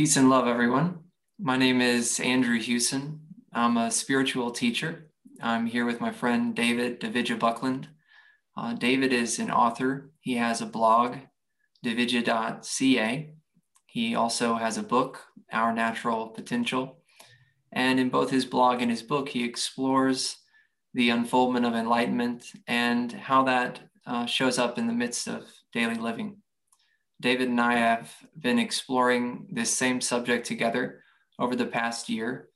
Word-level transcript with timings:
Peace 0.00 0.16
and 0.16 0.30
love, 0.30 0.46
everyone. 0.46 1.00
My 1.38 1.58
name 1.58 1.82
is 1.82 2.20
Andrew 2.20 2.58
Hewson. 2.58 3.20
I'm 3.52 3.76
a 3.76 3.90
spiritual 3.90 4.50
teacher. 4.50 5.10
I'm 5.42 5.66
here 5.66 5.84
with 5.84 6.00
my 6.00 6.10
friend 6.10 6.56
David 6.56 7.00
Davidya 7.00 7.36
Buckland. 7.36 7.86
Uh, 8.56 8.72
David 8.72 9.12
is 9.12 9.38
an 9.38 9.50
author. 9.50 10.10
He 10.20 10.36
has 10.36 10.62
a 10.62 10.66
blog, 10.66 11.16
davidya.ca. 11.82 13.34
He 13.84 14.14
also 14.14 14.54
has 14.54 14.78
a 14.78 14.82
book, 14.82 15.20
Our 15.52 15.74
Natural 15.74 16.28
Potential. 16.28 17.02
And 17.70 18.00
in 18.00 18.08
both 18.08 18.30
his 18.30 18.46
blog 18.46 18.80
and 18.80 18.90
his 18.90 19.02
book, 19.02 19.28
he 19.28 19.44
explores 19.44 20.38
the 20.94 21.10
unfoldment 21.10 21.66
of 21.66 21.74
enlightenment 21.74 22.50
and 22.66 23.12
how 23.12 23.44
that 23.44 23.80
uh, 24.06 24.24
shows 24.24 24.58
up 24.58 24.78
in 24.78 24.86
the 24.86 24.94
midst 24.94 25.28
of 25.28 25.44
daily 25.74 25.96
living. 25.96 26.39
David 27.20 27.48
and 27.48 27.60
I 27.60 27.74
have 27.74 28.12
been 28.38 28.58
exploring 28.58 29.46
this 29.52 29.70
same 29.70 30.00
subject 30.00 30.46
together 30.46 31.02
over 31.38 31.54
the 31.54 31.66
past 31.66 32.08
year, 32.08 32.48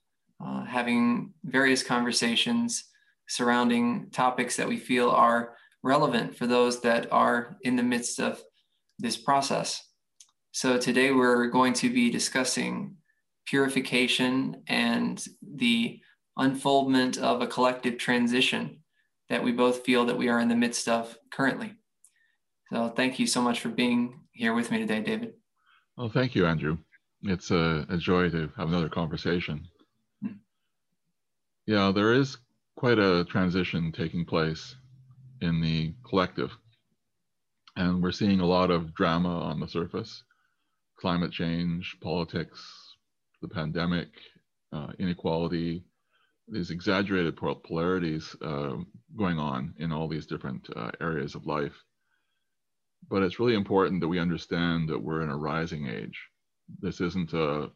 uh, 0.43 0.65
having 0.65 1.33
various 1.43 1.83
conversations 1.83 2.85
surrounding 3.27 4.09
topics 4.11 4.57
that 4.57 4.67
we 4.67 4.77
feel 4.77 5.09
are 5.09 5.55
relevant 5.83 6.35
for 6.35 6.47
those 6.47 6.81
that 6.81 7.11
are 7.11 7.57
in 7.61 7.75
the 7.75 7.83
midst 7.83 8.19
of 8.19 8.41
this 8.97 9.17
process. 9.17 9.83
So 10.51 10.77
today 10.77 11.11
we're 11.11 11.47
going 11.47 11.73
to 11.73 11.89
be 11.89 12.09
discussing 12.09 12.95
purification 13.45 14.63
and 14.67 15.23
the 15.41 15.99
unfoldment 16.37 17.17
of 17.19 17.41
a 17.41 17.47
collective 17.47 17.97
transition 17.97 18.79
that 19.29 19.43
we 19.43 19.51
both 19.51 19.85
feel 19.85 20.05
that 20.05 20.17
we 20.17 20.29
are 20.29 20.39
in 20.39 20.49
the 20.49 20.55
midst 20.55 20.87
of 20.87 21.17
currently. 21.31 21.73
So 22.71 22.89
thank 22.89 23.19
you 23.19 23.27
so 23.27 23.41
much 23.41 23.59
for 23.59 23.69
being 23.69 24.24
here 24.35 24.53
with 24.53 24.69
me 24.69 24.79
today, 24.79 25.01
David. 25.01 25.33
Well, 25.97 26.09
thank 26.09 26.35
you, 26.35 26.45
Andrew. 26.45 26.77
It's 27.23 27.51
a, 27.51 27.85
a 27.89 27.97
joy 27.97 28.29
to 28.29 28.51
have 28.57 28.67
another 28.67 28.89
conversation. 28.89 29.67
Hmm. 30.21 30.33
Yeah, 31.65 31.91
there 31.95 32.13
is 32.13 32.37
quite 32.75 32.99
a 32.99 33.25
transition 33.25 33.91
taking 33.91 34.25
place 34.25 34.75
in 35.41 35.61
the 35.61 35.93
collective. 36.07 36.51
And 37.77 38.03
we're 38.03 38.11
seeing 38.11 38.41
a 38.41 38.45
lot 38.45 38.71
of 38.71 38.93
drama 38.93 39.39
on 39.39 39.59
the 39.59 39.67
surface 39.67 40.23
climate 40.97 41.31
change, 41.31 41.97
politics, 42.01 42.61
the 43.41 43.49
pandemic, 43.49 44.07
uh, 44.71 44.87
inequality, 44.97 45.83
these 46.47 46.71
exaggerated 46.71 47.35
polarities 47.35 48.33
uh, 48.41 48.75
going 49.17 49.37
on 49.37 49.73
in 49.77 49.91
all 49.91 50.07
these 50.07 50.25
different 50.25 50.67
uh, 50.75 50.91
areas 51.01 51.35
of 51.35 51.45
life 51.45 51.73
but 53.09 53.23
it's 53.23 53.39
really 53.39 53.55
important 53.55 54.01
that 54.01 54.07
we 54.07 54.19
understand 54.19 54.89
that 54.89 55.01
we're 55.01 55.21
in 55.21 55.29
a 55.29 55.37
rising 55.37 55.87
age. 55.87 56.19
This 56.79 57.01
isn't 57.01 57.33
a, 57.33 57.69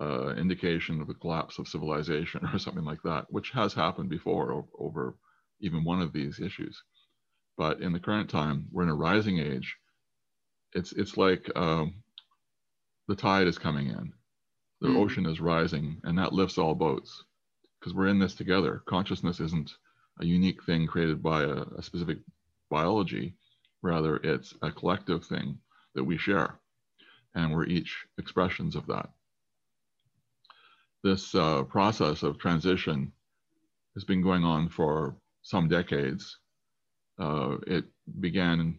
a 0.00 0.30
indication 0.36 1.00
of 1.00 1.08
the 1.08 1.14
collapse 1.14 1.58
of 1.58 1.68
civilization 1.68 2.46
or 2.52 2.58
something 2.58 2.84
like 2.84 3.02
that, 3.04 3.26
which 3.30 3.50
has 3.50 3.74
happened 3.74 4.08
before 4.08 4.52
over, 4.52 4.68
over 4.78 5.16
even 5.60 5.84
one 5.84 6.00
of 6.00 6.12
these 6.12 6.40
issues. 6.40 6.82
But 7.58 7.80
in 7.80 7.92
the 7.92 8.00
current 8.00 8.30
time, 8.30 8.66
we're 8.72 8.84
in 8.84 8.88
a 8.88 8.94
rising 8.94 9.38
age. 9.38 9.76
It's 10.72 10.92
it's 10.92 11.18
like 11.18 11.50
um, 11.54 12.02
the 13.08 13.14
tide 13.14 13.46
is 13.46 13.58
coming 13.58 13.88
in, 13.88 14.12
the 14.80 14.88
mm. 14.88 14.96
ocean 14.96 15.26
is 15.26 15.38
rising, 15.38 16.00
and 16.04 16.16
that 16.18 16.32
lifts 16.32 16.56
all 16.56 16.74
boats 16.74 17.24
because 17.78 17.92
we're 17.92 18.08
in 18.08 18.18
this 18.18 18.34
together. 18.34 18.82
Consciousness 18.86 19.38
isn't 19.38 19.70
a 20.20 20.24
unique 20.24 20.64
thing 20.64 20.86
created 20.86 21.22
by 21.22 21.42
a, 21.42 21.62
a 21.76 21.82
specific 21.82 22.18
biology 22.70 23.34
Rather, 23.82 24.16
it's 24.16 24.54
a 24.62 24.70
collective 24.70 25.24
thing 25.24 25.58
that 25.94 26.04
we 26.04 26.16
share, 26.16 26.58
and 27.34 27.52
we're 27.52 27.66
each 27.66 28.06
expressions 28.18 28.76
of 28.76 28.86
that. 28.86 29.10
This 31.02 31.34
uh, 31.34 31.64
process 31.64 32.22
of 32.22 32.38
transition 32.38 33.12
has 33.94 34.04
been 34.04 34.22
going 34.22 34.44
on 34.44 34.68
for 34.68 35.16
some 35.42 35.68
decades. 35.68 36.38
Uh, 37.18 37.56
it 37.66 37.84
began 38.20 38.78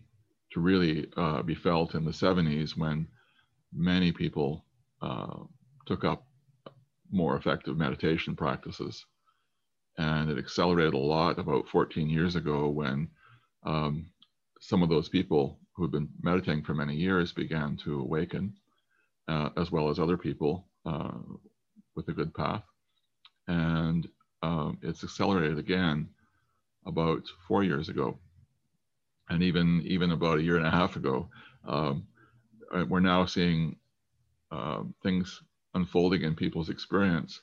to 0.52 0.60
really 0.62 1.08
uh, 1.18 1.42
be 1.42 1.56
felt 1.56 1.96
in 1.96 2.06
the 2.06 2.12
70s 2.12 2.78
when 2.78 3.08
many 3.74 4.12
people 4.12 4.66
uh, 5.02 5.40
took 5.86 6.04
up 6.06 6.26
more 7.12 7.36
effective 7.36 7.78
meditation 7.78 8.36
practices. 8.36 9.06
And 9.98 10.30
it 10.32 10.38
accelerated 10.38 10.94
a 10.94 10.98
lot 10.98 11.38
about 11.38 11.68
14 11.68 12.10
years 12.10 12.36
ago 12.36 12.70
when 12.70 13.10
um, 13.64 14.08
some 14.64 14.82
of 14.82 14.88
those 14.88 15.10
people 15.10 15.60
who 15.74 15.84
had 15.84 15.92
been 15.92 16.08
meditating 16.22 16.64
for 16.64 16.74
many 16.74 16.96
years 16.96 17.34
began 17.34 17.76
to 17.76 18.00
awaken, 18.00 18.54
uh, 19.28 19.50
as 19.58 19.74
well 19.74 19.90
as 19.90 20.00
other 20.00 20.16
people 20.16 20.66
uh, 20.86 21.20
with 21.96 22.08
a 22.08 22.14
good 22.14 22.34
path. 22.34 22.64
And 23.50 24.08
um, 24.42 24.78
it's 24.82 25.04
accelerated 25.04 25.60
again 25.60 26.08
about 26.86 27.24
four 27.46 27.66
years 27.66 27.90
ago. 27.90 28.18
And 29.30 29.44
even, 29.44 29.82
even 29.86 30.12
about 30.12 30.38
a 30.38 30.42
year 30.42 30.56
and 30.56 30.66
a 30.66 30.72
half 30.72 30.96
ago, 30.96 31.28
um, 31.68 32.08
uh, 32.74 32.86
we're 32.88 33.02
now 33.02 33.26
seeing 33.26 33.76
uh, 34.50 34.84
things 35.02 35.42
unfolding 35.74 36.22
in 36.22 36.36
people's 36.36 36.70
experience 36.70 37.42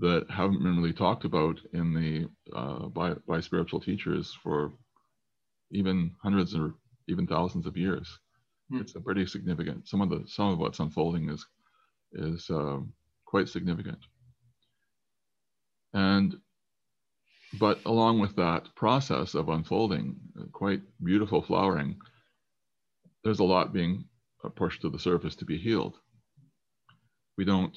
that 0.00 0.28
haven't 0.28 0.64
been 0.64 0.76
really 0.76 0.92
talked 0.92 1.24
about 1.24 1.60
in 1.72 1.94
the 1.94 2.28
uh, 2.56 2.88
by, 2.88 3.14
by 3.28 3.38
spiritual 3.40 3.78
teachers 3.78 4.36
for 4.42 4.72
even 5.70 6.12
hundreds 6.22 6.54
or 6.54 6.74
even 7.08 7.26
thousands 7.26 7.66
of 7.66 7.76
years. 7.76 8.18
Hmm. 8.70 8.80
It's 8.80 8.94
a 8.94 9.00
pretty 9.00 9.26
significant. 9.26 9.88
Some 9.88 10.00
of 10.00 10.10
the 10.10 10.24
some 10.26 10.48
of 10.50 10.58
what's 10.58 10.80
unfolding 10.80 11.28
is 11.28 11.46
is 12.12 12.48
um, 12.50 12.92
quite 13.26 13.48
significant. 13.48 13.98
And 15.92 16.36
but 17.58 17.80
along 17.86 18.18
with 18.18 18.36
that 18.36 18.74
process 18.74 19.34
of 19.34 19.48
unfolding, 19.48 20.16
quite 20.52 20.82
beautiful 21.02 21.40
flowering, 21.40 21.96
there's 23.24 23.40
a 23.40 23.44
lot 23.44 23.72
being 23.72 24.04
pushed 24.54 24.82
to 24.82 24.90
the 24.90 24.98
surface 24.98 25.34
to 25.36 25.44
be 25.44 25.58
healed. 25.58 25.96
We 27.36 27.44
don't. 27.44 27.76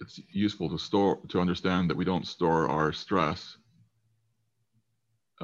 It's 0.00 0.20
useful 0.32 0.68
to 0.70 0.78
store 0.78 1.20
to 1.28 1.40
understand 1.40 1.90
that 1.90 1.96
we 1.96 2.04
don't 2.04 2.26
store 2.26 2.68
our 2.68 2.92
stress 2.92 3.56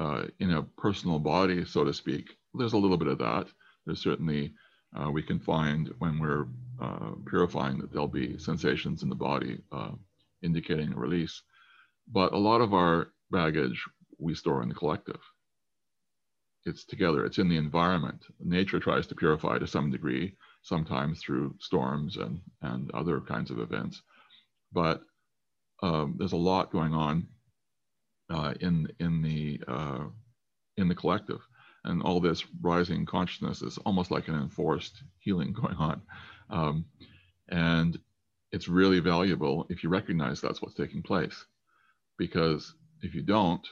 uh, 0.01 0.23
in 0.39 0.51
a 0.51 0.63
personal 0.85 1.19
body, 1.19 1.63
so 1.63 1.83
to 1.83 1.93
speak. 1.93 2.25
There's 2.55 2.73
a 2.73 2.77
little 2.77 2.97
bit 2.97 3.07
of 3.07 3.19
that. 3.19 3.47
There's 3.85 4.01
certainly, 4.01 4.53
uh, 4.97 5.11
we 5.11 5.21
can 5.21 5.39
find 5.39 5.93
when 5.99 6.19
we're 6.19 6.47
uh, 6.81 7.11
purifying 7.25 7.77
that 7.77 7.91
there'll 7.91 8.07
be 8.07 8.39
sensations 8.39 9.03
in 9.03 9.09
the 9.09 9.15
body 9.15 9.59
uh, 9.71 9.91
indicating 10.41 10.91
a 10.91 10.97
release. 10.97 11.43
But 12.11 12.33
a 12.33 12.37
lot 12.37 12.61
of 12.61 12.73
our 12.73 13.11
baggage 13.29 13.79
we 14.17 14.33
store 14.33 14.63
in 14.63 14.69
the 14.69 14.75
collective. 14.75 15.21
It's 16.65 16.83
together, 16.83 17.25
it's 17.25 17.37
in 17.37 17.49
the 17.49 17.57
environment. 17.57 18.25
Nature 18.39 18.79
tries 18.79 19.05
to 19.07 19.15
purify 19.15 19.59
to 19.59 19.67
some 19.67 19.91
degree, 19.91 20.35
sometimes 20.63 21.21
through 21.21 21.55
storms 21.59 22.17
and, 22.17 22.41
and 22.61 22.89
other 22.91 23.19
kinds 23.21 23.51
of 23.51 23.59
events. 23.59 24.01
But 24.71 25.01
um, 25.83 26.15
there's 26.17 26.33
a 26.33 26.47
lot 26.51 26.71
going 26.71 26.93
on 26.93 27.27
uh, 28.31 28.53
in 28.61 28.87
in 28.99 29.21
the 29.21 29.61
uh, 29.67 30.05
in 30.77 30.87
the 30.87 30.95
collective, 30.95 31.41
and 31.85 32.01
all 32.03 32.19
this 32.19 32.43
rising 32.61 33.05
consciousness 33.05 33.61
is 33.61 33.77
almost 33.79 34.11
like 34.11 34.27
an 34.27 34.35
enforced 34.35 35.03
healing 35.19 35.53
going 35.61 35.75
on, 35.75 36.01
um, 36.49 36.85
and 37.49 37.99
it's 38.51 38.67
really 38.67 38.99
valuable 38.99 39.65
if 39.69 39.83
you 39.83 39.89
recognize 39.89 40.41
that's 40.41 40.61
what's 40.61 40.75
taking 40.75 41.03
place, 41.03 41.45
because 42.17 42.73
if 43.01 43.15
you 43.15 43.21
don't, 43.21 43.67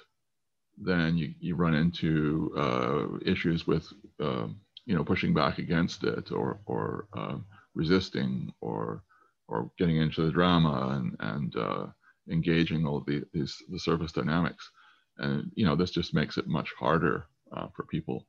then 0.77 1.17
you, 1.17 1.33
you 1.39 1.55
run 1.55 1.75
into 1.75 2.53
uh, 2.57 3.07
issues 3.25 3.67
with 3.67 3.87
um, 4.19 4.59
you 4.85 4.95
know 4.95 5.03
pushing 5.03 5.33
back 5.33 5.59
against 5.59 6.03
it 6.03 6.31
or 6.31 6.59
or 6.65 7.07
uh, 7.17 7.37
resisting 7.75 8.51
or 8.61 9.03
or 9.47 9.71
getting 9.77 9.97
into 9.97 10.21
the 10.25 10.31
drama 10.31 10.99
and 10.99 11.15
and 11.19 11.55
uh, 11.55 11.87
engaging 12.29 12.85
all 12.85 12.97
of 12.97 13.05
the, 13.05 13.23
these 13.33 13.61
the 13.69 13.79
surface 13.79 14.11
dynamics. 14.11 14.69
And 15.17 15.51
you 15.55 15.65
know, 15.65 15.75
this 15.75 15.91
just 15.91 16.13
makes 16.13 16.37
it 16.37 16.47
much 16.47 16.71
harder 16.79 17.25
uh, 17.55 17.67
for 17.75 17.83
people 17.85 18.25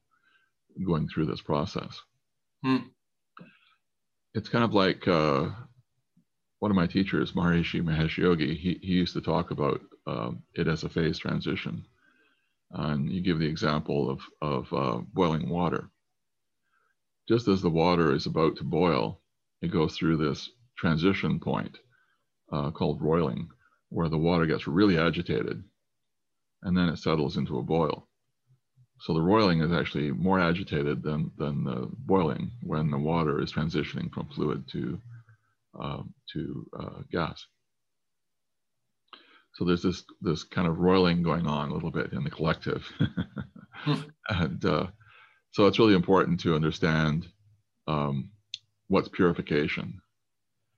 going 0.86 1.08
through 1.08 1.26
this 1.26 1.40
process. 1.40 2.00
Hmm. 2.64 2.88
It's 4.34 4.48
kind 4.48 4.64
of 4.64 4.74
like 4.74 5.06
uh, 5.08 5.50
one 6.60 6.70
of 6.70 6.76
my 6.76 6.86
teachers, 6.86 7.32
Maharishi 7.32 7.82
Mahesh 7.82 8.16
Yogi, 8.16 8.54
he, 8.54 8.78
he 8.82 8.92
used 8.92 9.14
to 9.14 9.20
talk 9.20 9.50
about 9.50 9.80
um, 10.06 10.42
it 10.54 10.68
as 10.68 10.84
a 10.84 10.88
phase 10.88 11.18
transition. 11.18 11.84
And 12.70 13.10
you 13.10 13.20
give 13.20 13.38
the 13.38 13.48
example 13.48 14.10
of, 14.10 14.20
of 14.40 14.72
uh, 14.72 15.00
boiling 15.12 15.48
water. 15.48 15.90
Just 17.28 17.48
as 17.48 17.62
the 17.62 17.70
water 17.70 18.14
is 18.14 18.26
about 18.26 18.56
to 18.56 18.64
boil, 18.64 19.20
it 19.62 19.68
goes 19.72 19.96
through 19.96 20.18
this 20.18 20.50
transition 20.76 21.40
point 21.40 21.78
uh, 22.52 22.70
called 22.70 23.02
roiling, 23.02 23.48
where 23.90 24.08
the 24.08 24.18
water 24.18 24.46
gets 24.46 24.66
really 24.66 24.98
agitated 24.98 25.62
and 26.62 26.76
then 26.76 26.88
it 26.88 26.98
settles 26.98 27.36
into 27.36 27.58
a 27.58 27.62
boil. 27.62 28.06
So 29.00 29.14
the 29.14 29.22
roiling 29.22 29.62
is 29.62 29.72
actually 29.72 30.10
more 30.10 30.38
agitated 30.38 31.02
than, 31.02 31.30
than 31.38 31.64
the 31.64 31.88
boiling 31.90 32.50
when 32.62 32.90
the 32.90 32.98
water 32.98 33.40
is 33.40 33.52
transitioning 33.52 34.12
from 34.12 34.28
fluid 34.28 34.68
to, 34.72 35.00
uh, 35.80 36.02
to 36.32 36.66
uh, 36.78 37.02
gas. 37.10 37.46
So 39.54 39.64
there's 39.64 39.82
this 39.82 40.04
this 40.20 40.44
kind 40.44 40.68
of 40.68 40.78
roiling 40.78 41.22
going 41.22 41.46
on 41.46 41.70
a 41.70 41.74
little 41.74 41.90
bit 41.90 42.12
in 42.12 42.24
the 42.24 42.30
collective, 42.30 42.86
and 44.28 44.64
uh, 44.64 44.86
so 45.50 45.66
it's 45.66 45.78
really 45.78 45.94
important 45.94 46.40
to 46.40 46.54
understand 46.54 47.26
um, 47.88 48.30
what's 48.86 49.08
purification, 49.08 50.00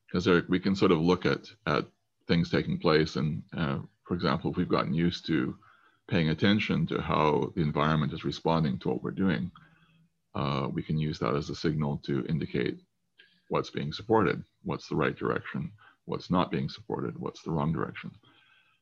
because 0.07 0.27
we 0.49 0.59
can 0.59 0.75
sort 0.75 0.91
of 0.91 1.01
look 1.01 1.27
at 1.27 1.45
at 1.67 1.85
things 2.33 2.51
taking 2.51 2.79
place, 2.79 3.17
and 3.17 3.43
uh, 3.55 3.79
for 4.05 4.15
example, 4.15 4.51
if 4.51 4.57
we've 4.57 4.77
gotten 4.77 4.95
used 4.95 5.27
to 5.27 5.55
paying 6.09 6.31
attention 6.31 6.87
to 6.87 6.99
how 6.99 7.53
the 7.55 7.61
environment 7.61 8.15
is 8.15 8.25
responding 8.25 8.79
to 8.79 8.89
what 8.89 9.03
we're 9.03 9.11
doing, 9.11 9.51
uh, 10.35 10.67
we 10.73 10.83
can 10.83 10.97
use 10.97 11.19
that 11.19 11.35
as 11.35 11.51
a 11.51 11.55
signal 11.55 12.01
to 12.07 12.25
indicate 12.31 12.79
what's 13.51 13.69
being 13.69 13.93
supported, 13.93 14.43
what's 14.63 14.89
the 14.89 14.97
right 14.97 15.15
direction, 15.15 15.71
what's 16.07 16.31
not 16.31 16.51
being 16.51 16.71
supported, 16.71 17.19
what's 17.19 17.43
the 17.43 17.51
wrong 17.51 17.71
direction. 17.71 18.11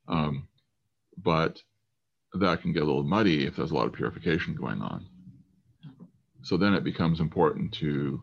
Um, 0.06 0.46
but 1.18 1.60
that 2.34 2.62
can 2.62 2.72
get 2.72 2.84
a 2.84 2.86
little 2.86 3.02
muddy 3.02 3.46
if 3.46 3.56
there's 3.56 3.72
a 3.72 3.74
lot 3.74 3.86
of 3.86 3.92
purification 3.92 4.54
going 4.54 4.80
on. 4.80 5.06
So 6.42 6.56
then 6.56 6.74
it 6.74 6.84
becomes 6.84 7.18
important 7.18 7.72
to 7.74 8.22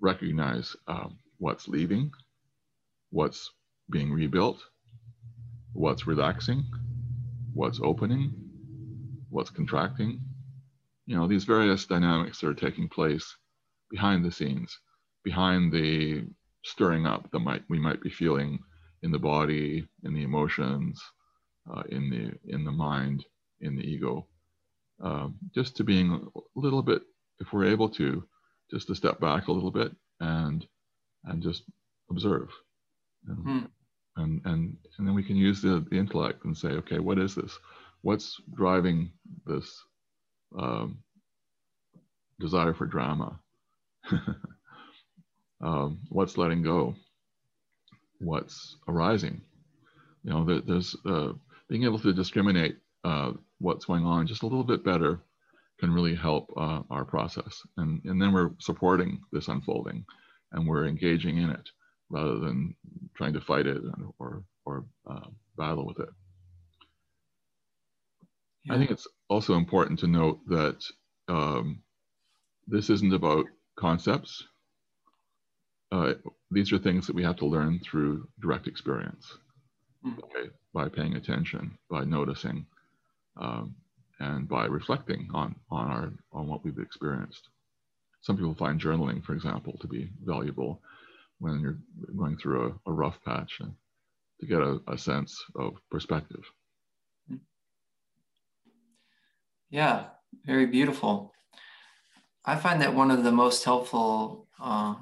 recognize 0.00 0.74
um, 0.88 1.16
what's 1.38 1.68
leaving, 1.68 2.10
what's 3.10 3.52
being 3.90 4.12
rebuilt, 4.12 4.62
what's 5.72 6.06
relaxing, 6.06 6.64
what's 7.52 7.80
opening, 7.82 8.32
what's 9.30 9.50
contracting. 9.50 10.20
You 11.06 11.16
know, 11.16 11.26
these 11.28 11.44
various 11.44 11.84
dynamics 11.86 12.40
that 12.40 12.48
are 12.48 12.54
taking 12.54 12.88
place 12.88 13.36
behind 13.90 14.24
the 14.24 14.32
scenes, 14.32 14.78
behind 15.22 15.72
the 15.72 16.24
stirring 16.64 17.06
up 17.06 17.30
that 17.30 17.40
might 17.40 17.62
we 17.68 17.78
might 17.78 18.00
be 18.00 18.10
feeling 18.10 18.58
in 19.02 19.10
the 19.10 19.18
body, 19.18 19.86
in 20.04 20.14
the 20.14 20.22
emotions, 20.22 21.02
uh, 21.72 21.82
in 21.90 22.10
the 22.10 22.52
in 22.52 22.64
the 22.64 22.72
mind, 22.72 23.24
in 23.60 23.76
the 23.76 23.82
ego. 23.82 24.26
Um, 25.02 25.36
just 25.54 25.76
to 25.76 25.84
being 25.84 26.30
a 26.34 26.40
little 26.58 26.82
bit, 26.82 27.02
if 27.40 27.52
we're 27.52 27.66
able 27.66 27.88
to, 27.90 28.24
just 28.70 28.86
to 28.86 28.94
step 28.94 29.20
back 29.20 29.48
a 29.48 29.52
little 29.52 29.70
bit 29.70 29.92
and 30.20 30.66
and 31.24 31.42
just 31.42 31.64
observe. 32.10 32.48
And, 33.26 33.38
hmm. 33.38 33.64
And, 34.16 34.40
and, 34.44 34.76
and 34.98 35.06
then 35.06 35.14
we 35.14 35.22
can 35.22 35.36
use 35.36 35.60
the, 35.60 35.84
the 35.90 35.96
intellect 35.96 36.44
and 36.44 36.56
say, 36.56 36.68
okay, 36.68 36.98
what 36.98 37.18
is 37.18 37.34
this? 37.34 37.58
What's 38.02 38.40
driving 38.54 39.10
this 39.46 39.82
um, 40.58 40.98
desire 42.38 42.74
for 42.74 42.86
drama? 42.86 43.38
um, 45.60 46.00
what's 46.10 46.38
letting 46.38 46.62
go? 46.62 46.94
What's 48.20 48.76
arising? 48.86 49.40
You 50.22 50.30
know, 50.30 50.44
there, 50.44 50.60
there's 50.60 50.96
uh, 51.06 51.32
being 51.68 51.84
able 51.84 51.98
to 52.00 52.12
discriminate 52.12 52.76
uh, 53.02 53.32
what's 53.58 53.84
going 53.84 54.04
on 54.04 54.26
just 54.26 54.42
a 54.42 54.46
little 54.46 54.64
bit 54.64 54.84
better 54.84 55.20
can 55.80 55.92
really 55.92 56.14
help 56.14 56.52
uh, 56.56 56.82
our 56.90 57.04
process. 57.04 57.62
And, 57.78 58.00
and 58.04 58.22
then 58.22 58.32
we're 58.32 58.50
supporting 58.58 59.20
this 59.32 59.48
unfolding 59.48 60.04
and 60.52 60.68
we're 60.68 60.86
engaging 60.86 61.38
in 61.38 61.50
it 61.50 61.68
rather 62.14 62.38
than 62.38 62.74
trying 63.16 63.32
to 63.32 63.40
fight 63.40 63.66
it 63.66 63.82
or, 64.20 64.44
or 64.64 64.84
uh, 65.10 65.26
battle 65.58 65.84
with 65.84 65.98
it. 65.98 66.08
Yeah. 68.64 68.74
I 68.74 68.78
think 68.78 68.92
it's 68.92 69.08
also 69.28 69.54
important 69.54 69.98
to 69.98 70.06
note 70.06 70.38
that 70.46 70.80
um, 71.28 71.82
this 72.68 72.88
isn't 72.88 73.12
about 73.12 73.46
concepts. 73.76 74.44
Uh, 75.90 76.14
these 76.52 76.72
are 76.72 76.78
things 76.78 77.06
that 77.06 77.16
we 77.16 77.24
have 77.24 77.36
to 77.36 77.46
learn 77.46 77.80
through 77.80 78.28
direct 78.40 78.68
experience. 78.68 79.26
Mm. 80.06 80.18
Okay, 80.24 80.50
by 80.72 80.88
paying 80.88 81.16
attention, 81.16 81.76
by 81.90 82.04
noticing, 82.04 82.64
um, 83.40 83.74
and 84.20 84.48
by 84.48 84.66
reflecting 84.66 85.28
on 85.34 85.54
on 85.70 85.90
our 85.90 86.12
on 86.32 86.46
what 86.46 86.64
we've 86.64 86.78
experienced. 86.78 87.48
Some 88.22 88.36
people 88.36 88.54
find 88.54 88.80
journaling, 88.80 89.22
for 89.24 89.34
example, 89.34 89.76
to 89.80 89.86
be 89.86 90.08
valuable 90.24 90.80
when 91.44 91.60
you're 91.60 91.78
going 92.16 92.38
through 92.38 92.80
a, 92.86 92.90
a 92.90 92.92
rough 92.92 93.18
patch 93.22 93.58
and 93.60 93.74
to 94.40 94.46
get 94.46 94.60
a, 94.60 94.80
a 94.88 94.96
sense 94.96 95.44
of 95.56 95.74
perspective. 95.90 96.42
Yeah, 99.68 100.06
very 100.46 100.66
beautiful. 100.66 101.34
I 102.46 102.56
find 102.56 102.80
that 102.80 102.94
one 102.94 103.10
of 103.10 103.24
the 103.24 103.32
most 103.32 103.62
helpful 103.64 104.48
uh, 104.58 104.94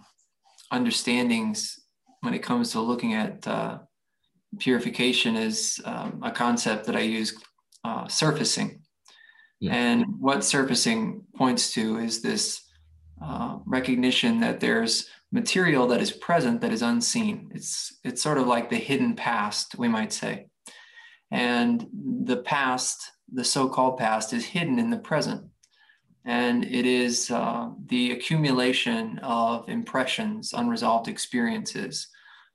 understandings 0.73 1.79
when 2.23 2.35
it 2.35 2.43
comes 2.43 2.73
to 2.73 2.81
looking 2.81 3.15
at 3.15 3.47
uh, 3.47 3.79
purification 4.59 5.37
is 5.37 5.81
um, 5.85 6.21
a 6.25 6.31
concept 6.31 6.87
that 6.87 6.97
I 6.97 7.01
use 7.01 7.37
uh, 7.85 8.09
surfacing. 8.09 8.83
Yeah. 9.61 9.75
And 9.75 10.05
what 10.19 10.45
surfacing 10.45 11.23
points 11.37 11.73
to 11.75 11.99
is 11.99 12.21
this 12.21 12.63
uh, 13.25 13.59
recognition 13.65 14.41
that 14.41 14.59
there's 14.59 15.07
material 15.33 15.87
that 15.89 16.01
is 16.01 16.13
present 16.13 16.61
that 16.61 16.73
is 16.73 16.83
unseen. 16.83 17.51
It's, 17.55 17.99
it's 18.05 18.23
sort 18.23 18.39
of 18.39 18.47
like 18.47 18.69
the 18.69 18.77
hidden 18.77 19.17
past, 19.17 19.77
we 19.79 19.89
might 19.89 20.13
say. 20.13 20.47
And 21.31 21.87
the 22.25 22.37
past, 22.37 23.11
the 23.33 23.43
so 23.43 23.69
called 23.69 23.99
past, 23.99 24.35
is 24.35 24.45
hidden 24.45 24.79
in 24.79 24.91
the 24.91 24.99
present. 24.99 25.47
And 26.25 26.65
it 26.65 26.87
is 26.87 27.31
uh, 27.31 27.71
the 27.87 28.13
accumulation 28.13 29.19
of 29.21 29.69
impressions, 29.69 30.53
unresolved 30.53 31.09
experiences, 31.09 32.09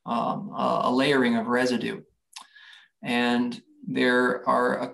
um, 0.05 0.51
a, 0.55 0.81
a, 0.83 0.91
layering 0.91 1.35
of 1.35 1.47
residue. 1.47 2.01
And 3.03 3.59
there 3.85 4.47
are 4.47 4.83
a, 4.83 4.93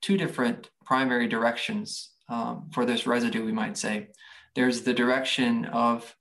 two 0.00 0.16
different 0.16 0.70
primary 0.86 1.28
directions 1.28 2.12
um, 2.28 2.70
for 2.72 2.86
this 2.86 3.06
residue, 3.06 3.44
we 3.44 3.52
might 3.52 3.76
say. 3.76 4.08
There's 4.54 4.82
the 4.82 4.94
direction 4.94 5.66
of 5.66 6.14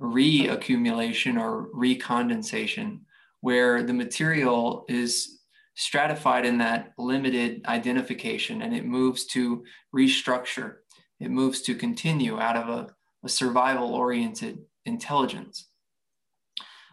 reaccumulation 0.00 1.40
or 1.40 1.68
recondensation, 1.74 3.00
where 3.40 3.82
the 3.82 3.92
material 3.92 4.84
is 4.88 5.40
stratified 5.76 6.44
in 6.44 6.58
that 6.58 6.92
limited 6.98 7.64
identification 7.66 8.62
and 8.62 8.74
it 8.74 8.84
moves 8.84 9.26
to 9.26 9.64
restructure. 9.94 10.76
It 11.20 11.30
moves 11.30 11.62
to 11.62 11.74
continue 11.74 12.40
out 12.40 12.56
of 12.56 12.68
a, 12.68 12.94
a 13.24 13.28
survival 13.28 13.94
oriented 13.94 14.58
intelligence. 14.84 15.68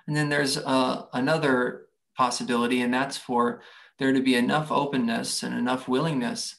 And 0.08 0.16
then 0.16 0.30
there's 0.30 0.58
uh, 0.58 1.06
another 1.14 1.88
possibility, 2.18 2.82
and 2.82 2.94
that's 2.94 3.18
for 3.18 3.62
there 4.00 4.14
to 4.14 4.22
be 4.22 4.36
enough 4.36 4.72
openness 4.72 5.44
and 5.44 5.56
enough 5.56 5.88
willingness 5.88 6.56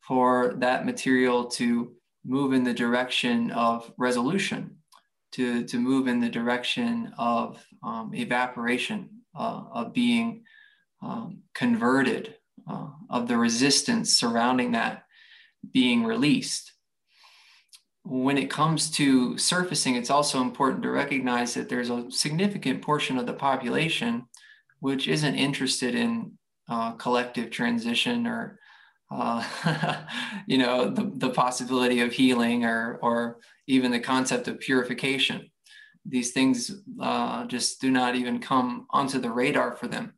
for 0.00 0.54
that 0.58 0.86
material 0.86 1.44
to 1.44 1.92
move 2.24 2.52
in 2.52 2.64
the 2.64 2.74
direction 2.74 3.50
of 3.50 3.92
resolution, 3.98 4.75
to, 5.36 5.64
to 5.64 5.78
move 5.78 6.08
in 6.08 6.20
the 6.20 6.30
direction 6.30 7.12
of 7.18 7.62
um, 7.82 8.12
evaporation, 8.14 9.10
uh, 9.38 9.64
of 9.70 9.92
being 9.92 10.44
um, 11.02 11.42
converted, 11.54 12.36
uh, 12.68 12.88
of 13.10 13.28
the 13.28 13.36
resistance 13.36 14.16
surrounding 14.16 14.72
that 14.72 15.04
being 15.72 16.04
released. 16.04 16.72
When 18.02 18.38
it 18.38 18.48
comes 18.48 18.90
to 18.92 19.36
surfacing, 19.36 19.96
it's 19.96 20.10
also 20.10 20.40
important 20.40 20.82
to 20.84 20.90
recognize 20.90 21.52
that 21.54 21.68
there's 21.68 21.90
a 21.90 22.10
significant 22.10 22.80
portion 22.80 23.18
of 23.18 23.26
the 23.26 23.34
population 23.34 24.26
which 24.80 25.06
isn't 25.06 25.34
interested 25.34 25.94
in 25.94 26.32
uh, 26.68 26.92
collective 26.92 27.50
transition 27.50 28.26
or 28.26 28.58
uh, 29.10 29.44
you 30.46 30.58
know 30.58 30.88
the, 30.88 31.12
the 31.16 31.30
possibility 31.30 32.00
of 32.00 32.12
healing 32.12 32.64
or 32.64 32.98
or 33.02 33.38
even 33.66 33.90
the 33.90 34.00
concept 34.00 34.48
of 34.48 34.60
purification 34.60 35.50
these 36.04 36.32
things 36.32 36.82
uh, 37.00 37.44
just 37.46 37.80
do 37.80 37.90
not 37.90 38.14
even 38.14 38.38
come 38.38 38.86
onto 38.90 39.18
the 39.18 39.30
radar 39.30 39.74
for 39.76 39.88
them 39.88 40.14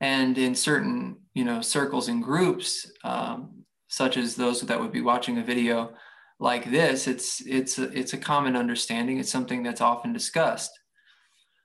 and 0.00 0.38
in 0.38 0.54
certain 0.54 1.16
you 1.34 1.44
know 1.44 1.60
circles 1.60 2.08
and 2.08 2.22
groups 2.22 2.90
um, 3.04 3.64
such 3.88 4.16
as 4.16 4.34
those 4.34 4.60
that 4.60 4.80
would 4.80 4.92
be 4.92 5.00
watching 5.00 5.38
a 5.38 5.44
video 5.44 5.92
like 6.40 6.70
this, 6.70 7.06
it's 7.06 7.42
it's 7.42 7.78
a, 7.78 7.84
it's 7.96 8.14
a 8.14 8.18
common 8.18 8.56
understanding. 8.56 9.18
It's 9.18 9.30
something 9.30 9.62
that's 9.62 9.82
often 9.82 10.12
discussed, 10.12 10.72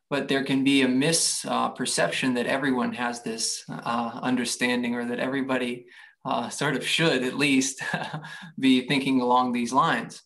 but 0.09 0.27
there 0.27 0.43
can 0.43 0.65
be 0.65 0.81
a 0.81 0.87
misperception 0.87 2.31
uh, 2.31 2.33
that 2.35 2.45
everyone 2.45 2.91
has 2.93 3.23
this 3.23 3.63
uh, 3.69 4.19
understanding, 4.21 4.93
or 4.93 5.05
that 5.05 5.19
everybody 5.19 5.85
uh, 6.25 6.49
sort 6.49 6.75
of 6.75 6.85
should 6.85 7.23
at 7.23 7.37
least 7.37 7.81
be 8.59 8.85
thinking 8.85 9.21
along 9.21 9.53
these 9.53 9.71
lines. 9.71 10.21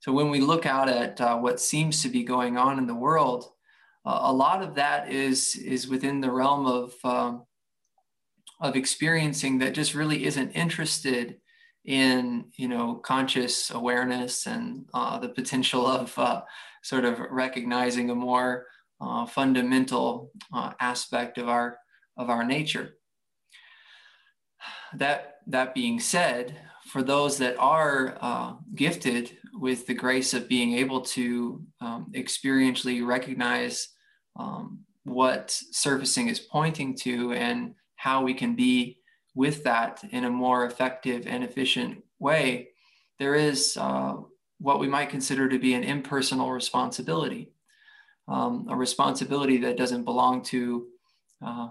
So 0.00 0.12
when 0.12 0.30
we 0.30 0.40
look 0.40 0.64
out 0.64 0.88
at 0.88 1.20
uh, 1.20 1.38
what 1.38 1.60
seems 1.60 2.02
to 2.02 2.08
be 2.08 2.22
going 2.22 2.56
on 2.56 2.78
in 2.78 2.86
the 2.86 2.94
world, 2.94 3.50
uh, 4.04 4.20
a 4.22 4.32
lot 4.32 4.62
of 4.62 4.74
that 4.76 5.10
is 5.10 5.56
is 5.56 5.88
within 5.88 6.20
the 6.20 6.30
realm 6.30 6.66
of 6.66 6.94
um, 7.04 7.44
of 8.60 8.76
experiencing 8.76 9.58
that 9.58 9.74
just 9.74 9.94
really 9.94 10.24
isn't 10.24 10.50
interested 10.52 11.38
in 11.84 12.44
you 12.56 12.68
know 12.68 12.94
conscious 12.94 13.70
awareness 13.70 14.46
and 14.46 14.86
uh, 14.94 15.18
the 15.18 15.28
potential 15.28 15.86
of 15.86 16.16
uh, 16.18 16.42
sort 16.82 17.04
of 17.04 17.18
recognizing 17.30 18.10
a 18.10 18.14
more 18.14 18.66
uh, 19.00 19.26
fundamental 19.26 20.30
uh, 20.52 20.72
aspect 20.80 21.38
of 21.38 21.48
our 21.48 21.78
of 22.16 22.30
our 22.30 22.44
nature. 22.44 22.94
That 24.94 25.36
that 25.48 25.74
being 25.74 25.98
said, 26.00 26.56
for 26.86 27.02
those 27.02 27.38
that 27.38 27.56
are 27.58 28.16
uh, 28.20 28.54
gifted 28.74 29.36
with 29.58 29.86
the 29.86 29.94
grace 29.94 30.34
of 30.34 30.48
being 30.48 30.74
able 30.74 31.00
to 31.00 31.62
um, 31.80 32.12
experientially 32.14 33.04
recognize 33.04 33.88
um, 34.36 34.80
what 35.04 35.50
surfacing 35.72 36.28
is 36.28 36.38
pointing 36.38 36.94
to 36.94 37.32
and 37.32 37.74
how 37.96 38.22
we 38.22 38.34
can 38.34 38.54
be 38.54 38.98
with 39.34 39.64
that 39.64 40.02
in 40.10 40.24
a 40.24 40.30
more 40.30 40.66
effective 40.66 41.26
and 41.26 41.42
efficient 41.42 42.02
way, 42.18 42.68
there 43.18 43.34
is 43.34 43.76
uh, 43.76 44.14
what 44.58 44.80
we 44.80 44.88
might 44.88 45.10
consider 45.10 45.48
to 45.48 45.58
be 45.58 45.74
an 45.74 45.84
impersonal 45.84 46.52
responsibility, 46.52 47.50
um, 48.28 48.66
a 48.68 48.76
responsibility 48.76 49.58
that 49.58 49.76
doesn't 49.76 50.04
belong 50.04 50.42
to 50.42 50.86
uh, 51.44 51.68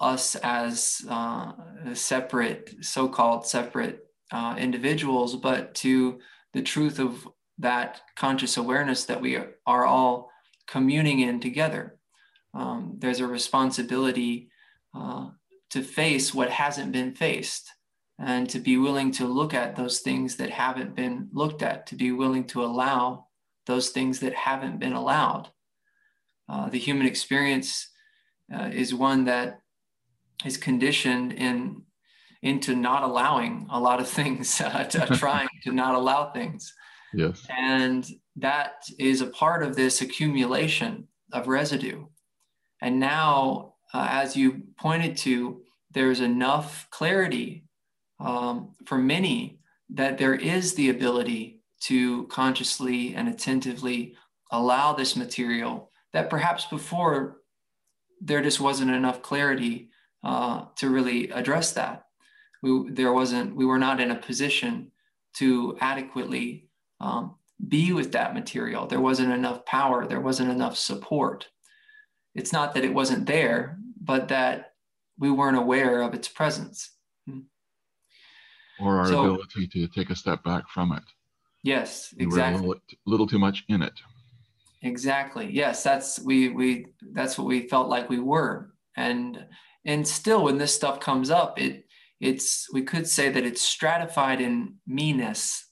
us 0.00 0.34
as 0.36 1.02
uh, 1.08 1.52
separate, 1.92 2.74
so 2.80 3.08
called 3.08 3.46
separate 3.46 4.06
uh, 4.32 4.56
individuals, 4.58 5.36
but 5.36 5.74
to 5.74 6.18
the 6.54 6.62
truth 6.62 6.98
of 6.98 7.28
that 7.58 8.00
conscious 8.16 8.56
awareness 8.56 9.04
that 9.04 9.20
we 9.20 9.38
are 9.66 9.84
all 9.84 10.30
communing 10.66 11.20
in 11.20 11.40
together. 11.40 11.98
Um, 12.54 12.96
there's 12.98 13.20
a 13.20 13.26
responsibility 13.26 14.48
uh, 14.94 15.28
to 15.70 15.82
face 15.82 16.32
what 16.32 16.50
hasn't 16.50 16.92
been 16.92 17.14
faced 17.14 17.70
and 18.18 18.48
to 18.48 18.60
be 18.60 18.76
willing 18.76 19.10
to 19.10 19.26
look 19.26 19.52
at 19.52 19.74
those 19.74 20.00
things 20.00 20.36
that 20.36 20.50
haven't 20.50 20.94
been 20.94 21.28
looked 21.32 21.62
at, 21.62 21.86
to 21.88 21.96
be 21.96 22.12
willing 22.12 22.44
to 22.44 22.64
allow 22.64 23.26
those 23.66 23.90
things 23.90 24.20
that 24.20 24.34
haven't 24.34 24.78
been 24.78 24.92
allowed. 24.92 25.48
Uh, 26.48 26.68
the 26.68 26.78
human 26.78 27.06
experience 27.06 27.88
uh, 28.54 28.70
is 28.72 28.94
one 28.94 29.24
that 29.24 29.60
is 30.44 30.56
conditioned 30.56 31.32
in 31.32 31.82
into 32.44 32.76
not 32.76 33.02
allowing 33.02 33.66
a 33.70 33.80
lot 33.80 33.98
of 33.98 34.08
things, 34.18 34.60
uh, 34.60 34.84
to, 34.84 35.06
trying 35.16 35.48
to 35.64 35.72
not 35.72 35.96
allow 35.96 36.30
things. 36.30 36.72
Yes. 37.12 37.44
And 37.56 38.06
that 38.36 38.84
is 38.98 39.20
a 39.20 39.26
part 39.26 39.62
of 39.62 39.74
this 39.74 40.00
accumulation 40.00 41.08
of 41.32 41.48
residue. 41.48 42.06
And 42.80 43.00
now, 43.00 43.74
uh, 43.92 44.06
as 44.10 44.36
you 44.36 44.62
pointed 44.78 45.16
to, 45.18 45.62
there's 45.92 46.20
enough 46.20 46.88
clarity 46.90 47.64
um, 48.20 48.72
for 48.84 48.98
many 48.98 49.60
that 49.90 50.18
there 50.18 50.34
is 50.34 50.74
the 50.74 50.90
ability 50.90 51.62
to 51.82 52.26
consciously 52.26 53.14
and 53.14 53.28
attentively 53.28 54.16
allow 54.50 54.92
this 54.92 55.16
material 55.16 55.90
that 56.12 56.30
perhaps 56.30 56.66
before 56.66 57.38
there 58.20 58.42
just 58.42 58.60
wasn't 58.60 58.90
enough 58.90 59.22
clarity 59.22 59.90
uh, 60.24 60.64
to 60.76 60.90
really 60.90 61.30
address 61.30 61.72
that. 61.72 62.04
We, 62.64 62.90
there 62.90 63.12
wasn't, 63.12 63.54
we 63.54 63.66
were 63.66 63.78
not 63.78 64.00
in 64.00 64.10
a 64.10 64.16
position 64.16 64.90
to 65.34 65.76
adequately 65.80 66.70
um, 66.98 67.34
be 67.68 67.92
with 67.92 68.12
that 68.12 68.32
material. 68.32 68.86
There 68.86 69.00
wasn't 69.00 69.32
enough 69.32 69.66
power, 69.66 70.06
there 70.06 70.20
wasn't 70.20 70.50
enough 70.50 70.76
support. 70.76 71.48
It's 72.34 72.52
not 72.52 72.74
that 72.74 72.84
it 72.84 72.94
wasn't 72.94 73.26
there, 73.26 73.78
but 74.00 74.28
that 74.28 74.72
we 75.18 75.30
weren't 75.30 75.58
aware 75.58 76.00
of 76.00 76.14
its 76.14 76.26
presence. 76.26 76.90
Hmm. 77.28 77.40
Or 78.80 79.00
our 79.00 79.06
so, 79.08 79.34
ability 79.34 79.68
to 79.68 79.86
take 79.88 80.08
a 80.08 80.16
step 80.16 80.42
back 80.42 80.68
from 80.68 80.92
it. 80.92 81.04
Yes, 81.62 82.14
exactly. 82.18 82.62
We 82.62 82.66
were 82.66 82.72
a 82.72 82.72
little, 82.72 82.82
little 83.06 83.26
too 83.26 83.38
much 83.38 83.64
in 83.68 83.82
it. 83.82 83.94
Exactly. 84.82 85.50
Yes, 85.50 85.82
that's 85.82 86.20
we 86.20 86.50
we 86.50 86.86
that's 87.12 87.38
what 87.38 87.46
we 87.46 87.68
felt 87.68 87.88
like 87.88 88.10
we 88.10 88.18
were. 88.18 88.74
And 88.96 89.46
and 89.86 90.06
still 90.06 90.44
when 90.44 90.58
this 90.58 90.74
stuff 90.74 91.00
comes 91.00 91.30
up, 91.30 91.58
it 91.58 91.83
it's 92.20 92.72
we 92.72 92.82
could 92.82 93.06
say 93.06 93.28
that 93.28 93.44
it's 93.44 93.62
stratified 93.62 94.40
in 94.40 94.76
meanness. 94.86 95.66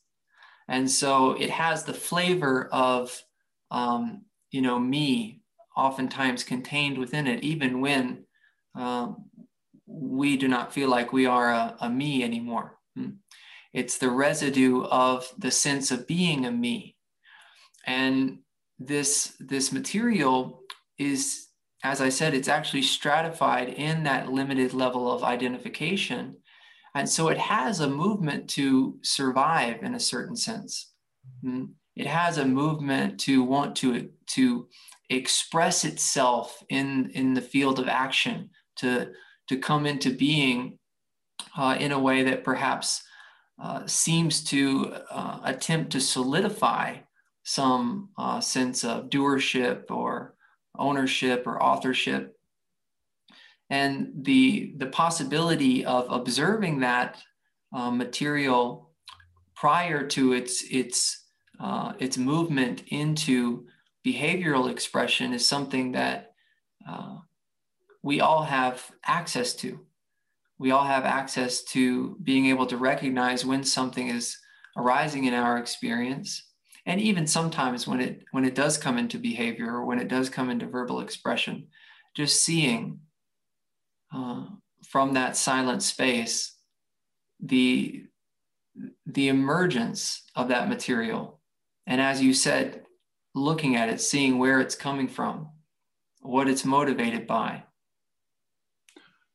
And 0.68 0.90
so 0.90 1.32
it 1.32 1.50
has 1.50 1.84
the 1.84 1.94
flavor 1.94 2.68
of 2.72 3.22
um, 3.70 4.26
you 4.52 4.60
know, 4.60 4.78
me 4.78 5.40
oftentimes 5.76 6.44
contained 6.44 6.98
within 6.98 7.26
it, 7.26 7.42
even 7.42 7.80
when 7.80 8.24
um, 8.74 9.24
we 9.86 10.36
do 10.36 10.46
not 10.46 10.72
feel 10.72 10.88
like 10.88 11.12
we 11.12 11.26
are 11.26 11.50
a, 11.50 11.76
a 11.80 11.90
me 11.90 12.22
anymore. 12.22 12.78
Hmm. 12.94 13.10
It's 13.72 13.96
the 13.96 14.10
residue 14.10 14.84
of 14.84 15.26
the 15.38 15.50
sense 15.50 15.90
of 15.90 16.06
being 16.06 16.44
a 16.44 16.52
me. 16.52 16.96
And 17.86 18.40
this, 18.78 19.34
this 19.40 19.72
material 19.72 20.60
is, 20.98 21.46
as 21.82 22.00
I 22.00 22.08
said, 22.08 22.34
it's 22.34 22.48
actually 22.48 22.82
stratified 22.82 23.70
in 23.70 24.04
that 24.04 24.30
limited 24.30 24.72
level 24.72 25.10
of 25.10 25.24
identification. 25.24 26.36
And 26.94 27.08
so 27.08 27.28
it 27.28 27.38
has 27.38 27.80
a 27.80 27.88
movement 27.88 28.48
to 28.50 28.98
survive 29.02 29.82
in 29.82 29.94
a 29.94 30.00
certain 30.00 30.36
sense. 30.36 30.92
Hmm. 31.42 31.64
It 31.96 32.06
has 32.06 32.38
a 32.38 32.44
movement 32.44 33.20
to 33.20 33.42
want 33.42 33.76
to, 33.76 34.10
to 34.28 34.68
express 35.10 35.84
itself 35.84 36.62
in, 36.68 37.10
in 37.10 37.34
the 37.34 37.42
field 37.42 37.78
of 37.78 37.88
action, 37.88 38.50
to, 38.76 39.10
to 39.48 39.56
come 39.58 39.84
into 39.84 40.10
being 40.10 40.78
uh, 41.56 41.76
in 41.78 41.92
a 41.92 41.98
way 41.98 42.22
that 42.22 42.44
perhaps 42.44 43.02
uh, 43.62 43.86
seems 43.86 44.42
to 44.44 44.94
uh, 45.10 45.40
attempt 45.44 45.92
to 45.92 46.00
solidify 46.00 46.96
some 47.44 48.08
uh, 48.16 48.40
sense 48.40 48.84
of 48.84 49.10
doership 49.10 49.90
or 49.90 50.34
ownership 50.78 51.46
or 51.46 51.62
authorship. 51.62 52.38
And 53.70 54.10
the, 54.22 54.74
the 54.76 54.86
possibility 54.86 55.84
of 55.84 56.06
observing 56.10 56.80
that 56.80 57.18
uh, 57.74 57.90
material 57.90 58.90
prior 59.54 60.06
to 60.08 60.32
its, 60.32 60.64
its, 60.70 61.24
uh, 61.60 61.92
its 61.98 62.18
movement 62.18 62.84
into 62.88 63.66
behavioral 64.04 64.70
expression 64.70 65.32
is 65.32 65.46
something 65.46 65.92
that 65.92 66.32
uh, 66.88 67.16
we 68.02 68.20
all 68.20 68.42
have 68.42 68.90
access 69.06 69.54
to. 69.54 69.80
We 70.58 70.70
all 70.70 70.84
have 70.84 71.04
access 71.04 71.62
to 71.64 72.16
being 72.22 72.46
able 72.46 72.66
to 72.66 72.76
recognize 72.76 73.44
when 73.44 73.64
something 73.64 74.08
is 74.08 74.36
arising 74.76 75.24
in 75.24 75.34
our 75.34 75.58
experience. 75.58 76.51
And 76.84 77.00
even 77.00 77.26
sometimes 77.26 77.86
when 77.86 78.00
it 78.00 78.24
when 78.32 78.44
it 78.44 78.54
does 78.54 78.76
come 78.76 78.98
into 78.98 79.18
behavior 79.18 79.70
or 79.70 79.84
when 79.84 80.00
it 80.00 80.08
does 80.08 80.28
come 80.28 80.50
into 80.50 80.66
verbal 80.66 81.00
expression, 81.00 81.68
just 82.16 82.42
seeing 82.42 83.00
uh, 84.12 84.44
from 84.88 85.14
that 85.14 85.36
silent 85.36 85.82
space 85.82 86.56
the 87.40 88.04
the 89.06 89.28
emergence 89.28 90.22
of 90.34 90.48
that 90.48 90.68
material. 90.68 91.40
And 91.86 92.00
as 92.00 92.22
you 92.22 92.34
said, 92.34 92.82
looking 93.34 93.76
at 93.76 93.88
it, 93.88 94.00
seeing 94.00 94.38
where 94.38 94.60
it's 94.60 94.74
coming 94.74 95.08
from, 95.08 95.50
what 96.20 96.48
it's 96.48 96.64
motivated 96.64 97.26
by. 97.26 97.64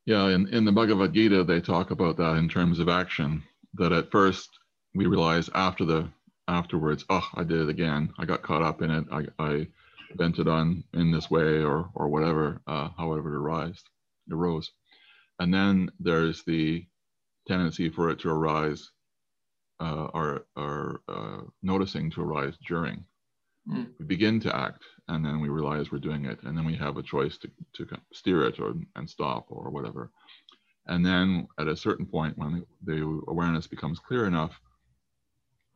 Yeah, 0.06 0.30
in, 0.30 0.48
in 0.48 0.64
the 0.64 0.72
Bhagavad 0.72 1.14
Gita, 1.14 1.44
they 1.44 1.60
talk 1.60 1.92
about 1.92 2.16
that 2.18 2.38
in 2.38 2.48
terms 2.48 2.80
of 2.80 2.88
action. 2.88 3.44
That 3.74 3.92
at 3.92 4.10
first 4.10 4.50
we 4.96 5.06
realize 5.06 5.50
after 5.54 5.84
the 5.86 6.10
afterwards, 6.48 7.06
oh, 7.10 7.28
I 7.36 7.44
did 7.44 7.62
it 7.62 7.70
again. 7.70 8.14
I 8.20 8.26
got 8.26 8.44
caught 8.44 8.64
up 8.64 8.82
in 8.82 8.92
it. 8.92 9.06
I, 9.12 9.26
I 9.40 9.68
vented 10.16 10.48
on 10.48 10.84
in 10.94 11.12
this 11.12 11.30
way 11.32 11.64
or 11.64 11.90
or 11.96 12.10
whatever, 12.10 12.62
uh, 12.68 12.90
however 12.98 13.34
it 13.34 13.38
arose, 13.38 13.84
arose. 14.32 14.72
And 15.40 15.54
then 15.54 15.92
there's 16.00 16.44
the 16.44 16.86
tendency 17.48 17.90
for 17.90 18.10
it 18.10 18.20
to 18.22 18.30
arise 18.30 18.92
uh, 19.82 20.08
or, 20.14 20.46
or 20.56 21.02
uh, 21.10 21.42
noticing 21.64 22.12
to 22.12 22.22
arise 22.22 22.56
during 22.68 23.06
Mm. 23.70 23.88
We 24.00 24.06
begin 24.06 24.40
to 24.42 24.56
act 24.56 24.84
and 25.08 25.26
then 25.26 25.42
we 25.42 25.50
realize 25.50 25.92
we're 25.92 26.00
doing 26.00 26.26
it. 26.26 26.40
And 26.44 26.58
then 26.58 26.66
we 26.66 26.76
have 26.76 26.98
a 26.98 27.04
choice 27.04 27.38
to, 27.40 27.50
to 27.76 27.98
steer 28.14 28.46
it 28.46 28.60
or, 28.60 28.74
and 28.96 29.10
stop 29.10 29.48
or 29.50 29.70
whatever. 29.70 30.12
And 30.88 31.06
then 31.06 31.48
at 31.60 31.68
a 31.68 31.76
certain 31.76 32.06
point, 32.06 32.38
when 32.38 32.66
the 32.86 33.22
awareness 33.28 33.68
becomes 33.68 34.00
clear 34.00 34.26
enough, 34.26 34.60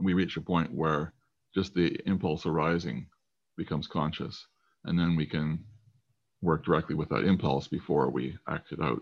we 0.02 0.14
reach 0.14 0.38
a 0.38 0.42
point 0.42 0.74
where 0.74 1.14
just 1.54 1.74
the 1.74 1.98
impulse 2.06 2.46
arising 2.46 3.08
becomes 3.58 3.88
conscious. 3.88 4.48
And 4.86 4.98
then 4.98 5.16
we 5.16 5.26
can 5.26 5.64
work 6.42 6.66
directly 6.66 6.96
with 6.96 7.10
that 7.10 7.26
impulse 7.26 7.68
before 7.68 8.10
we 8.10 8.38
act 8.48 8.72
it 8.72 8.80
out. 8.82 9.02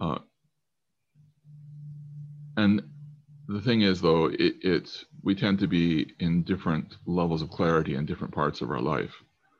Uh, 0.00 0.18
and 2.56 2.82
the 3.48 3.60
thing 3.60 3.82
is, 3.82 4.00
though, 4.00 4.26
it, 4.26 4.56
it's 4.62 5.04
we 5.22 5.34
tend 5.34 5.58
to 5.60 5.68
be 5.68 6.12
in 6.18 6.42
different 6.42 6.96
levels 7.06 7.42
of 7.42 7.50
clarity 7.50 7.94
in 7.94 8.06
different 8.06 8.34
parts 8.34 8.60
of 8.60 8.70
our 8.70 8.80
life. 8.80 9.14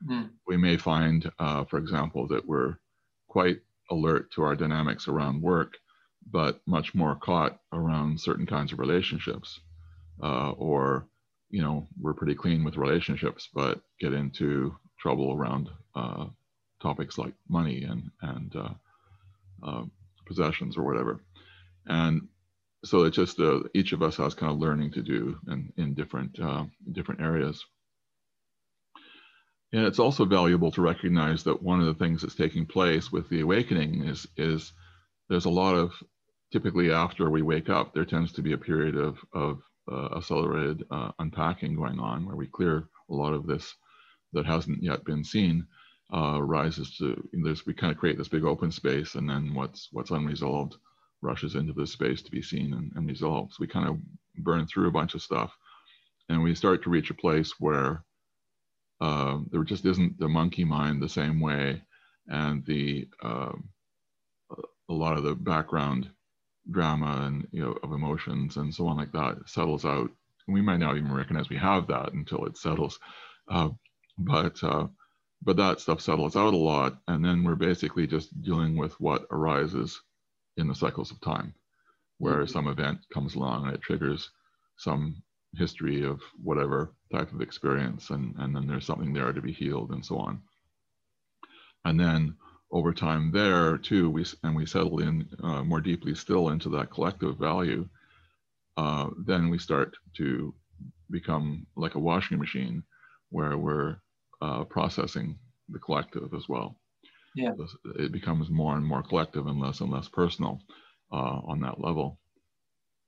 Mm. 0.09 0.31
We 0.47 0.57
may 0.57 0.77
find, 0.77 1.31
uh, 1.39 1.65
for 1.65 1.79
example, 1.79 2.27
that 2.29 2.47
we're 2.47 2.77
quite 3.29 3.61
alert 3.91 4.33
to 4.33 4.43
our 4.43 4.57
dynamics 4.57 5.09
around 5.09 5.43
work, 5.43 5.75
but 6.31 6.61
much 6.67 6.95
more 6.95 7.15
caught 7.15 7.61
around 7.73 8.21
certain 8.21 8.47
kinds 8.47 8.73
of 8.73 8.79
relationships. 8.79 9.61
Uh, 10.23 10.51
or, 10.53 11.07
you 11.51 11.63
know, 11.63 11.87
we're 12.01 12.15
pretty 12.15 12.35
clean 12.35 12.65
with 12.65 12.77
relationships, 12.77 13.49
but 13.53 13.81
get 14.01 14.13
into 14.13 14.75
trouble 14.99 15.33
around 15.33 15.69
uh, 15.95 16.27
topics 16.81 17.19
like 17.19 17.35
money 17.49 17.85
and 17.85 18.11
and 18.23 18.57
uh, 18.57 18.75
uh, 19.63 19.85
possessions 20.27 20.77
or 20.77 20.85
whatever. 20.85 21.21
And 21.87 22.29
so 22.85 23.05
it's 23.05 23.17
just 23.17 23.41
uh, 23.41 23.61
each 23.75 23.93
of 23.93 24.03
us 24.03 24.17
has 24.17 24.35
kind 24.35 24.53
of 24.53 24.59
learning 24.59 24.93
to 24.93 25.03
do 25.03 25.39
in, 25.49 25.73
in 25.77 25.95
different 25.95 26.39
uh, 26.39 26.65
different 26.93 27.21
areas. 27.21 27.65
And 29.73 29.85
it's 29.85 29.99
also 29.99 30.25
valuable 30.25 30.71
to 30.73 30.83
recognize 30.83 31.43
that 31.45 31.63
one 31.63 31.81
of 31.81 31.87
the 31.87 31.95
things 31.95 32.23
that's 32.23 32.35
taking 32.35 32.67
place 32.67 33.11
with 33.11 33.29
the 33.29 33.41
awakening 33.41 34.05
is 34.05 34.27
is 34.37 34.73
there's 35.29 35.45
a 35.45 35.51
lot 35.51 35.75
of 35.75 35.93
typically 36.53 36.93
after 36.93 37.29
we 37.29 37.43
wake 37.43 37.69
up 37.69 37.93
there 37.93 38.05
tends 38.05 38.33
to 38.33 38.43
be 38.43 38.53
a 38.53 38.59
period 38.59 38.97
of 38.97 39.19
of 39.33 39.61
accelerated 40.17 40.85
uh, 40.91 41.11
unpacking 41.19 41.77
going 41.77 41.99
on 41.99 42.27
where 42.27 42.37
we 42.37 42.47
clear 42.47 42.89
a 43.11 43.15
lot 43.15 43.33
of 43.33 43.47
this 43.47 43.75
that 44.33 44.47
hasn't 44.47 44.83
yet 44.83 45.05
been 45.05 45.25
seen 45.25 45.67
uh, 46.15 46.41
rises 46.43 46.97
to 46.97 47.21
this. 47.45 47.67
we 47.67 47.75
kind 47.75 47.93
of 47.93 47.99
create 47.99 48.19
this 48.19 48.29
big 48.29 48.45
open 48.45 48.71
space 48.71 49.15
and 49.15 49.29
then 49.29 49.55
what's 49.55 49.89
what's 49.93 50.11
unresolved 50.11 50.77
rushes 51.23 51.55
into 51.55 51.73
this 51.73 51.93
space 51.93 52.23
to 52.23 52.31
be 52.31 52.43
seen 52.43 52.75
and, 52.75 52.93
and 52.95 53.09
resolved 53.09 53.53
so 53.53 53.57
we 53.61 53.67
kind 53.67 53.89
of 53.89 53.99
burn 54.39 54.67
through 54.67 54.89
a 54.89 54.93
bunch 54.93 55.15
of 55.15 55.23
stuff 55.23 55.57
and 56.29 56.43
we 56.43 56.55
start 56.55 56.83
to 56.83 56.91
reach 56.91 57.11
a 57.11 57.15
place 57.15 57.55
where 57.59 58.05
uh, 59.01 59.39
there 59.51 59.65
just 59.65 59.85
isn't 59.85 60.19
the 60.19 60.29
monkey 60.29 60.65
mind 60.65 61.03
the 61.03 61.09
same 61.09 61.41
way 61.41 61.83
and 62.29 62.65
the 62.67 63.09
um, 63.23 63.69
a 64.89 64.93
lot 64.93 65.17
of 65.17 65.25
the 65.25 65.35
background 65.35 66.09
drama 66.71 67.25
and 67.27 67.47
you 67.53 67.63
know 67.63 67.77
of 67.83 67.93
emotions 67.93 68.57
and 68.57 68.75
so 68.75 68.87
on 68.87 68.97
like 68.97 69.13
that 69.13 69.37
settles 69.47 69.85
out. 69.85 70.11
We 70.49 70.61
might 70.61 70.79
not 70.79 70.97
even 70.97 71.13
recognize 71.13 71.49
we 71.49 71.57
have 71.57 71.87
that 71.89 72.13
until 72.13 72.45
it 72.47 72.57
settles. 72.57 72.99
Uh, 73.49 73.71
but 74.19 74.63
uh, 74.63 74.87
but 75.43 75.57
that 75.57 75.81
stuff 75.81 76.01
settles 76.01 76.37
out 76.37 76.55
a 76.55 76.57
lot 76.57 76.99
and 77.09 77.25
then 77.25 77.45
we're 77.45 77.55
basically 77.55 78.07
just 78.07 78.41
dealing 78.43 78.77
with 78.77 78.99
what 79.01 79.27
arises 79.31 80.01
in 80.57 80.69
the 80.69 80.75
cycles 80.75 81.11
of 81.11 81.21
time 81.21 81.55
where 82.19 82.37
mm-hmm. 82.37 82.53
some 82.53 82.69
event 82.69 82.99
comes 83.13 83.35
along 83.35 83.67
and 83.67 83.75
it 83.75 83.83
triggers 83.83 84.31
some 84.79 85.23
history 85.55 86.05
of 86.05 86.21
whatever 86.43 86.93
type 87.13 87.33
of 87.33 87.41
experience 87.41 88.11
and, 88.11 88.35
and 88.39 88.55
then 88.55 88.67
there's 88.67 88.87
something 88.87 89.13
there 89.13 89.33
to 89.33 89.41
be 89.41 89.53
healed 89.53 89.91
and 89.91 90.05
so 90.05 90.19
on. 90.19 90.41
And 91.85 91.99
then 91.99 92.35
over 92.73 92.93
time 92.93 93.31
there 93.33 93.79
too 93.79 94.11
we 94.11 94.25
and 94.43 94.55
we 94.57 94.67
settle 94.67 95.01
in 95.01 95.27
uh, 95.43 95.63
more 95.63 95.81
deeply 95.81 96.15
still 96.15 96.49
into 96.49 96.69
that 96.69 96.91
collective 96.91 97.39
value 97.39 97.89
uh, 98.77 99.09
then 99.25 99.49
we 99.49 99.59
start 99.59 99.97
to 100.15 100.55
become 101.11 101.67
like 101.77 101.95
a 101.95 102.01
washing 102.01 102.39
machine 102.39 102.83
where 103.31 103.57
we're 103.57 103.97
uh, 104.43 104.65
processing 104.65 105.39
the 105.69 105.79
collective 105.79 106.35
as 106.35 106.49
well. 106.49 106.77
Yeah. 107.35 107.53
It 107.99 108.13
becomes 108.13 108.51
more 108.51 108.77
and 108.77 108.85
more 108.87 109.03
collective 109.03 109.47
and 109.47 109.61
less 109.61 109.81
and 109.81 109.91
less 109.91 110.09
personal 110.09 110.61
uh, 111.13 111.41
on 111.45 111.61
that 111.61 111.81
level. 111.81 112.19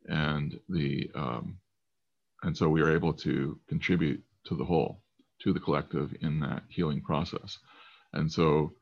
And 0.07 0.59
the 0.69 1.11
um, 1.15 1.59
and 2.43 2.57
so 2.57 2.69
we 2.69 2.83
are 2.83 2.95
able 2.95 3.13
to 3.15 3.59
contribute 3.69 4.23
to 4.45 4.55
the 4.55 4.65
whole, 4.65 5.03
to 5.41 5.53
the 5.53 5.61
collective 5.61 6.15
in 6.21 6.41
that 6.41 6.63
healing 6.69 7.01
process. 7.01 7.59
And 8.13 8.31
so 8.31 8.73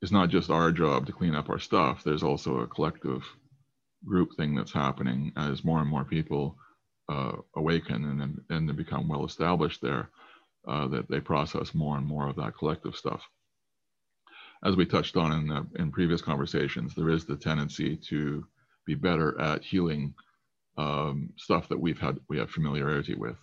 it's 0.00 0.12
not 0.12 0.28
just 0.28 0.50
our 0.50 0.70
job 0.70 1.06
to 1.06 1.12
clean 1.12 1.34
up 1.34 1.50
our 1.50 1.58
stuff. 1.58 2.02
There's 2.04 2.22
also 2.22 2.58
a 2.58 2.66
collective 2.66 3.24
group 4.04 4.30
thing 4.36 4.54
that's 4.54 4.72
happening 4.72 5.32
as 5.36 5.64
more 5.64 5.80
and 5.80 5.88
more 5.88 6.04
people 6.04 6.56
uh, 7.08 7.32
awaken 7.56 8.04
and 8.04 8.40
and 8.50 8.68
they 8.68 8.72
become 8.72 9.08
well 9.08 9.24
established 9.24 9.80
there 9.80 10.10
uh, 10.68 10.86
that 10.88 11.08
they 11.08 11.20
process 11.20 11.74
more 11.74 11.96
and 11.96 12.06
more 12.06 12.28
of 12.28 12.36
that 12.36 12.56
collective 12.56 12.94
stuff. 12.94 13.22
As 14.64 14.76
we 14.76 14.84
touched 14.84 15.16
on 15.16 15.32
in, 15.32 15.48
the, 15.48 15.66
in 15.78 15.90
previous 15.90 16.20
conversations, 16.20 16.94
there 16.94 17.10
is 17.10 17.24
the 17.24 17.36
tendency 17.36 17.96
to 18.08 18.44
be 18.86 18.94
better 18.94 19.40
at 19.40 19.62
healing 19.62 20.14
um, 20.76 21.30
stuff 21.36 21.68
that 21.68 21.80
we've 21.80 21.98
had 21.98 22.18
we 22.28 22.38
have 22.38 22.50
familiarity 22.50 23.14
with. 23.14 23.36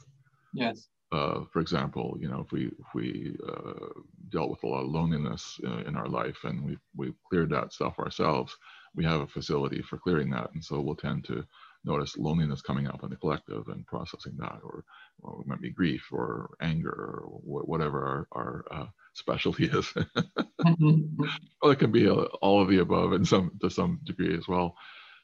Yes. 0.53 0.87
Uh, 1.15 1.45
for 1.53 1.61
example, 1.61 2.17
you 2.19 2.27
know, 2.27 2.41
if 2.41 2.51
we 2.51 2.65
if 2.65 2.89
we 2.93 3.37
uh, 3.47 3.87
dealt 4.31 4.49
with 4.49 4.63
a 4.63 4.67
lot 4.67 4.83
of 4.83 4.89
loneliness 4.89 5.59
uh, 5.65 5.81
in 5.87 5.95
our 5.95 6.09
life 6.09 6.39
and 6.43 6.65
we've 6.65 6.85
we've 6.95 7.19
cleared 7.29 7.49
that 7.49 7.71
stuff 7.71 7.97
ourselves, 7.99 8.55
we 8.95 9.05
have 9.05 9.21
a 9.21 9.27
facility 9.27 9.81
for 9.81 9.97
clearing 9.97 10.29
that, 10.31 10.49
and 10.53 10.63
so 10.63 10.81
we'll 10.81 10.95
tend 10.95 11.23
to 11.25 11.45
notice 11.85 12.17
loneliness 12.17 12.61
coming 12.61 12.87
up 12.87 13.03
in 13.03 13.09
the 13.09 13.15
collective 13.15 13.67
and 13.67 13.85
processing 13.85 14.33
that, 14.39 14.59
or, 14.63 14.83
or 15.19 15.41
it 15.41 15.47
might 15.47 15.61
be 15.61 15.69
grief 15.69 16.03
or 16.11 16.55
anger 16.61 16.89
or 17.23 17.39
whatever 17.43 18.05
our, 18.05 18.27
our 18.31 18.65
uh, 18.71 18.85
specialty 19.13 19.65
is. 19.79 19.85
mm-hmm. 19.85 21.23
well, 21.61 21.71
it 21.71 21.79
can 21.79 21.91
be 21.91 22.09
uh, 22.09 22.25
all 22.41 22.61
of 22.61 22.69
the 22.69 22.79
above 22.79 23.13
and 23.13 23.27
some 23.27 23.51
to 23.61 23.69
some 23.69 23.99
degree 24.03 24.35
as 24.35 24.47
well. 24.47 24.75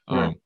Right. 0.08 0.36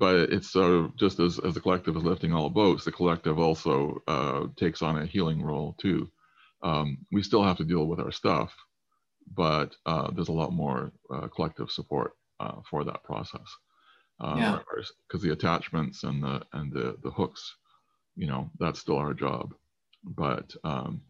But 0.00 0.16
it's 0.34 0.50
sort 0.50 0.72
of 0.72 0.96
just 0.96 1.20
as, 1.20 1.38
as 1.38 1.54
the 1.54 1.60
collective 1.60 1.96
is 1.96 2.02
lifting 2.02 2.32
all 2.32 2.48
boats, 2.50 2.84
the 2.84 2.90
collective 2.92 3.38
also 3.38 4.02
uh, 4.08 4.46
takes 4.56 4.82
on 4.82 4.98
a 4.98 5.06
healing 5.06 5.42
role 5.42 5.76
too. 5.80 6.10
Um, 6.62 6.98
we 7.12 7.22
still 7.22 7.44
have 7.44 7.58
to 7.58 7.64
deal 7.64 7.86
with 7.86 8.00
our 8.00 8.10
stuff, 8.10 8.52
but 9.36 9.76
uh, 9.86 10.10
there's 10.10 10.28
a 10.28 10.40
lot 10.42 10.52
more 10.52 10.92
uh, 11.14 11.28
collective 11.28 11.70
support 11.70 12.12
uh, 12.40 12.60
for 12.68 12.84
that 12.84 13.04
process 13.04 13.46
uh, 14.20 14.34
yeah. 14.36 14.58
because 15.08 15.22
the 15.22 15.32
attachments 15.32 16.04
and 16.04 16.22
the 16.22 16.42
and 16.52 16.72
the 16.72 16.96
the 17.02 17.10
hooks, 17.10 17.56
you 18.16 18.26
know, 18.26 18.50
that's 18.58 18.80
still 18.80 18.96
our 18.96 19.14
job, 19.14 19.54
but 20.04 20.50
um, 20.64 21.00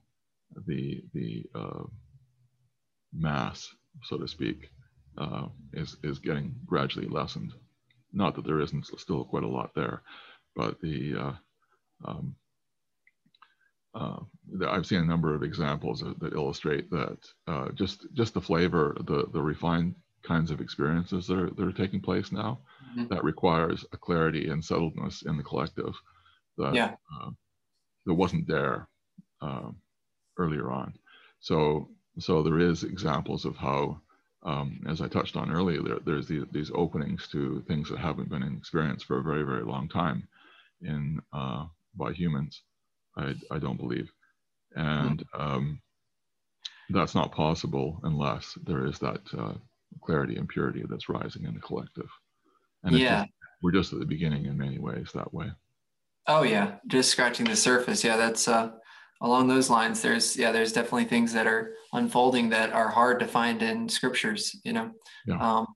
the 0.66 1.02
the 1.14 1.44
uh, 1.54 1.84
mass, 3.12 3.68
so 4.04 4.16
to 4.16 4.28
speak, 4.28 4.70
uh, 5.18 5.46
is 5.72 5.96
is 6.02 6.18
getting 6.18 6.54
gradually 6.66 7.08
lessened. 7.08 7.52
Not 8.12 8.34
that 8.34 8.44
there 8.44 8.60
isn't 8.60 8.86
still 8.98 9.24
quite 9.24 9.44
a 9.44 9.48
lot 9.48 9.74
there, 9.74 10.02
but 10.56 10.80
the 10.80 11.14
uh, 11.16 11.32
um, 12.04 12.34
uh, 13.94 14.20
I've 14.68 14.86
seen 14.86 15.00
a 15.00 15.04
number 15.04 15.34
of 15.34 15.42
examples 15.42 16.00
that, 16.00 16.18
that 16.20 16.34
illustrate 16.34 16.90
that 16.90 17.18
uh, 17.46 17.68
just 17.70 18.06
just 18.14 18.34
the 18.34 18.40
flavor, 18.40 18.96
the 19.04 19.26
the 19.32 19.42
refined 19.42 19.94
kinds 20.22 20.50
of 20.50 20.60
experiences 20.60 21.26
that 21.26 21.38
are 21.38 21.50
that 21.50 21.66
are 21.66 21.72
taking 21.72 22.00
place 22.00 22.30
now 22.30 22.58
mm-hmm. 22.90 23.06
that 23.08 23.24
requires 23.24 23.84
a 23.92 23.96
clarity 23.96 24.50
and 24.50 24.62
settledness 24.62 25.26
in 25.26 25.36
the 25.36 25.42
collective 25.42 25.94
that 26.58 26.74
yeah. 26.74 26.94
uh, 27.14 27.30
that 28.06 28.14
wasn't 28.14 28.46
there 28.46 28.88
uh, 29.40 29.70
earlier 30.38 30.70
on. 30.70 30.92
So 31.40 31.88
so 32.18 32.42
there 32.42 32.58
is 32.58 32.84
examples 32.84 33.44
of 33.44 33.56
how, 33.56 34.00
um, 34.42 34.80
as 34.88 35.00
I 35.00 35.08
touched 35.08 35.36
on 35.36 35.52
earlier, 35.52 35.82
there, 35.82 35.98
there's 36.04 36.26
the, 36.26 36.46
these 36.50 36.70
openings 36.74 37.28
to 37.32 37.62
things 37.68 37.90
that 37.90 37.98
haven't 37.98 38.30
been 38.30 38.42
experienced 38.42 39.06
for 39.06 39.18
a 39.18 39.22
very 39.22 39.42
very 39.42 39.64
long 39.64 39.88
time 39.88 40.26
in 40.82 41.20
uh, 41.32 41.66
by 41.94 42.12
humans. 42.12 42.62
I 43.16 43.34
I 43.50 43.58
don't 43.58 43.76
believe, 43.76 44.10
and 44.76 45.20
mm-hmm. 45.20 45.40
um, 45.40 45.82
that's 46.90 47.14
not 47.14 47.32
possible 47.32 48.00
unless 48.04 48.56
there 48.64 48.86
is 48.86 48.98
that 48.98 49.20
uh, 49.36 49.54
clarity 50.00 50.36
and 50.36 50.48
purity 50.48 50.84
that's 50.88 51.08
rising 51.08 51.44
in 51.44 51.54
the 51.54 51.60
collective. 51.60 52.08
And 52.84 52.96
yeah. 52.96 53.22
Just, 53.22 53.32
we're 53.62 53.72
just 53.72 53.92
at 53.92 53.98
the 53.98 54.06
beginning 54.06 54.46
in 54.46 54.56
many 54.56 54.78
ways 54.78 55.10
that 55.14 55.32
way. 55.34 55.50
Oh 56.26 56.42
yeah, 56.42 56.76
just 56.86 57.10
scratching 57.10 57.46
the 57.46 57.56
surface. 57.56 58.04
Yeah, 58.04 58.16
that's 58.16 58.48
uh, 58.48 58.70
along 59.20 59.48
those 59.48 59.70
lines. 59.70 60.02
There's 60.02 60.36
yeah, 60.36 60.52
there's 60.52 60.72
definitely 60.72 61.04
things 61.04 61.32
that 61.32 61.46
are 61.46 61.74
unfolding 61.92 62.50
that 62.50 62.72
are 62.72 62.88
hard 62.88 63.20
to 63.20 63.26
find 63.26 63.62
in 63.62 63.88
scriptures. 63.88 64.56
You 64.64 64.72
know, 64.72 64.90
yeah. 65.26 65.38
um, 65.38 65.66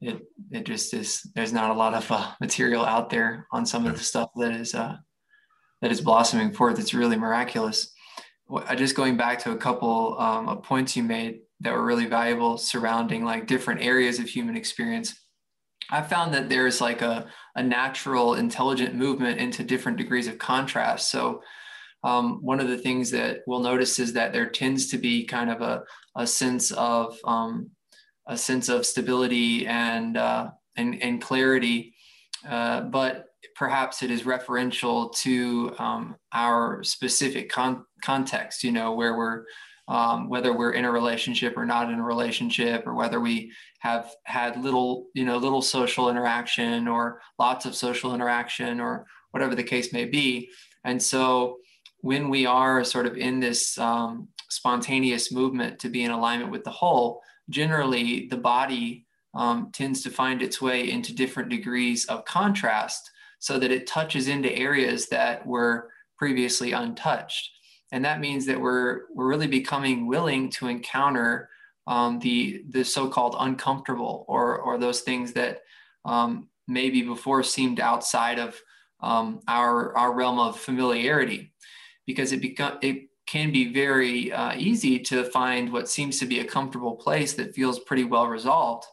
it 0.00 0.22
it 0.50 0.64
just 0.64 0.94
is. 0.94 1.22
There's 1.34 1.52
not 1.52 1.70
a 1.70 1.74
lot 1.74 1.94
of 1.94 2.10
uh, 2.10 2.32
material 2.40 2.84
out 2.84 3.10
there 3.10 3.46
on 3.52 3.66
some 3.66 3.84
yeah. 3.84 3.90
of 3.90 3.98
the 3.98 4.04
stuff 4.04 4.30
that 4.36 4.52
is 4.52 4.74
uh, 4.74 4.96
that 5.82 5.92
is 5.92 6.00
blossoming 6.00 6.52
forth. 6.52 6.78
It's 6.78 6.94
really 6.94 7.16
miraculous. 7.16 7.92
I 8.66 8.74
just 8.74 8.94
going 8.94 9.16
back 9.16 9.38
to 9.40 9.52
a 9.52 9.56
couple 9.56 10.16
um, 10.18 10.48
of 10.48 10.62
points 10.62 10.96
you 10.96 11.02
made 11.02 11.40
that 11.60 11.72
were 11.72 11.84
really 11.84 12.06
valuable 12.06 12.58
surrounding 12.58 13.24
like 13.24 13.46
different 13.46 13.80
areas 13.80 14.18
of 14.18 14.28
human 14.28 14.54
experience 14.54 15.14
I 15.90 16.02
found 16.02 16.34
that 16.34 16.48
there's 16.48 16.80
like 16.80 17.02
a, 17.02 17.26
a 17.54 17.62
natural, 17.62 18.34
intelligent 18.34 18.94
movement 18.94 19.38
into 19.38 19.62
different 19.62 19.98
degrees 19.98 20.26
of 20.26 20.38
contrast. 20.38 21.10
So, 21.10 21.42
um, 22.04 22.40
one 22.42 22.60
of 22.60 22.68
the 22.68 22.76
things 22.76 23.10
that 23.12 23.40
we'll 23.46 23.60
notice 23.60 23.98
is 23.98 24.12
that 24.12 24.32
there 24.32 24.48
tends 24.48 24.88
to 24.88 24.98
be 24.98 25.24
kind 25.24 25.50
of 25.50 25.62
a, 25.62 25.82
a 26.14 26.26
sense 26.26 26.70
of 26.72 27.18
um, 27.24 27.70
a 28.26 28.36
sense 28.36 28.68
of 28.68 28.86
stability 28.86 29.66
and 29.66 30.16
uh, 30.16 30.50
and, 30.76 31.02
and 31.02 31.22
clarity, 31.22 31.94
uh, 32.48 32.82
but 32.82 33.26
perhaps 33.56 34.02
it 34.02 34.10
is 34.10 34.22
referential 34.22 35.14
to 35.16 35.74
um, 35.78 36.16
our 36.32 36.82
specific 36.82 37.48
con- 37.50 37.86
context. 38.02 38.62
You 38.62 38.72
know, 38.72 38.92
where 38.92 39.16
we're 39.16 39.44
um, 39.88 40.28
whether 40.28 40.56
we're 40.56 40.72
in 40.72 40.84
a 40.84 40.92
relationship 40.92 41.56
or 41.56 41.64
not 41.64 41.90
in 41.90 41.98
a 41.98 42.04
relationship, 42.04 42.86
or 42.86 42.94
whether 42.94 43.18
we 43.18 43.50
have 43.80 44.14
had 44.24 44.62
little, 44.62 45.06
you 45.14 45.24
know, 45.24 45.38
little 45.38 45.62
social 45.62 46.10
interaction 46.10 46.86
or 46.86 47.20
lots 47.38 47.64
of 47.64 47.74
social 47.74 48.14
interaction 48.14 48.78
or 48.78 49.06
whatever 49.30 49.54
the 49.54 49.62
case 49.62 49.92
may 49.92 50.04
be. 50.04 50.50
And 50.84 51.02
so 51.02 51.58
when 52.04 52.28
we 52.28 52.44
are 52.44 52.84
sort 52.84 53.06
of 53.06 53.16
in 53.16 53.40
this 53.40 53.78
um, 53.78 54.28
spontaneous 54.50 55.32
movement 55.32 55.78
to 55.78 55.88
be 55.88 56.04
in 56.04 56.10
alignment 56.10 56.50
with 56.50 56.62
the 56.62 56.70
whole, 56.70 57.22
generally 57.48 58.26
the 58.28 58.36
body 58.36 59.06
um, 59.32 59.70
tends 59.72 60.02
to 60.02 60.10
find 60.10 60.42
its 60.42 60.60
way 60.60 60.90
into 60.90 61.14
different 61.14 61.48
degrees 61.48 62.04
of 62.04 62.26
contrast 62.26 63.10
so 63.38 63.58
that 63.58 63.72
it 63.72 63.86
touches 63.86 64.28
into 64.28 64.52
areas 64.52 65.08
that 65.08 65.46
were 65.46 65.88
previously 66.18 66.72
untouched. 66.72 67.50
And 67.90 68.04
that 68.04 68.20
means 68.20 68.44
that 68.44 68.60
we're, 68.60 69.04
we're 69.14 69.28
really 69.28 69.46
becoming 69.46 70.06
willing 70.06 70.50
to 70.50 70.66
encounter 70.66 71.48
um, 71.86 72.18
the, 72.18 72.64
the 72.68 72.84
so-called 72.84 73.34
uncomfortable 73.38 74.26
or, 74.28 74.58
or 74.58 74.76
those 74.76 75.00
things 75.00 75.32
that 75.32 75.62
um, 76.04 76.50
maybe 76.68 77.00
before 77.00 77.42
seemed 77.42 77.80
outside 77.80 78.38
of 78.38 78.60
um, 79.00 79.40
our, 79.48 79.96
our 79.96 80.12
realm 80.12 80.38
of 80.38 80.60
familiarity 80.60 81.53
because 82.06 82.32
it, 82.32 82.40
become, 82.40 82.78
it 82.82 83.08
can 83.26 83.52
be 83.52 83.72
very 83.72 84.32
uh, 84.32 84.54
easy 84.56 84.98
to 84.98 85.24
find 85.24 85.72
what 85.72 85.88
seems 85.88 86.18
to 86.18 86.26
be 86.26 86.40
a 86.40 86.44
comfortable 86.44 86.96
place 86.96 87.34
that 87.34 87.54
feels 87.54 87.78
pretty 87.80 88.04
well 88.04 88.26
resolved 88.26 88.86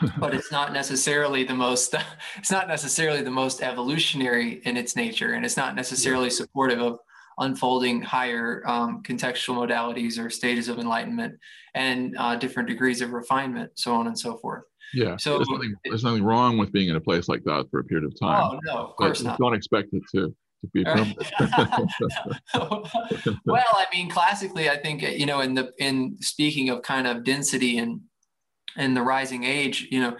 but 0.18 0.34
it's 0.34 0.50
not 0.52 0.72
necessarily 0.72 1.44
the 1.44 1.54
most 1.54 1.94
it's 2.36 2.50
not 2.50 2.68
necessarily 2.68 3.22
the 3.22 3.30
most 3.30 3.62
evolutionary 3.62 4.60
in 4.64 4.76
its 4.76 4.96
nature 4.96 5.32
and 5.32 5.44
it's 5.44 5.56
not 5.56 5.74
necessarily 5.74 6.30
supportive 6.30 6.80
of 6.80 6.98
unfolding 7.38 8.02
higher 8.02 8.62
um, 8.66 9.02
contextual 9.02 9.56
modalities 9.56 10.18
or 10.18 10.28
stages 10.28 10.68
of 10.68 10.78
enlightenment 10.78 11.38
and 11.74 12.14
uh, 12.18 12.36
different 12.36 12.68
degrees 12.68 13.00
of 13.00 13.12
refinement 13.12 13.70
so 13.74 13.94
on 13.94 14.06
and 14.06 14.18
so 14.18 14.36
forth. 14.36 14.64
Yeah 14.92 15.16
so 15.16 15.36
there's 15.36 15.48
nothing, 15.48 15.74
there's 15.84 16.04
nothing 16.04 16.22
wrong 16.22 16.58
with 16.58 16.72
being 16.72 16.88
in 16.88 16.96
a 16.96 17.00
place 17.00 17.28
like 17.28 17.42
that 17.44 17.66
for 17.70 17.80
a 17.80 17.84
period 17.84 18.04
of 18.04 18.18
time. 18.18 18.42
Oh 18.42 18.58
no 18.64 18.76
of 18.88 18.96
course 18.96 19.22
not. 19.22 19.38
don't 19.38 19.54
expect 19.54 19.88
it 19.92 20.02
to 20.14 20.34
to 20.60 20.68
be 20.72 20.84
permanent. 20.84 21.16
well, 23.44 23.64
I 23.72 23.86
mean, 23.92 24.10
classically, 24.10 24.68
I 24.68 24.76
think 24.76 25.02
you 25.02 25.26
know, 25.26 25.40
in 25.40 25.54
the 25.54 25.72
in 25.78 26.16
speaking 26.20 26.70
of 26.70 26.82
kind 26.82 27.06
of 27.06 27.24
density 27.24 27.78
and 27.78 28.00
in 28.76 28.94
the 28.94 29.02
rising 29.02 29.44
age, 29.44 29.88
you 29.90 30.00
know, 30.00 30.16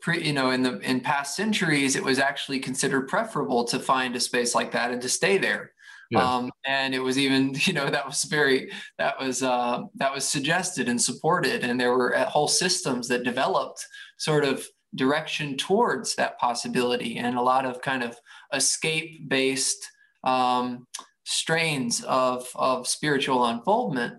pre, 0.00 0.24
you 0.24 0.32
know, 0.32 0.50
in 0.50 0.62
the 0.62 0.78
in 0.80 1.00
past 1.00 1.36
centuries, 1.36 1.96
it 1.96 2.04
was 2.04 2.18
actually 2.18 2.60
considered 2.60 3.08
preferable 3.08 3.64
to 3.64 3.78
find 3.78 4.16
a 4.16 4.20
space 4.20 4.54
like 4.54 4.72
that 4.72 4.90
and 4.90 5.02
to 5.02 5.08
stay 5.08 5.38
there. 5.38 5.72
Yeah. 6.10 6.36
Um, 6.36 6.50
and 6.66 6.94
it 6.94 6.98
was 6.98 7.18
even, 7.18 7.54
you 7.64 7.72
know, 7.72 7.88
that 7.88 8.06
was 8.06 8.24
very, 8.24 8.70
that 8.98 9.18
was 9.18 9.42
uh, 9.42 9.82
that 9.96 10.14
was 10.14 10.26
suggested 10.26 10.88
and 10.88 11.00
supported, 11.00 11.64
and 11.64 11.80
there 11.80 11.92
were 11.92 12.16
uh, 12.16 12.26
whole 12.26 12.48
systems 12.48 13.08
that 13.08 13.24
developed 13.24 13.86
sort 14.18 14.44
of 14.44 14.66
direction 14.94 15.56
towards 15.56 16.14
that 16.16 16.38
possibility, 16.38 17.18
and 17.18 17.36
a 17.36 17.42
lot 17.42 17.64
of 17.64 17.80
kind 17.82 18.02
of 18.02 18.16
escape-based 18.52 19.86
um, 20.24 20.86
strains 21.24 22.02
of 22.04 22.46
of 22.54 22.86
spiritual 22.86 23.44
unfoldment 23.46 24.14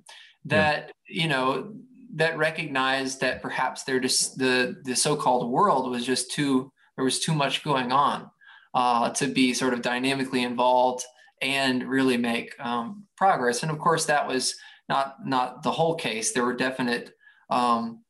that 0.45 0.91
yeah. 1.07 1.23
you 1.23 1.27
know 1.27 1.73
that 2.15 2.37
recognized 2.37 3.21
that 3.21 3.41
perhaps 3.41 3.83
they're 3.83 3.99
just 3.99 4.37
the 4.37 4.75
the 4.83 4.95
so-called 4.95 5.51
world 5.51 5.89
was 5.89 6.05
just 6.05 6.31
too 6.31 6.71
there 6.95 7.05
was 7.05 7.19
too 7.19 7.33
much 7.33 7.63
going 7.63 7.91
on 7.91 8.29
uh, 8.73 9.09
to 9.11 9.27
be 9.27 9.53
sort 9.53 9.73
of 9.73 9.81
dynamically 9.81 10.43
involved 10.43 11.03
and 11.41 11.83
really 11.83 12.17
make 12.17 12.53
um, 12.59 13.03
progress. 13.17 13.63
And 13.63 13.71
of 13.71 13.79
course, 13.79 14.05
that 14.05 14.27
was 14.27 14.55
not 14.89 15.15
not 15.25 15.63
the 15.63 15.71
whole 15.71 15.95
case. 15.95 16.31
There 16.31 16.45
were 16.45 16.55
definite 16.55 17.11
um, 17.49 18.03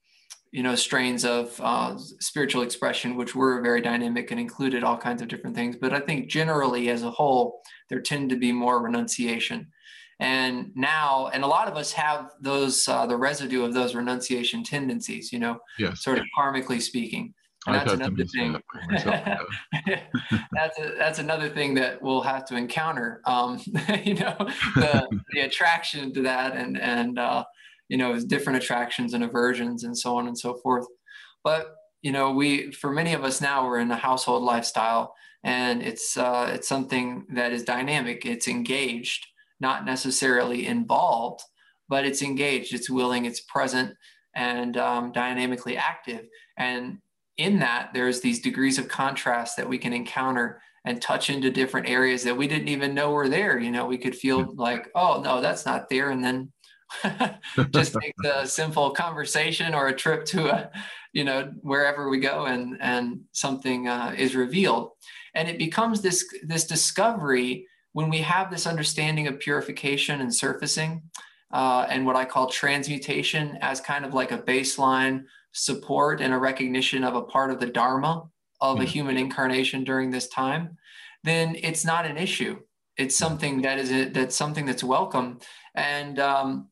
you 0.54 0.64
know 0.64 0.76
strains 0.76 1.26
of 1.26 1.60
uh, 1.62 1.98
spiritual 1.98 2.62
expression 2.62 3.18
which 3.18 3.36
were 3.36 3.62
very 3.62 3.82
dynamic 3.82 4.32
and 4.32 4.40
included 4.40 4.84
all 4.84 4.98
kinds 4.98 5.22
of 5.22 5.28
different 5.28 5.56
things. 5.56 5.76
But 5.76 5.94
I 5.94 6.00
think 6.00 6.30
generally, 6.30 6.90
as 6.90 7.04
a 7.04 7.12
whole, 7.12 7.62
there 7.90 8.00
tend 8.00 8.30
to 8.30 8.38
be 8.38 8.52
more 8.52 8.82
renunciation 8.82 9.68
and 10.20 10.72
now 10.76 11.30
and 11.34 11.44
a 11.44 11.48
lot 11.48 11.68
of 11.68 11.76
us 11.76 11.92
have 11.92 12.32
those 12.40 12.88
uh, 12.88 13.06
the 13.06 13.18
residue 13.18 13.64
of 13.64 13.74
those 13.74 13.96
renunciation 13.96 14.64
tendencies 14.64 15.34
you 15.34 15.40
know 15.40 15.58
yes. 15.80 16.04
sort 16.04 16.20
of 16.20 16.26
karmically 16.38 16.82
speaking 16.82 17.34
and 17.66 17.76
that's 17.76 17.94
another 17.94 18.26
thing 18.26 18.54
that 18.54 19.40
that's 20.52 20.80
a, 20.80 20.96
that's 20.98 21.20
another 21.20 21.50
thing 21.50 21.74
that 21.74 22.02
we'll 22.02 22.22
have 22.22 22.46
to 22.46 22.56
encounter 22.56 23.22
um, 23.26 23.60
you 24.04 24.14
know 24.14 24.36
the, 24.76 25.08
the 25.32 25.42
attraction 25.42 26.14
to 26.14 26.22
that 26.22 26.56
and 26.56 26.80
and 26.80 27.18
uh, 27.18 27.44
you 27.90 27.98
know 27.98 28.20
different 28.20 28.62
attractions 28.62 29.14
and 29.14 29.24
aversions 29.24 29.84
and 29.84 29.98
so 29.98 30.18
on 30.18 30.28
and 30.28 30.38
so 30.38 30.56
forth 30.56 30.86
but 31.44 31.76
you 32.02 32.12
know 32.12 32.32
we 32.32 32.72
for 32.72 32.92
many 32.92 33.14
of 33.14 33.24
us 33.24 33.42
now 33.42 33.66
we're 33.66 33.80
in 33.80 33.92
a 33.92 33.96
household 33.96 34.44
lifestyle 34.44 35.14
and 35.44 35.82
it's 35.84 36.16
uh, 36.16 36.50
it's 36.54 36.68
something 36.68 37.26
that 37.30 37.52
is 37.52 37.64
dynamic 37.64 38.26
it's 38.26 38.48
engaged 38.48 39.28
not 39.64 39.86
necessarily 39.86 40.68
involved, 40.68 41.42
but 41.90 42.06
it's 42.06 42.22
engaged, 42.22 42.74
it's 42.74 42.90
willing, 42.90 43.26
it's 43.26 43.40
present, 43.40 43.96
and 44.36 44.78
um, 44.78 45.12
dynamically 45.12 45.78
active. 45.78 46.28
And 46.58 47.00
in 47.38 47.60
that, 47.60 47.92
there's 47.94 48.22
these 48.22 48.42
degrees 48.42 48.78
of 48.78 48.88
contrast 48.88 49.58
that 49.58 49.68
we 49.68 49.78
can 49.78 49.94
encounter 49.94 50.62
and 50.86 51.02
touch 51.02 51.30
into 51.30 51.50
different 51.50 51.88
areas 51.88 52.24
that 52.24 52.38
we 52.38 52.46
didn't 52.46 52.68
even 52.68 52.94
know 52.94 53.12
were 53.12 53.30
there. 53.30 53.58
You 53.58 53.72
know, 53.72 53.86
we 53.86 53.98
could 53.98 54.16
feel 54.16 54.54
like, 54.56 54.90
oh, 54.96 55.22
no, 55.24 55.40
that's 55.40 55.66
not 55.66 55.90
there. 55.90 56.10
And 56.10 56.24
then 56.24 56.52
just 57.72 57.96
take 58.00 58.14
a 58.26 58.48
simple 58.48 58.92
conversation 58.92 59.74
or 59.74 59.88
a 59.88 59.96
trip 59.96 60.26
to 60.26 60.48
a, 60.48 60.72
you 61.14 61.24
know, 61.24 61.52
wherever 61.62 62.10
we 62.10 62.20
go 62.20 62.46
and, 62.46 62.78
and 62.82 63.22
something 63.32 63.88
uh, 63.88 64.14
is 64.18 64.36
revealed. 64.36 64.92
And 65.36 65.48
it 65.48 65.58
becomes 65.58 66.02
this, 66.02 66.26
this 66.44 66.66
discovery 66.66 67.68
when 67.94 68.10
we 68.10 68.20
have 68.20 68.52
this 68.52 68.68
understanding 68.68 69.28
of 69.28 69.40
purification 69.40 70.22
and 70.22 70.34
surfacing 70.34 71.04
uh, 71.52 71.86
and 71.90 72.06
what 72.06 72.16
I 72.16 72.26
call 72.26 72.48
transmutation 72.48 73.58
as 73.62 73.80
kind 73.80 74.06
of 74.06 74.14
like 74.14 74.32
a 74.32 74.40
baseline 74.40 75.26
support 75.52 76.20
and 76.20 76.34
a 76.34 76.38
recognition 76.38 77.04
of 77.04 77.16
a 77.16 77.22
part 77.22 77.52
of 77.52 77.60
the 77.60 77.68
Dharma 77.68 78.24
of 78.60 78.78
a 78.78 78.82
hmm. 78.82 78.88
human 78.88 79.18
incarnation 79.18 79.84
during 79.84 80.10
this 80.10 80.28
time, 80.30 80.78
then 81.24 81.56
it's 81.62 81.86
not 81.86 82.06
an 82.06 82.18
issue. 82.18 82.60
It's 82.98 83.18
something 83.18 83.62
that 83.62 83.78
is 83.78 83.92
a, 83.92 84.10
that's 84.10 84.36
something 84.36 84.66
that's 84.66 84.84
welcome, 84.84 85.40
and 85.76 86.20
um, 86.20 86.70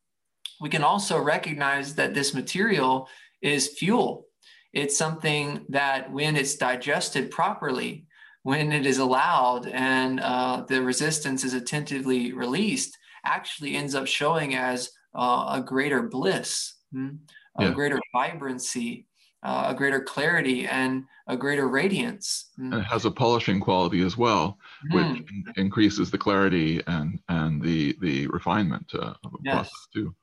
we 0.62 0.69
can 0.69 0.84
also 0.84 1.19
recognize 1.19 1.95
that 1.95 2.13
this 2.13 2.34
material 2.34 3.10
is 3.41 3.67
fuel. 3.67 4.28
It's 4.74 4.95
something 4.95 5.65
that 5.69 6.12
when 6.12 6.36
it's 6.36 6.56
digested 6.56 7.32
properly, 7.32 8.06
when 8.43 8.71
it 8.71 8.86
is 8.86 9.00
allowed 9.00 9.67
and 9.67 10.19
uh, 10.19 10.63
the 10.67 10.82
resistance 10.82 11.43
is 11.43 11.54
attentively 11.54 12.32
released, 12.32 12.97
actually 13.26 13.76
ends 13.76 13.95
up 13.95 14.08
showing 14.08 14.56
as 14.56 14.91
uh, 15.15 15.50
a 15.54 15.62
greater 15.62 16.04
bliss, 16.04 16.76
hmm? 16.93 17.10
a 17.58 17.65
yeah. 17.65 17.71
greater 17.71 18.00
vibrancy, 18.13 19.08
uh, 19.43 19.65
a 19.67 19.74
greater 19.74 20.00
clarity, 20.00 20.67
and 20.67 21.04
a 21.28 21.36
greater 21.36 21.67
radiance. 21.67 22.52
Hmm? 22.56 22.74
And 22.74 22.82
it 22.82 22.86
has 22.86 23.06
a 23.06 23.12
polishing 23.12 23.60
quality 23.60 24.04
as 24.04 24.15
well, 24.15 24.58
which 24.91 25.06
mm. 25.06 25.58
increases 25.58 26.12
the 26.12 26.17
clarity 26.17 26.82
and 26.88 27.19
and 27.30 27.62
the 27.62 27.97
the 28.02 28.28
refinement 28.28 28.91
uh, 28.93 29.13
of 29.24 29.32
the 29.32 29.39
yes. 29.43 29.54
process 29.54 29.88
too. 29.93 30.15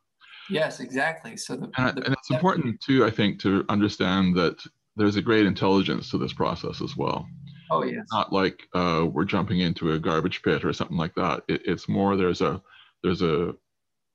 Yes, 0.51 0.81
exactly. 0.81 1.37
So 1.37 1.57
the, 1.57 1.71
and, 1.77 1.97
the, 1.97 2.07
and 2.07 2.15
it's 2.15 2.31
important 2.31 2.81
too, 2.81 3.05
I 3.05 3.11
think, 3.11 3.41
to 3.41 3.65
understand 3.69 4.37
that 4.37 4.65
there's 4.97 5.17
a 5.17 5.23
great 5.23 5.47
intelligence 5.47 6.11
to 6.11 6.19
this 6.19 6.33
process 6.33 6.81
as 6.83 6.97
well. 6.97 7.27
Oh 7.71 7.85
yes. 7.85 8.07
Not 8.13 8.33
like 8.33 8.67
uh, 8.75 9.07
we're 9.11 9.25
jumping 9.25 9.61
into 9.61 9.93
a 9.93 9.99
garbage 9.99 10.43
pit 10.43 10.65
or 10.65 10.73
something 10.73 10.97
like 10.97 11.15
that. 11.15 11.43
It, 11.49 11.63
it's 11.65 11.89
more 11.89 12.17
there's 12.17 12.41
a 12.41 12.63
there's 13.03 13.23
a 13.23 13.55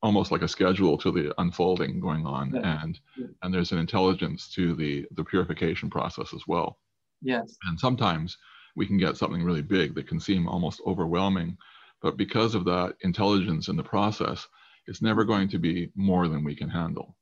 almost 0.01 0.31
like 0.31 0.41
a 0.41 0.47
schedule 0.47 0.97
to 0.97 1.11
the 1.11 1.33
unfolding 1.39 1.99
going 1.99 2.25
on, 2.25 2.53
yeah. 2.53 2.83
and 2.83 2.99
yeah. 3.17 3.27
and 3.41 3.53
there's 3.53 3.71
an 3.71 3.77
intelligence 3.77 4.51
to 4.55 4.75
the 4.75 5.05
the 5.11 5.23
purification 5.23 5.89
process 5.89 6.33
as 6.33 6.47
well. 6.47 6.79
Yes. 7.21 7.57
And 7.65 7.79
sometimes 7.79 8.37
we 8.75 8.87
can 8.87 8.97
get 8.97 9.17
something 9.17 9.43
really 9.43 9.61
big 9.61 9.95
that 9.95 10.07
can 10.07 10.19
seem 10.19 10.47
almost 10.47 10.81
overwhelming, 10.85 11.57
but 12.01 12.17
because 12.17 12.55
of 12.55 12.65
that 12.65 12.95
intelligence 13.01 13.67
in 13.67 13.77
the 13.77 13.83
process, 13.83 14.47
it's 14.87 15.01
never 15.01 15.23
going 15.23 15.47
to 15.49 15.59
be 15.59 15.91
more 15.95 16.27
than 16.27 16.43
we 16.43 16.55
can 16.55 16.69
handle. 16.69 17.15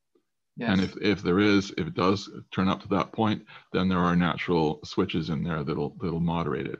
Yes. 0.58 0.70
And 0.70 0.82
if, 0.82 0.98
if 0.98 1.24
there 1.24 1.40
is, 1.40 1.74
if 1.78 1.88
it 1.88 1.94
does 1.96 2.30
turn 2.52 2.68
up 2.68 2.82
to 2.82 2.88
that 2.90 3.14
point, 3.14 3.44
then 3.74 3.88
there 3.88 4.00
are 4.00 4.16
natural 4.16 4.80
switches 4.84 5.30
in 5.30 5.44
there 5.44 5.64
that'll 5.64 5.96
that'll 6.02 6.20
moderate 6.20 6.68
it. 6.68 6.80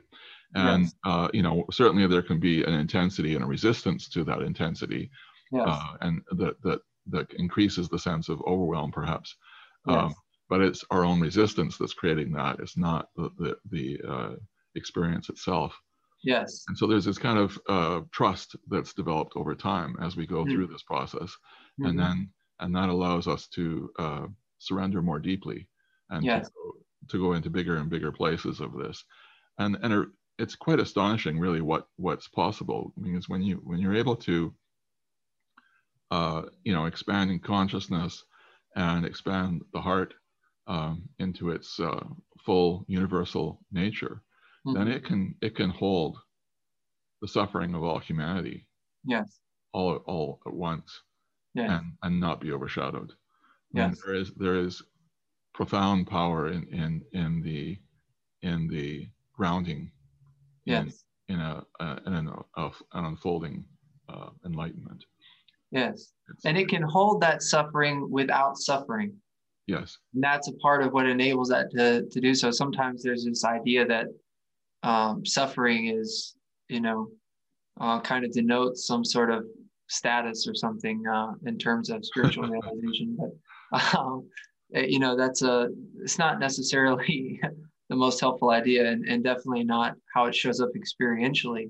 And 0.54 0.84
yes. 0.84 0.94
uh, 1.04 1.28
you 1.32 1.42
know, 1.42 1.64
certainly 1.70 2.06
there 2.06 2.22
can 2.22 2.38
be 2.38 2.62
an 2.64 2.74
intensity 2.74 3.34
and 3.34 3.42
a 3.42 3.46
resistance 3.46 4.08
to 4.10 4.24
that 4.24 4.42
intensity, 4.42 5.10
yes. 5.50 5.64
uh, 5.66 5.96
and 6.02 6.20
that 6.32 6.60
that 6.62 6.80
that 7.06 7.32
increases 7.34 7.88
the 7.88 7.98
sense 7.98 8.28
of 8.28 8.42
overwhelm, 8.46 8.92
perhaps. 8.92 9.34
Um, 9.88 10.14
but 10.48 10.60
it's 10.60 10.84
our 10.90 11.04
own 11.04 11.18
resistance 11.20 11.78
that's 11.78 11.94
creating 11.94 12.32
that. 12.32 12.60
It's 12.60 12.76
not 12.76 13.08
the 13.16 13.30
the, 13.38 13.56
the 13.70 14.00
uh, 14.06 14.32
experience 14.74 15.30
itself. 15.30 15.74
Yes. 16.24 16.64
And 16.68 16.78
so 16.78 16.86
there's 16.86 17.04
this 17.04 17.18
kind 17.18 17.38
of 17.38 17.58
uh, 17.68 18.00
trust 18.12 18.56
that's 18.68 18.94
developed 18.94 19.32
over 19.36 19.54
time 19.54 19.96
as 20.00 20.16
we 20.16 20.26
go 20.26 20.44
mm-hmm. 20.44 20.52
through 20.52 20.66
this 20.68 20.82
process, 20.82 21.18
mm-hmm. 21.80 21.86
and 21.86 21.98
then 21.98 22.30
and 22.60 22.74
that 22.76 22.88
allows 22.88 23.26
us 23.26 23.48
to 23.48 23.90
uh, 23.98 24.26
surrender 24.58 25.02
more 25.02 25.18
deeply 25.18 25.68
and 26.10 26.24
yes. 26.24 26.46
to, 26.46 26.52
go, 26.54 26.72
to, 27.08 27.18
go, 27.18 27.32
into 27.32 27.50
bigger 27.50 27.76
and 27.76 27.90
bigger 27.90 28.12
places 28.12 28.60
of 28.60 28.72
this 28.78 29.02
and 29.58 29.76
and 29.82 30.06
it's 30.38 30.54
quite 30.54 30.78
astonishing 30.78 31.40
really 31.40 31.60
what 31.60 31.88
what's 31.96 32.28
possible 32.28 32.92
I 32.96 33.00
mean, 33.00 33.12
because 33.14 33.28
when 33.28 33.42
you 33.42 33.60
when 33.64 33.80
you're 33.80 33.96
able 33.96 34.16
to 34.16 34.54
uh, 36.12 36.42
you 36.62 36.74
know, 36.74 36.84
expanding 36.84 37.40
consciousness 37.40 38.22
and 38.76 39.06
expand 39.06 39.62
the 39.72 39.80
heart 39.80 40.12
um, 40.66 41.08
into 41.18 41.50
its 41.50 41.80
uh, 41.80 42.04
full 42.44 42.84
universal 42.86 43.60
nature, 43.72 44.22
mm-hmm. 44.66 44.78
then 44.78 44.88
it 44.88 45.04
can 45.04 45.34
it 45.40 45.54
can 45.54 45.70
hold 45.70 46.18
the 47.20 47.28
suffering 47.28 47.74
of 47.74 47.82
all 47.82 47.98
humanity. 47.98 48.66
Yes. 49.04 49.40
All 49.72 49.96
all 50.06 50.40
at 50.46 50.52
once. 50.52 51.02
Yes. 51.54 51.70
And 51.70 51.92
and 52.02 52.20
not 52.20 52.40
be 52.40 52.52
overshadowed. 52.52 53.12
Yes. 53.72 53.84
And 53.86 53.96
there 54.04 54.14
is 54.14 54.32
there 54.36 54.56
is 54.56 54.82
profound 55.54 56.06
power 56.06 56.48
in 56.48 56.66
in 56.68 57.02
in 57.12 57.42
the 57.42 57.78
in 58.42 58.68
the 58.68 59.08
grounding. 59.36 59.90
Yes. 60.64 61.04
In, 61.28 61.36
in 61.36 61.40
a, 61.40 61.64
a 61.80 62.00
in 62.06 62.12
an, 62.14 62.32
a, 62.56 62.70
an 62.92 63.04
unfolding 63.04 63.64
uh, 64.08 64.30
enlightenment. 64.44 65.04
Yes. 65.70 66.12
It's, 66.28 66.44
and 66.44 66.58
it 66.58 66.68
can 66.68 66.82
hold 66.82 67.22
that 67.22 67.42
suffering 67.42 68.10
without 68.10 68.58
suffering. 68.58 69.14
Yes. 69.66 69.96
And 70.12 70.22
that's 70.22 70.48
a 70.48 70.52
part 70.54 70.82
of 70.82 70.92
what 70.92 71.06
enables 71.06 71.48
that 71.48 71.70
to, 71.70 72.06
to 72.10 72.20
do 72.20 72.34
so. 72.34 72.50
Sometimes 72.50 73.02
there's 73.02 73.24
this 73.24 73.44
idea 73.44 73.86
that 73.86 74.06
um, 74.82 75.24
suffering 75.24 75.86
is, 75.86 76.34
you 76.68 76.80
know, 76.80 77.08
uh, 77.80 78.00
kind 78.00 78.24
of 78.24 78.32
denotes 78.32 78.86
some 78.86 79.04
sort 79.04 79.30
of 79.30 79.44
status 79.88 80.46
or 80.46 80.54
something 80.54 81.02
uh, 81.06 81.32
in 81.46 81.58
terms 81.58 81.90
of 81.90 82.04
spiritual 82.04 82.48
realization. 82.48 83.16
But, 83.18 83.98
um, 83.98 84.28
eh, 84.74 84.86
you 84.88 84.98
know, 84.98 85.16
that's 85.16 85.42
a, 85.42 85.68
it's 86.00 86.18
not 86.18 86.38
necessarily 86.38 87.40
the 87.88 87.96
most 87.96 88.20
helpful 88.20 88.50
idea 88.50 88.90
and, 88.90 89.06
and 89.06 89.24
definitely 89.24 89.64
not 89.64 89.94
how 90.14 90.26
it 90.26 90.34
shows 90.34 90.60
up 90.60 90.70
experientially 90.76 91.68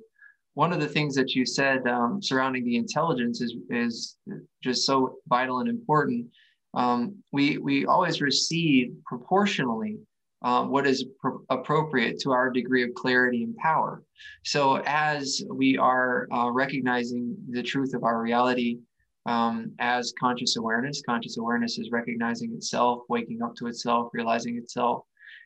one 0.54 0.72
of 0.72 0.80
the 0.80 0.88
things 0.88 1.14
that 1.14 1.34
you 1.34 1.46
said 1.46 1.86
um, 1.86 2.20
surrounding 2.22 2.64
the 2.64 2.76
intelligence 2.76 3.40
is, 3.40 3.54
is 3.70 4.16
just 4.62 4.84
so 4.84 5.16
vital 5.26 5.60
and 5.60 5.68
important. 5.68 6.26
Um, 6.74 7.22
we, 7.32 7.58
we 7.58 7.86
always 7.86 8.20
receive 8.20 8.94
proportionally 9.06 9.98
uh, 10.44 10.64
what 10.64 10.86
is 10.86 11.04
appropriate 11.50 12.18
to 12.20 12.32
our 12.32 12.50
degree 12.50 12.82
of 12.82 12.94
clarity 12.94 13.44
and 13.44 13.56
power. 13.56 14.02
So, 14.44 14.82
as 14.86 15.42
we 15.48 15.78
are 15.78 16.26
uh, 16.32 16.50
recognizing 16.50 17.36
the 17.50 17.62
truth 17.62 17.94
of 17.94 18.04
our 18.04 18.20
reality 18.20 18.78
um, 19.26 19.72
as 19.78 20.12
conscious 20.18 20.56
awareness, 20.56 21.02
conscious 21.06 21.38
awareness 21.38 21.78
is 21.78 21.90
recognizing 21.92 22.52
itself, 22.54 23.02
waking 23.08 23.42
up 23.42 23.54
to 23.56 23.68
itself, 23.68 24.10
realizing 24.12 24.56
itself, 24.56 25.04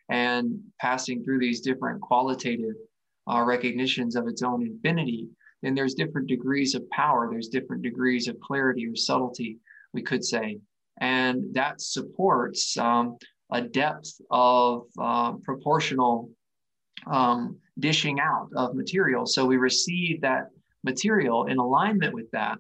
and 0.09 0.59
passing 0.81 1.23
through 1.23 1.41
these 1.41 1.61
different 1.61 2.01
qualitative 2.01 2.75
uh, 3.31 3.43
recognitions 3.43 4.17
of 4.17 4.29
its 4.29 4.43
own 4.43 4.63
infinity, 4.63 5.29
then 5.63 5.75
there's 5.75 5.95
different 5.95 6.29
degrees 6.29 6.75
of 6.75 6.89
power, 6.91 7.29
there's 7.31 7.49
different 7.49 7.83
degrees 7.83 8.29
of 8.29 8.39
clarity 8.41 8.87
or 8.87 8.95
subtlety, 8.95 9.59
we 9.93 10.03
could 10.03 10.25
say. 10.25 10.59
And 11.01 11.55
that 11.55 11.81
supports 11.81 12.77
um, 12.79 13.17
a 13.53 13.63
depth 13.63 14.21
of 14.31 14.87
uh, 14.99 15.33
proportional 15.45 16.31
um, 17.07 17.59
dishing 17.79 18.21
out 18.21 18.49
of 18.57 18.75
material. 18.75 19.27
So 19.27 19.45
we 19.47 19.57
receive 19.57 20.21
that 20.23 20.49
material 20.85 21.47
in 21.47 21.59
alignment 21.59 22.15
with 22.15 22.31
that. 22.33 22.59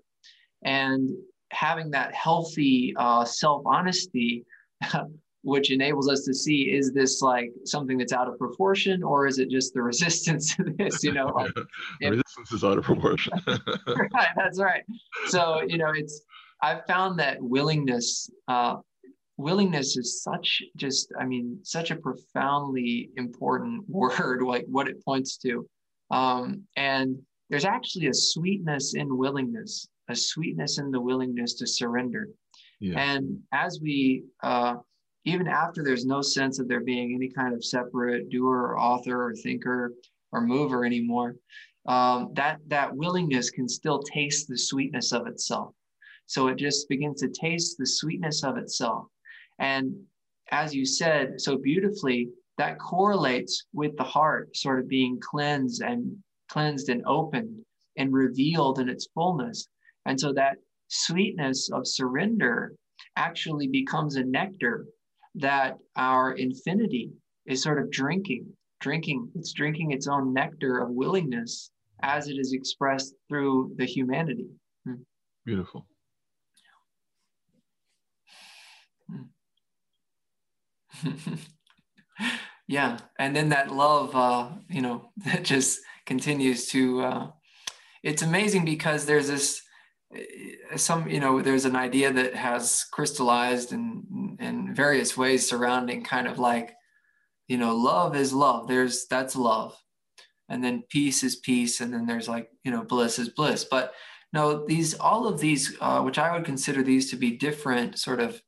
And 0.65 1.11
having 1.51 1.91
that 1.93 2.15
healthy 2.15 2.95
uh, 2.97 3.25
self 3.25 3.63
honesty 3.67 4.45
which 5.47 5.71
enables 5.71 6.09
us 6.11 6.25
to 6.25 6.35
see 6.35 6.63
is 6.63 6.93
this 6.93 7.23
like 7.23 7.53
something 7.65 7.97
that's 7.97 8.13
out 8.13 8.27
of 8.27 8.37
proportion 8.37 9.05
or 9.05 9.29
is 9.29 9.39
it 9.39 9.49
just 9.49 9.73
the 9.75 9.83
resistance 9.93 10.57
to 10.57 10.65
this 10.77 11.05
you 11.05 11.13
know 11.13 11.27
like, 11.29 11.53
if, 12.01 12.11
resistance 12.11 12.53
is 12.53 12.65
out 12.65 12.77
of 12.77 12.85
proportion 12.85 13.33
right 13.47 14.31
that's 14.37 14.61
right 14.61 14.83
so 15.29 15.63
you 15.69 15.79
know 15.79 15.93
it's 15.95 16.23
i've 16.63 16.85
found 16.87 17.17
that 17.19 17.41
willingness 17.41 18.29
uh, 18.49 18.75
willingness 19.37 19.97
is 19.97 20.23
such 20.23 20.63
just 20.77 21.13
i 21.21 21.25
mean 21.25 21.59
such 21.63 21.91
a 21.91 21.97
profoundly 21.97 23.11
important 23.17 23.85
word 23.89 24.43
like 24.43 24.65
what 24.69 24.89
it 24.89 25.05
points 25.05 25.37
to 25.37 25.67
um, 26.11 26.63
and 26.77 27.19
there's 27.51 27.65
actually 27.65 28.07
a 28.07 28.15
sweetness 28.15 28.95
in 28.95 29.17
willingness 29.17 29.89
a 30.09 30.15
sweetness 30.15 30.79
in 30.79 30.91
the 30.91 31.01
willingness 31.01 31.55
to 31.55 31.67
surrender 31.67 32.29
yeah. 32.81 32.99
and 32.99 33.39
as 33.53 33.81
we 33.83 34.23
uh, 34.43 34.75
even 35.27 35.49
after 35.49 35.83
there's 35.83 36.07
no 36.07 36.23
sense 36.23 36.59
of 36.59 36.69
there 36.69 36.81
being 36.81 37.15
any 37.15 37.29
kind 37.29 37.53
of 37.53 37.65
separate 37.65 38.31
doer 38.31 38.59
or 38.59 38.79
author 38.79 39.27
or 39.27 39.35
thinker 39.35 39.93
or 40.33 40.41
mover 40.41 40.85
anymore, 40.85 41.35
um, 41.87 42.31
that 42.35 42.59
that 42.69 42.95
willingness 42.97 43.51
can 43.51 43.69
still 43.69 44.01
taste 44.03 44.49
the 44.49 44.57
sweetness 44.57 45.13
of 45.13 45.27
itself. 45.27 45.75
So 46.27 46.47
it 46.49 46.57
just 46.57 46.89
begins 46.89 47.21
to 47.21 47.29
taste 47.29 47.77
the 47.77 47.87
sweetness 47.87 48.45
of 48.45 48.57
itself. 48.57 49.09
And 49.59 49.95
as 50.51 50.75
you 50.75 50.85
said 50.85 51.41
so 51.41 51.57
beautifully, 51.57 52.29
that 52.59 52.79
correlates 52.79 53.67
with 53.73 53.97
the 53.97 54.05
heart 54.05 54.57
sort 54.57 54.81
of 54.81 54.89
being 54.89 55.19
cleansed 55.21 55.83
and 55.83 56.17
cleansed 56.49 56.89
and 56.89 57.03
opened 57.07 57.65
and 57.97 58.13
revealed 58.13 58.79
in 58.79 58.89
its 58.89 59.09
fullness. 59.15 59.69
And 60.07 60.19
so 60.19 60.33
that 60.35 60.57
sweetness 60.89 61.71
of 61.71 61.87
surrender 61.87 62.75
actually 63.17 63.67
becomes 63.69 64.17
a 64.17 64.25
nectar 64.25 64.87
that 65.35 65.77
our 65.97 66.33
infinity 66.33 67.11
is 67.47 67.63
sort 67.63 67.81
of 67.81 67.91
drinking, 67.91 68.47
drinking, 68.81 69.31
it's 69.35 69.53
drinking 69.53 69.93
its 69.93 70.07
own 70.07 70.33
nectar 70.33 70.79
of 70.79 70.91
willingness 70.91 71.71
as 72.03 72.29
it 72.29 72.35
is 72.39 72.53
expressed 72.53 73.15
through 73.29 73.75
the 73.77 73.85
humanity. 73.85 74.49
Hmm. 74.85 75.03
Beautiful. 75.45 75.87
yeah 82.69 82.99
and 83.19 83.35
then 83.35 83.51
that 83.51 83.71
love 83.73 84.15
uh 84.15 84.49
you 84.69 84.83
know 84.83 85.11
that 85.25 85.45
just 85.45 85.81
continues 86.07 86.67
to 86.67 87.01
uh 87.03 87.31
it's 88.03 88.23
amazing 88.23 88.65
because 88.65 89.05
there's 89.05 89.29
this 89.29 89.63
uh, 90.15 90.77
some 90.77 91.09
you 91.09 91.21
know 91.21 91.43
there's 91.43 91.65
an 91.65 91.77
idea 91.77 92.13
that 92.13 92.35
has 92.35 92.85
crystallized 92.93 93.73
in 93.73 94.37
in 94.41 94.75
various 94.75 95.17
ways 95.17 95.49
surrounding 95.49 96.05
kind 96.05 96.29
of 96.29 96.39
like 96.39 96.75
you 97.49 97.59
know 97.59 97.75
love 97.75 98.15
is 98.17 98.33
love. 98.33 98.69
There's 98.69 99.07
that's 99.07 99.37
love. 99.37 99.77
And 100.49 100.63
then 100.63 100.85
peace 100.89 101.25
is 101.25 101.37
peace 101.37 101.81
and 101.81 101.93
then 101.93 102.07
there's 102.07 102.29
like 102.29 102.49
you 102.63 102.71
know 102.71 102.85
bliss 102.85 103.19
is 103.19 103.31
bliss. 103.31 103.65
But 103.65 103.95
no 104.33 104.65
these 104.67 104.95
all 104.95 105.27
of 105.27 105.41
these 105.41 105.77
uh, 105.81 106.01
which 106.03 106.19
i 106.19 106.33
would 106.33 106.45
consider 106.45 106.83
these 106.83 107.11
to 107.11 107.17
be 107.17 107.37
different 107.37 107.99
sort 107.99 108.21
of 108.21 108.43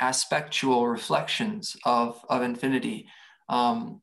aspectual 0.00 0.86
reflections 0.88 1.76
of 1.84 2.20
of 2.28 2.42
infinity 2.42 3.06
um, 3.48 4.00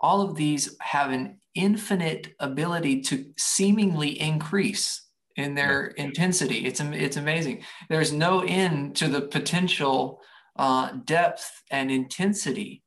all 0.00 0.20
of 0.22 0.36
these 0.36 0.76
have 0.80 1.10
an 1.10 1.38
infinite 1.54 2.34
ability 2.38 3.00
to 3.00 3.26
seemingly 3.36 4.20
increase 4.20 5.02
in 5.36 5.54
their 5.54 5.92
yeah. 5.96 6.04
intensity. 6.04 6.66
It's 6.66 6.80
it's 6.80 7.16
amazing. 7.16 7.62
There's 7.88 8.12
no 8.12 8.40
end 8.40 8.96
to 8.96 9.08
the 9.08 9.22
potential 9.22 10.20
uh, 10.56 10.92
depth 11.04 11.62
and 11.70 11.90
intensity 11.90 12.82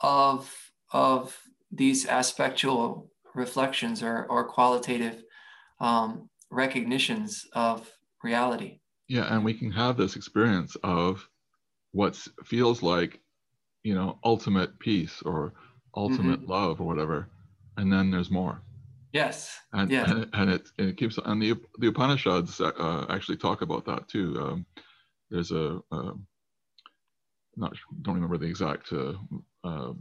of 0.00 0.52
of 0.92 1.36
these 1.70 2.06
aspectual 2.06 3.10
reflections 3.34 4.02
or 4.02 4.26
or 4.26 4.48
qualitative 4.48 5.22
um, 5.80 6.28
recognitions 6.50 7.46
of 7.52 7.90
reality. 8.22 8.80
Yeah, 9.08 9.34
and 9.34 9.44
we 9.44 9.54
can 9.54 9.70
have 9.70 9.96
this 9.96 10.16
experience 10.16 10.76
of 10.82 11.28
what 11.92 12.16
feels 12.44 12.82
like, 12.82 13.20
you 13.82 13.94
know, 13.94 14.18
ultimate 14.24 14.78
peace 14.78 15.22
or 15.24 15.52
ultimate 15.94 16.40
mm-hmm. 16.40 16.50
love 16.50 16.80
or 16.80 16.86
whatever, 16.86 17.28
and 17.76 17.92
then 17.92 18.10
there's 18.10 18.30
more. 18.30 18.62
Yes. 19.12 19.56
And, 19.72 19.90
yeah. 19.90 20.10
and, 20.10 20.28
and 20.32 20.50
it, 20.50 20.68
and 20.78 20.88
it 20.88 20.96
keeps, 20.96 21.18
and 21.24 21.40
the, 21.40 21.54
the 21.78 21.86
Upanishads 21.86 22.60
uh, 22.60 23.06
actually 23.08 23.36
talk 23.36 23.62
about 23.62 23.84
that 23.84 24.08
too. 24.08 24.36
Um, 24.40 24.66
there's 25.30 25.52
a, 25.52 25.80
uh, 25.92 26.12
not, 27.56 27.72
don't 28.02 28.16
remember 28.16 28.38
the 28.38 28.46
exact. 28.46 28.92
Uh, 28.92 29.12
uh, 29.62 29.92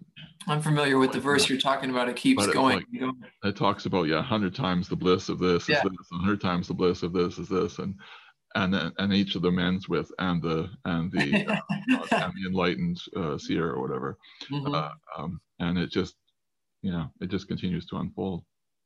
I'm 0.48 0.62
familiar 0.62 0.98
with 0.98 1.12
the 1.12 1.20
verse 1.20 1.48
you're 1.48 1.60
talking 1.60 1.92
about. 1.92 2.10
It 2.10 2.16
keeps 2.16 2.48
going. 2.48 2.84
Like, 3.00 3.14
it 3.44 3.56
talks 3.56 3.86
about, 3.86 4.08
yeah, 4.08 4.16
100 4.16 4.56
times 4.56 4.90
the 4.90 4.96
bliss 4.96 5.30
of 5.30 5.38
this 5.38 5.70
yeah. 5.70 5.78
is 5.78 5.84
this, 5.84 6.12
100 6.12 6.42
times 6.42 6.68
the 6.68 6.74
bliss 6.74 7.04
of 7.04 7.14
this 7.14 7.38
is 7.38 7.48
this. 7.48 7.78
And, 7.78 7.96
and 8.56 8.76
and 8.98 9.14
each 9.14 9.36
of 9.36 9.42
them 9.42 9.60
ends 9.60 9.90
with 9.90 10.12
and 10.20 10.42
the 10.42 10.70
and 10.86 11.12
the 11.12 11.46
uh, 11.48 12.06
and 12.12 12.34
the 12.34 12.48
enlightened 12.48 13.00
uh, 13.16 13.38
seer 13.38 13.72
or 13.72 13.82
whatever, 13.82 14.18
mm-hmm. 14.52 14.74
uh, 14.74 14.90
um, 15.18 15.40
and 15.60 15.78
it 15.78 15.92
just 15.92 16.16
you 16.82 16.92
know 16.92 17.10
it 17.22 17.30
just 17.30 17.48
continues 17.48 17.86
to 17.88 17.98
unfold. 17.98 18.44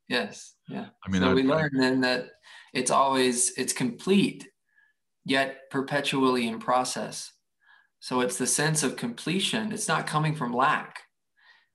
Yes. 0.07 0.55
Yeah. 0.69 0.87
I 1.05 1.09
mean, 1.09 1.21
so 1.21 1.33
we 1.33 1.43
learn 1.43 1.71
then 1.73 2.01
that 2.01 2.29
it's 2.73 2.91
always 2.91 3.51
it's 3.57 3.73
complete, 3.73 4.47
yet 5.25 5.69
perpetually 5.69 6.47
in 6.47 6.59
process. 6.59 7.33
So 7.99 8.21
it's 8.21 8.37
the 8.37 8.47
sense 8.47 8.83
of 8.83 8.95
completion. 8.95 9.71
It's 9.71 9.87
not 9.87 10.07
coming 10.07 10.35
from 10.35 10.53
lack. 10.53 11.01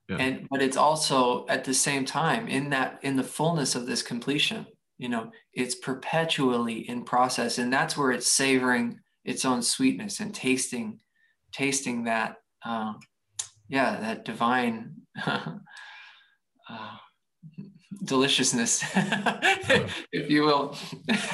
Yeah. 0.09 0.17
And 0.17 0.47
but 0.49 0.61
it's 0.61 0.77
also 0.77 1.45
at 1.47 1.63
the 1.63 1.73
same 1.73 2.05
time 2.05 2.47
in 2.47 2.69
that 2.71 2.99
in 3.03 3.15
the 3.15 3.23
fullness 3.23 3.75
of 3.75 3.85
this 3.85 4.01
completion, 4.01 4.65
you 5.03 5.09
know, 5.09 5.29
it's 5.53 5.75
perpetually 5.75 6.87
in 6.89 7.03
process. 7.03 7.57
And 7.57 7.73
that's 7.73 7.97
where 7.97 8.13
it's 8.13 8.31
savoring 8.31 9.01
its 9.25 9.43
own 9.43 9.61
sweetness 9.61 10.21
and 10.21 10.33
tasting, 10.33 11.01
tasting 11.51 12.05
that, 12.05 12.37
um, 12.65 13.01
yeah, 13.67 13.99
that 13.99 14.23
divine 14.23 14.95
uh, 15.25 15.57
deliciousness, 18.05 18.81
if 20.13 20.29
you 20.29 20.43
will. 20.43 20.77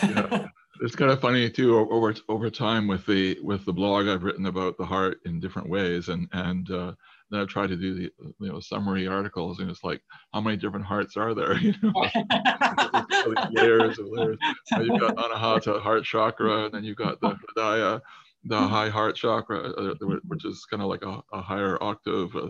yeah. 0.01 0.47
It's 0.81 0.95
kind 0.95 1.11
of 1.11 1.21
funny 1.21 1.47
too 1.49 1.77
over 1.77 2.15
over 2.29 2.49
time 2.49 2.87
with 2.87 3.05
the 3.05 3.37
with 3.43 3.65
the 3.65 3.73
blog 3.73 4.07
I've 4.07 4.23
written 4.23 4.45
about 4.45 4.77
the 4.77 4.85
heart 4.85 5.17
in 5.25 5.41
different 5.41 5.67
ways 5.67 6.07
and 6.07 6.29
and 6.31 6.71
uh, 6.71 6.93
then 7.29 7.41
I've 7.41 7.47
tried 7.47 7.67
to 7.67 7.75
do 7.75 7.93
the 7.93 8.11
you 8.39 8.51
know 8.51 8.59
summary 8.59 9.07
articles, 9.07 9.59
and 9.59 9.69
it's 9.69 9.83
like, 9.83 10.01
how 10.33 10.41
many 10.41 10.57
different 10.57 10.85
hearts 10.85 11.17
are 11.17 11.33
there? 11.33 11.57
You 11.59 11.73
know, 11.81 11.93
layers 13.51 13.99
of 13.99 14.07
layers. 14.09 14.37
you've 14.71 14.99
got 14.99 15.15
Anahata 15.15 15.79
heart 15.81 16.03
chakra, 16.03 16.65
and 16.65 16.73
then 16.73 16.83
you've 16.83 16.97
got 16.97 17.19
the 17.21 17.35
Hridaya, 17.35 18.01
the 18.45 18.59
hmm. 18.59 18.67
high 18.67 18.89
heart 18.89 19.15
chakra, 19.15 19.71
uh, 19.71 19.95
which 20.27 20.45
is 20.45 20.65
kind 20.65 20.81
of 20.81 20.89
like 20.89 21.03
a, 21.03 21.21
a 21.33 21.41
higher 21.41 21.81
octave, 21.81 22.35
uh, 22.35 22.49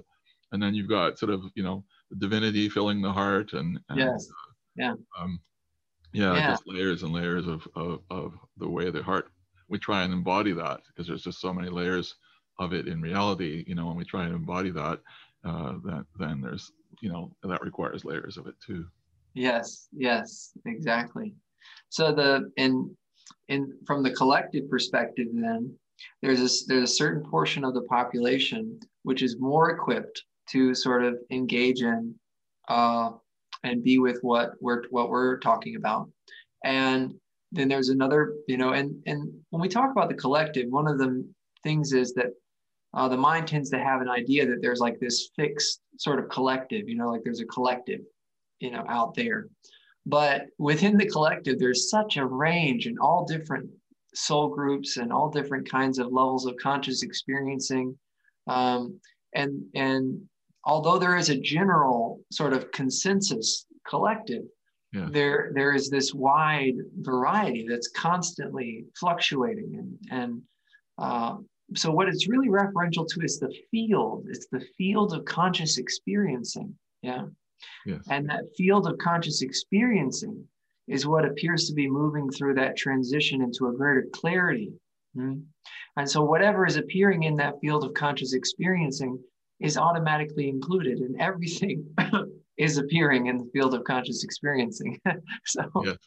and 0.51 0.61
then 0.61 0.73
you've 0.73 0.89
got 0.89 1.19
sort 1.19 1.31
of 1.31 1.41
you 1.55 1.63
know 1.63 1.83
divinity 2.17 2.69
filling 2.69 3.01
the 3.01 3.11
heart, 3.11 3.53
and, 3.53 3.79
and 3.89 3.99
yes, 3.99 4.27
uh, 4.29 4.51
yeah. 4.75 4.93
Um, 5.19 5.39
yeah, 6.13 6.35
yeah, 6.35 6.49
just 6.51 6.63
layers 6.65 7.03
and 7.03 7.13
layers 7.13 7.47
of, 7.47 7.67
of, 7.75 7.99
of 8.09 8.33
the 8.57 8.67
way 8.67 8.89
the 8.89 9.03
heart 9.03 9.29
we 9.69 9.77
try 9.77 10.03
and 10.03 10.11
embody 10.11 10.51
that 10.51 10.81
because 10.87 11.07
there's 11.07 11.23
just 11.23 11.39
so 11.39 11.53
many 11.53 11.69
layers 11.69 12.15
of 12.59 12.73
it 12.73 12.87
in 12.87 13.01
reality, 13.01 13.63
you 13.67 13.75
know, 13.75 13.87
when 13.87 13.95
we 13.95 14.03
try 14.03 14.25
and 14.25 14.35
embody 14.35 14.69
that, 14.71 14.99
uh, 15.45 15.73
that 15.85 16.05
then 16.17 16.41
there's, 16.41 16.71
you 17.01 17.09
know, 17.09 17.31
that 17.43 17.61
requires 17.63 18.05
layers 18.05 18.37
of 18.37 18.47
it 18.47 18.55
too. 18.65 18.85
Yes, 19.33 19.87
yes, 19.95 20.51
exactly. 20.65 21.33
So 21.89 22.11
the 22.11 22.51
in 22.57 22.95
in 23.47 23.73
from 23.87 24.03
the 24.03 24.11
collective 24.11 24.69
perspective, 24.69 25.27
then 25.33 25.73
there's 26.21 26.39
a 26.39 26.67
there's 26.67 26.91
a 26.91 26.93
certain 26.93 27.23
portion 27.29 27.63
of 27.63 27.73
the 27.73 27.83
population 27.83 28.79
which 29.03 29.21
is 29.23 29.39
more 29.39 29.71
equipped 29.71 30.23
to 30.51 30.75
sort 30.75 31.03
of 31.03 31.17
engage 31.31 31.81
in 31.81 32.13
uh, 32.67 33.11
and 33.63 33.83
be 33.83 33.99
with 33.99 34.19
what 34.21 34.53
we're 34.59 34.83
what 34.89 35.09
we're 35.09 35.37
talking 35.39 35.75
about, 35.75 36.09
and 36.65 37.13
then 37.51 37.67
there's 37.67 37.89
another, 37.89 38.35
you 38.47 38.57
know, 38.57 38.71
and 38.73 39.01
and 39.05 39.31
when 39.51 39.61
we 39.61 39.69
talk 39.69 39.91
about 39.91 40.09
the 40.09 40.15
collective, 40.15 40.67
one 40.69 40.87
of 40.87 40.97
the 40.97 41.25
things 41.63 41.93
is 41.93 42.13
that 42.13 42.27
uh, 42.93 43.07
the 43.07 43.17
mind 43.17 43.47
tends 43.47 43.69
to 43.69 43.79
have 43.79 44.01
an 44.01 44.09
idea 44.09 44.47
that 44.47 44.61
there's 44.61 44.79
like 44.79 44.99
this 44.99 45.29
fixed 45.35 45.81
sort 45.97 46.19
of 46.19 46.29
collective, 46.29 46.89
you 46.89 46.95
know, 46.95 47.09
like 47.09 47.23
there's 47.23 47.41
a 47.41 47.45
collective, 47.45 48.01
you 48.59 48.71
know, 48.71 48.83
out 48.87 49.13
there. 49.15 49.47
But 50.05 50.47
within 50.57 50.97
the 50.97 51.05
collective, 51.07 51.59
there's 51.59 51.89
such 51.89 52.17
a 52.17 52.25
range 52.25 52.87
and 52.87 52.97
all 52.99 53.25
different 53.25 53.69
soul 54.15 54.49
groups 54.49 54.97
and 54.97 55.13
all 55.13 55.29
different 55.29 55.69
kinds 55.69 55.99
of 55.99 56.07
levels 56.07 56.47
of 56.47 56.57
conscious 56.57 57.03
experiencing. 57.03 57.97
Um, 58.47 58.99
and 59.35 59.63
and 59.75 60.19
although 60.65 60.97
there 60.97 61.15
is 61.15 61.29
a 61.29 61.39
general 61.39 62.21
sort 62.31 62.53
of 62.53 62.71
consensus 62.71 63.67
collective, 63.87 64.43
yeah. 64.93 65.07
there 65.11 65.51
there 65.53 65.73
is 65.73 65.89
this 65.89 66.13
wide 66.13 66.77
variety 67.01 67.67
that's 67.69 67.89
constantly 67.89 68.85
fluctuating 68.99 69.75
and 69.77 70.21
and 70.21 70.41
uh, 70.97 71.37
so 71.75 71.91
what 71.91 72.07
it's 72.07 72.27
really 72.27 72.49
referential 72.49 73.07
to 73.07 73.21
is 73.21 73.39
the 73.39 73.53
field. 73.71 74.25
It's 74.29 74.47
the 74.47 74.65
field 74.77 75.13
of 75.13 75.25
conscious 75.25 75.77
experiencing. 75.77 76.75
Yeah. 77.01 77.25
Yes. 77.85 78.05
and 78.09 78.29
that 78.29 78.45
field 78.55 78.87
of 78.87 78.97
conscious 78.99 79.41
experiencing 79.41 80.45
is 80.87 81.05
what 81.05 81.25
appears 81.25 81.67
to 81.67 81.73
be 81.73 81.89
moving 81.89 82.31
through 82.31 82.53
that 82.53 82.77
transition 82.77 83.41
into 83.41 83.67
a 83.67 83.73
greater 83.73 84.07
clarity. 84.13 84.71
Mm-hmm. 85.17 85.39
and 85.97 86.09
so 86.09 86.23
whatever 86.23 86.67
is 86.67 86.77
appearing 86.77 87.23
in 87.23 87.35
that 87.37 87.55
field 87.61 87.83
of 87.83 87.95
conscious 87.95 88.33
experiencing 88.33 89.19
is 89.59 89.75
automatically 89.75 90.47
included 90.47 90.99
and 90.99 91.19
everything 91.19 91.83
is 92.57 92.77
appearing 92.77 93.25
in 93.25 93.39
the 93.39 93.49
field 93.51 93.73
of 93.73 93.83
conscious 93.83 94.23
experiencing. 94.23 94.99
So 95.45 95.63
yes 95.83 95.97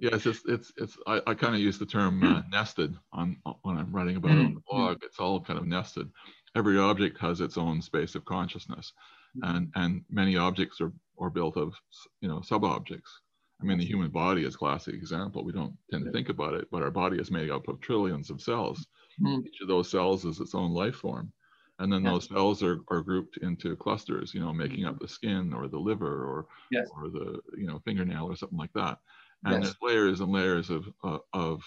yes, 0.00 0.26
it's 0.26 0.42
it's 0.46 0.72
it's. 0.76 0.96
I, 1.06 1.20
I 1.26 1.34
kind 1.34 1.54
of 1.54 1.60
use 1.60 1.78
the 1.78 1.86
term 1.86 2.22
uh, 2.22 2.42
nested 2.50 2.96
on 3.12 3.36
when 3.62 3.76
I'm 3.76 3.92
writing 3.92 4.16
about 4.16 4.32
it 4.32 4.38
on 4.38 4.54
the 4.54 4.60
mm-hmm. 4.60 4.76
blog. 4.76 4.98
It's 5.02 5.18
all 5.18 5.40
kind 5.40 5.58
of 5.58 5.66
nested. 5.66 6.08
Every 6.56 6.78
object 6.78 7.18
has 7.18 7.40
its 7.40 7.58
own 7.58 7.82
space 7.82 8.14
of 8.14 8.24
consciousness, 8.24 8.92
mm-hmm. 9.36 9.56
and 9.56 9.72
and 9.76 10.04
many 10.10 10.36
objects 10.36 10.80
are 10.80 10.92
are 11.20 11.30
built 11.30 11.56
of 11.56 11.74
you 12.20 12.28
know 12.28 12.40
sub 12.42 12.64
objects. 12.64 13.20
I 13.60 13.64
mean, 13.64 13.78
the 13.78 13.84
human 13.84 14.10
body 14.10 14.44
is 14.44 14.54
a 14.54 14.58
classic 14.58 14.94
example. 14.94 15.44
We 15.44 15.52
don't 15.52 15.76
tend 15.90 16.04
to 16.04 16.12
think 16.12 16.28
about 16.28 16.54
it, 16.54 16.68
but 16.70 16.82
our 16.82 16.92
body 16.92 17.18
is 17.18 17.30
made 17.30 17.50
up 17.50 17.66
of 17.66 17.80
trillions 17.80 18.30
of 18.30 18.40
cells. 18.40 18.86
Mm. 19.20 19.44
Each 19.44 19.60
of 19.60 19.68
those 19.68 19.90
cells 19.90 20.24
is 20.24 20.38
its 20.38 20.54
own 20.54 20.72
life 20.72 20.94
form. 20.94 21.32
And 21.80 21.92
then 21.92 22.04
those 22.04 22.28
cells 22.28 22.62
are, 22.62 22.80
are 22.88 23.02
grouped 23.02 23.38
into 23.38 23.76
clusters, 23.76 24.32
you 24.32 24.40
know, 24.40 24.52
making 24.52 24.84
up 24.84 24.98
the 24.98 25.08
skin 25.08 25.52
or 25.52 25.68
the 25.68 25.78
liver 25.78 26.24
or, 26.24 26.46
yes. 26.70 26.88
or 26.94 27.08
the, 27.08 27.40
you 27.56 27.66
know, 27.66 27.80
fingernail 27.84 28.26
or 28.26 28.36
something 28.36 28.58
like 28.58 28.72
that 28.74 28.98
and 29.44 29.62
yes. 29.62 29.74
there's 29.80 29.92
layers 29.92 30.20
and 30.20 30.32
layers 30.32 30.70
of 30.70 30.86
uh, 31.04 31.18
of 31.32 31.62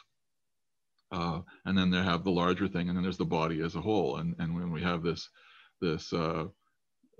uh, 1.12 1.42
and 1.66 1.78
then 1.78 1.92
they 1.92 2.02
have 2.02 2.24
the 2.24 2.32
larger 2.32 2.68
thing 2.68 2.88
and 2.88 2.98
then 2.98 3.04
there's 3.04 3.18
the 3.18 3.26
body 3.26 3.62
as 3.62 3.76
a 3.76 3.82
whole 3.82 4.18
and 4.18 4.36
and 4.40 4.54
when 4.54 4.72
we 4.72 4.82
have 4.82 5.04
this 5.04 5.30
this 5.82 6.14
uh, 6.14 6.46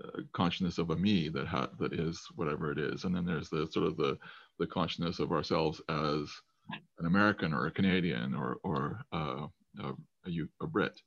uh, 0.04 0.20
consciousness 0.32 0.78
of 0.78 0.90
a 0.90 0.96
me 0.96 1.28
that 1.28 1.46
ha- 1.46 1.70
that 1.78 1.92
is 1.92 2.20
whatever 2.36 2.70
it 2.72 2.78
is 2.78 3.04
and 3.04 3.14
then 3.14 3.24
there's 3.24 3.48
the 3.48 3.66
sort 3.70 3.86
of 3.86 3.96
the 3.96 4.16
the 4.58 4.66
consciousness 4.66 5.18
of 5.18 5.32
ourselves 5.32 5.80
as 5.88 6.30
an 6.98 7.06
American 7.06 7.52
or 7.52 7.66
a 7.66 7.70
Canadian 7.70 8.34
or 8.34 8.58
or 8.62 9.00
uh, 9.12 9.46
a, 9.80 9.88
a, 10.26 10.32
a, 10.60 10.66
Brit 10.66 11.00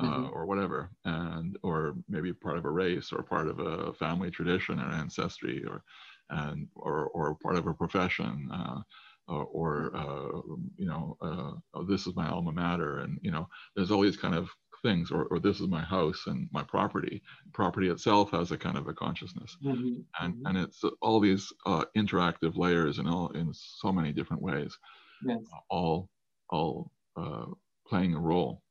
uh, 0.00 0.04
mm-hmm. 0.04 0.26
or 0.32 0.46
whatever 0.46 0.90
and 1.04 1.56
or 1.62 1.94
maybe 2.08 2.32
part 2.32 2.58
of 2.58 2.64
a 2.64 2.70
race 2.70 3.12
or 3.12 3.22
part 3.22 3.48
of 3.48 3.58
a 3.58 3.92
family 3.94 4.30
tradition 4.30 4.78
or 4.78 4.92
ancestry 4.92 5.64
or 5.66 5.82
and 6.30 6.68
or, 6.74 7.06
or 7.08 7.34
part 7.36 7.56
of 7.56 7.66
a 7.66 7.74
profession 7.74 8.48
uh, 8.52 8.80
or 9.28 9.92
uh, 9.94 10.40
you 10.76 10.86
know 10.86 11.16
uh, 11.22 11.52
oh, 11.74 11.84
this 11.84 12.06
is 12.06 12.16
my 12.16 12.28
alma 12.28 12.52
mater 12.52 12.98
and 12.98 13.18
you 13.22 13.30
know 13.30 13.48
there's 13.76 13.90
all 13.90 14.00
these 14.00 14.16
kind 14.16 14.34
of 14.34 14.48
things 14.82 15.10
or, 15.10 15.24
or 15.26 15.38
this 15.38 15.60
is 15.60 15.68
my 15.68 15.82
house 15.82 16.24
and 16.26 16.48
my 16.52 16.62
property 16.62 17.22
property 17.52 17.88
itself 17.88 18.30
has 18.30 18.50
a 18.50 18.56
kind 18.56 18.78
of 18.78 18.88
a 18.88 18.94
consciousness 18.94 19.56
mm-hmm. 19.62 20.00
and 20.20 20.34
mm-hmm. 20.34 20.46
and 20.46 20.58
it's 20.58 20.82
all 21.02 21.20
these 21.20 21.52
uh, 21.66 21.84
interactive 21.96 22.56
layers 22.56 22.98
and 22.98 23.08
all 23.08 23.28
in 23.30 23.50
so 23.52 23.92
many 23.92 24.12
different 24.12 24.42
ways 24.42 24.76
yes. 25.24 25.38
all 25.68 26.08
all 26.48 26.90
uh, 27.16 27.44
playing 27.86 28.14
a 28.14 28.18
role 28.18 28.62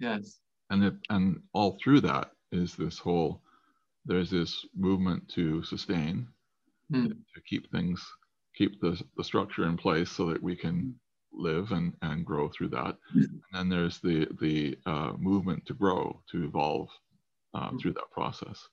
yes 0.00 0.40
and 0.70 0.84
it 0.84 0.94
and 1.10 1.40
all 1.52 1.78
through 1.82 2.00
that 2.00 2.32
is 2.50 2.74
this 2.74 2.98
whole 2.98 3.40
there's 4.04 4.30
this 4.30 4.66
movement 4.76 5.26
to 5.28 5.62
sustain 5.62 6.26
mm. 6.92 7.08
to 7.08 7.40
keep 7.48 7.70
things, 7.70 8.04
keep 8.56 8.80
the, 8.80 9.00
the 9.16 9.24
structure 9.24 9.64
in 9.64 9.76
place 9.76 10.10
so 10.10 10.26
that 10.26 10.42
we 10.42 10.56
can 10.56 10.94
live 11.32 11.72
and, 11.72 11.94
and 12.02 12.24
grow 12.24 12.48
through 12.48 12.68
that. 12.68 12.96
Mm. 13.16 13.24
And 13.24 13.40
then 13.52 13.68
there's 13.68 13.98
the, 14.00 14.28
the 14.40 14.78
uh, 14.86 15.12
movement 15.18 15.66
to 15.66 15.74
grow, 15.74 16.20
to 16.30 16.44
evolve 16.44 16.88
uh, 17.54 17.70
mm. 17.70 17.80
through 17.80 17.94
that 17.94 18.10
process. 18.10 18.68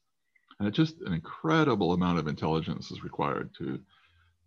And 0.59 0.67
it's 0.67 0.77
just 0.77 1.01
an 1.01 1.13
incredible 1.13 1.93
amount 1.93 2.19
of 2.19 2.27
intelligence 2.27 2.91
is 2.91 3.03
required 3.03 3.49
to, 3.59 3.79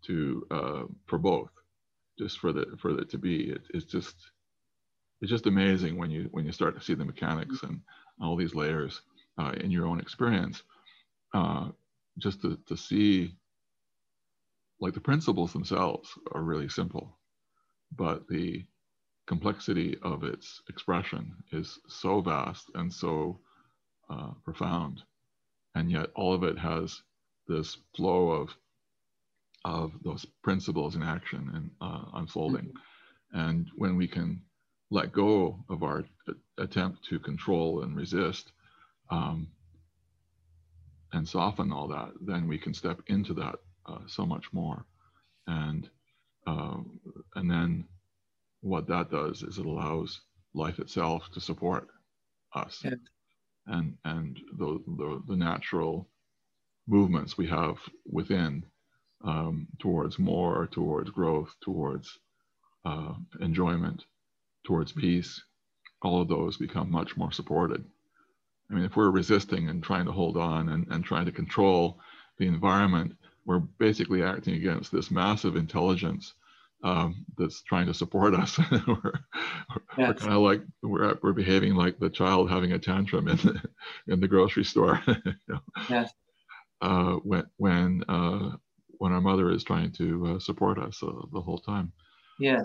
to 0.06 0.46
uh, 0.50 0.82
for 1.06 1.18
both, 1.18 1.50
just 2.18 2.38
for 2.38 2.52
the 2.52 2.66
for 2.78 2.98
it 2.98 3.08
to 3.10 3.18
be. 3.18 3.50
It, 3.50 3.62
it's 3.72 3.86
just 3.86 4.14
it's 5.20 5.30
just 5.30 5.46
amazing 5.46 5.96
when 5.96 6.10
you 6.10 6.28
when 6.32 6.44
you 6.44 6.52
start 6.52 6.76
to 6.76 6.84
see 6.84 6.94
the 6.94 7.04
mechanics 7.04 7.62
and 7.62 7.80
all 8.20 8.36
these 8.36 8.54
layers 8.54 9.00
uh, 9.38 9.52
in 9.60 9.70
your 9.70 9.86
own 9.86 10.00
experience. 10.00 10.62
Uh, 11.32 11.68
just 12.18 12.42
to, 12.42 12.58
to 12.66 12.76
see 12.76 13.34
like 14.82 14.94
the 14.94 15.00
principles 15.00 15.52
themselves 15.52 16.18
are 16.32 16.42
really 16.42 16.68
simple, 16.68 17.16
but 17.96 18.26
the 18.26 18.64
complexity 19.28 19.96
of 20.02 20.24
its 20.24 20.60
expression 20.68 21.32
is 21.52 21.78
so 21.86 22.20
vast 22.20 22.68
and 22.74 22.92
so 22.92 23.38
uh, 24.10 24.30
profound. 24.44 25.00
And 25.76 25.88
yet 25.88 26.08
all 26.16 26.34
of 26.34 26.42
it 26.42 26.58
has 26.58 27.00
this 27.46 27.76
flow 27.94 28.30
of, 28.30 28.48
of 29.64 29.92
those 30.04 30.26
principles 30.42 30.96
in 30.96 31.02
action 31.04 31.48
and 31.54 31.70
uh, 31.80 32.06
unfolding. 32.14 32.64
Mm-hmm. 32.66 33.38
And 33.38 33.70
when 33.76 33.96
we 33.96 34.08
can 34.08 34.42
let 34.90 35.12
go 35.12 35.64
of 35.70 35.84
our 35.84 36.02
attempt 36.58 37.04
to 37.04 37.20
control 37.20 37.84
and 37.84 37.96
resist 37.96 38.50
um, 39.10 39.46
and 41.12 41.26
soften 41.26 41.70
all 41.70 41.86
that, 41.86 42.10
then 42.20 42.48
we 42.48 42.58
can 42.58 42.74
step 42.74 43.00
into 43.06 43.32
that 43.34 43.60
uh, 43.86 43.98
so 44.06 44.26
much 44.26 44.52
more. 44.52 44.84
And 45.46 45.88
uh, 46.46 46.78
and 47.34 47.50
then 47.50 47.84
what 48.60 48.86
that 48.88 49.10
does 49.10 49.42
is 49.42 49.58
it 49.58 49.66
allows 49.66 50.20
life 50.54 50.78
itself 50.78 51.28
to 51.34 51.40
support 51.40 51.88
us 52.54 52.80
yeah. 52.84 52.92
and 53.66 53.96
and 54.04 54.38
the, 54.58 54.82
the, 54.86 55.22
the 55.28 55.36
natural 55.36 56.08
movements 56.86 57.38
we 57.38 57.46
have 57.46 57.76
within 58.10 58.64
um, 59.24 59.66
towards 59.78 60.18
more, 60.18 60.66
towards 60.66 61.10
growth, 61.10 61.54
towards 61.62 62.18
uh, 62.84 63.14
enjoyment, 63.40 64.04
towards 64.64 64.92
peace, 64.92 65.42
all 66.02 66.20
of 66.20 66.28
those 66.28 66.56
become 66.56 66.90
much 66.90 67.16
more 67.16 67.30
supported. 67.32 67.84
I 68.70 68.74
mean, 68.74 68.84
if 68.84 68.96
we're 68.96 69.10
resisting 69.10 69.68
and 69.68 69.82
trying 69.82 70.06
to 70.06 70.12
hold 70.12 70.36
on 70.36 70.68
and, 70.70 70.86
and 70.90 71.04
trying 71.04 71.26
to 71.26 71.32
control 71.32 72.00
the 72.38 72.46
environment, 72.46 73.14
we're 73.44 73.58
basically 73.58 74.22
acting 74.22 74.54
against 74.54 74.92
this 74.92 75.10
massive 75.10 75.56
intelligence 75.56 76.34
um, 76.84 77.24
that's 77.38 77.62
trying 77.62 77.86
to 77.86 77.94
support 77.94 78.34
us. 78.34 78.58
we're, 78.70 79.12
yes. 79.96 80.08
we're 80.08 80.14
kind 80.14 80.32
of 80.32 80.42
like 80.42 80.62
we're 80.82 81.18
we're 81.22 81.32
behaving 81.32 81.74
like 81.74 81.98
the 81.98 82.10
child 82.10 82.50
having 82.50 82.72
a 82.72 82.78
tantrum 82.78 83.28
in 83.28 83.36
the, 83.38 83.62
in 84.08 84.20
the 84.20 84.28
grocery 84.28 84.64
store. 84.64 85.00
you 85.06 85.34
know? 85.48 85.60
Yes. 85.88 86.12
Uh, 86.80 87.14
when 87.22 87.44
when 87.58 88.04
uh, 88.08 88.50
when 88.98 89.12
our 89.12 89.20
mother 89.20 89.50
is 89.50 89.64
trying 89.64 89.92
to 89.92 90.34
uh, 90.34 90.38
support 90.38 90.78
us 90.78 91.02
uh, 91.02 91.12
the 91.32 91.40
whole 91.40 91.58
time. 91.58 91.92
Yeah, 92.40 92.62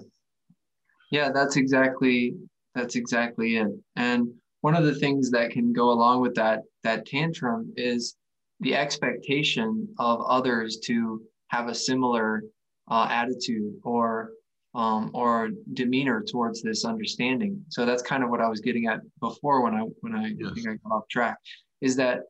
yeah, 1.11 1.31
that's 1.31 1.55
exactly 1.55 2.35
that's 2.73 2.95
exactly 2.95 3.57
it. 3.57 3.67
And 3.95 4.29
one 4.61 4.75
of 4.75 4.85
the 4.85 4.95
things 4.95 5.29
that 5.31 5.51
can 5.51 5.73
go 5.73 5.91
along 5.91 6.21
with 6.21 6.35
that 6.35 6.61
that 6.83 7.05
tantrum 7.05 7.71
is 7.75 8.15
the 8.59 8.75
expectation 8.75 9.87
of 9.99 10.21
others 10.21 10.77
to 10.85 11.21
have 11.49 11.67
a 11.67 11.75
similar 11.75 12.43
uh, 12.89 13.07
attitude 13.09 13.75
or 13.83 14.31
um, 14.73 15.09
or 15.13 15.49
demeanor 15.73 16.21
towards 16.21 16.61
this 16.61 16.85
understanding. 16.85 17.63
So 17.69 17.85
that's 17.85 18.03
kind 18.03 18.23
of 18.23 18.29
what 18.29 18.41
I 18.41 18.47
was 18.47 18.61
getting 18.61 18.85
at 18.87 18.99
before 19.19 19.63
when 19.63 19.73
I 19.73 19.81
when 20.01 20.15
I, 20.15 20.33
yes. 20.37 20.51
I 20.51 20.53
think 20.53 20.67
I 20.67 20.71
got 20.87 20.95
off 20.95 21.07
track. 21.09 21.37
Is 21.81 21.95
that 21.97 22.21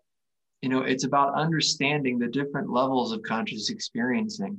you 0.61 0.69
know 0.69 0.81
it's 0.81 1.03
about 1.03 1.35
understanding 1.35 2.19
the 2.19 2.27
different 2.27 2.69
levels 2.69 3.11
of 3.11 3.21
conscious 3.23 3.69
experiencing. 3.69 4.57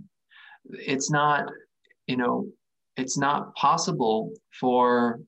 It's 0.71 1.11
not 1.11 1.51
you 2.07 2.17
know 2.17 2.49
it's 2.97 3.17
not 3.17 3.55
possible 3.55 4.33
for 4.59 5.21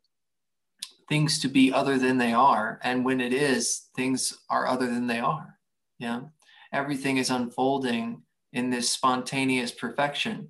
things 1.08 1.40
to 1.40 1.48
be 1.48 1.72
other 1.72 1.98
than 1.98 2.18
they 2.18 2.32
are 2.32 2.78
and 2.84 3.04
when 3.04 3.20
it 3.20 3.32
is 3.32 3.88
things 3.96 4.38
are 4.48 4.66
other 4.68 4.86
than 4.86 5.08
they 5.08 5.18
are 5.18 5.58
yeah. 6.00 6.22
Everything 6.72 7.18
is 7.18 7.30
unfolding 7.30 8.22
in 8.52 8.70
this 8.70 8.90
spontaneous 8.90 9.70
perfection. 9.70 10.48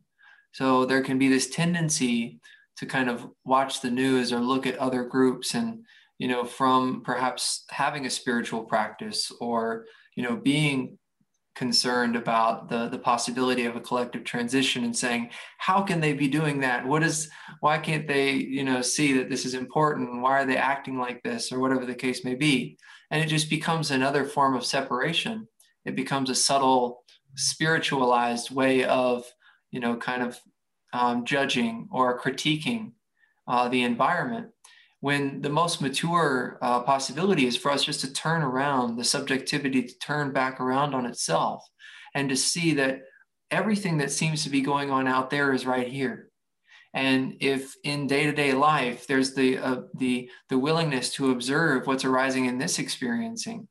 So 0.52 0.86
there 0.86 1.02
can 1.02 1.18
be 1.18 1.28
this 1.28 1.50
tendency 1.50 2.40
to 2.76 2.86
kind 2.86 3.10
of 3.10 3.26
watch 3.44 3.82
the 3.82 3.90
news 3.90 4.32
or 4.32 4.40
look 4.40 4.66
at 4.66 4.78
other 4.78 5.04
groups 5.04 5.54
and, 5.54 5.84
you 6.18 6.28
know, 6.28 6.44
from 6.44 7.02
perhaps 7.04 7.64
having 7.70 8.06
a 8.06 8.10
spiritual 8.10 8.64
practice 8.64 9.30
or, 9.40 9.86
you 10.16 10.22
know, 10.22 10.36
being 10.36 10.96
concerned 11.56 12.14
about 12.16 12.68
the 12.68 12.88
the 12.88 12.98
possibility 12.98 13.66
of 13.66 13.76
a 13.76 13.80
collective 13.80 14.22
transition 14.24 14.84
and 14.84 14.96
saying 14.96 15.28
how 15.58 15.82
can 15.82 16.00
they 16.00 16.12
be 16.12 16.28
doing 16.28 16.60
that? 16.60 16.86
What 16.86 17.02
is 17.02 17.28
why 17.58 17.76
can't 17.76 18.06
they 18.06 18.32
you 18.32 18.64
know 18.64 18.80
see 18.82 19.12
that 19.14 19.28
this 19.28 19.44
is 19.44 19.54
important? 19.54 20.22
Why 20.22 20.40
are 20.40 20.46
they 20.46 20.56
acting 20.56 20.98
like 20.98 21.22
this? 21.22 21.52
or 21.52 21.58
whatever 21.58 21.84
the 21.84 21.94
case 21.94 22.24
may 22.24 22.34
be 22.34 22.78
and 23.10 23.22
it 23.22 23.26
just 23.26 23.50
becomes 23.50 23.90
another 23.90 24.24
form 24.24 24.54
of 24.54 24.64
separation 24.64 25.48
it 25.84 25.96
becomes 25.96 26.28
a 26.28 26.34
subtle 26.34 27.04
spiritualized 27.36 28.50
way 28.50 28.84
of 28.84 29.24
you 29.70 29.80
know, 29.80 29.96
kind 29.96 30.22
of 30.22 30.38
um, 30.92 31.24
judging 31.24 31.88
or 31.90 32.20
critiquing 32.20 32.92
uh, 33.46 33.68
the 33.68 33.82
environment. 33.82 34.48
When 35.00 35.40
the 35.40 35.48
most 35.48 35.80
mature 35.80 36.58
uh, 36.60 36.80
possibility 36.82 37.46
is 37.46 37.56
for 37.56 37.70
us 37.70 37.84
just 37.84 38.00
to 38.00 38.12
turn 38.12 38.42
around, 38.42 38.96
the 38.96 39.04
subjectivity 39.04 39.82
to 39.82 39.98
turn 39.98 40.32
back 40.32 40.60
around 40.60 40.94
on 40.94 41.06
itself 41.06 41.66
and 42.14 42.28
to 42.28 42.36
see 42.36 42.74
that 42.74 43.00
everything 43.50 43.98
that 43.98 44.12
seems 44.12 44.44
to 44.44 44.50
be 44.50 44.60
going 44.60 44.90
on 44.90 45.08
out 45.08 45.30
there 45.30 45.52
is 45.52 45.64
right 45.64 45.88
here. 45.88 46.29
And 46.92 47.36
if 47.40 47.74
in 47.84 48.06
day-to-day 48.06 48.52
life 48.52 49.06
there's 49.06 49.34
the 49.34 49.58
uh, 49.58 49.82
the 49.94 50.28
the 50.48 50.58
willingness 50.58 51.12
to 51.14 51.30
observe 51.30 51.86
what's 51.86 52.04
arising 52.04 52.46
in 52.46 52.58
this 52.58 52.78
experiencing, 52.78 53.68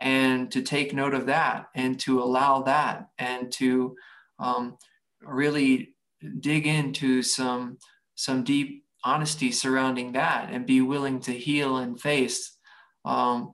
and 0.00 0.50
to 0.52 0.62
take 0.62 0.94
note 0.94 1.14
of 1.14 1.26
that, 1.26 1.66
and 1.74 2.00
to 2.00 2.22
allow 2.22 2.62
that, 2.62 3.08
and 3.18 3.52
to 3.52 3.94
um, 4.38 4.76
really 5.20 5.94
dig 6.40 6.66
into 6.66 7.22
some 7.22 7.78
some 8.14 8.44
deep 8.44 8.84
honesty 9.04 9.52
surrounding 9.52 10.12
that 10.12 10.50
and 10.50 10.66
be 10.66 10.80
willing 10.80 11.20
to 11.20 11.32
heal 11.32 11.78
and 11.78 12.00
face 12.00 12.56
um, 13.04 13.52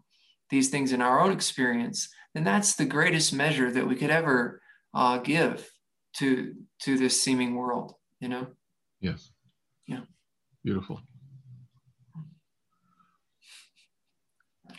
these 0.50 0.68
things 0.68 0.92
in 0.92 1.02
our 1.02 1.20
own 1.20 1.32
experience 1.32 2.08
then 2.34 2.44
that's 2.44 2.76
the 2.76 2.84
greatest 2.84 3.32
measure 3.32 3.72
that 3.72 3.86
we 3.86 3.96
could 3.96 4.10
ever 4.10 4.62
uh, 4.94 5.18
give 5.18 5.68
to 6.16 6.54
to 6.80 6.96
this 6.96 7.20
seeming 7.20 7.54
world 7.54 7.94
you 8.20 8.28
know 8.28 8.46
yes 9.00 9.30
yeah 9.86 10.00
beautiful 10.64 11.00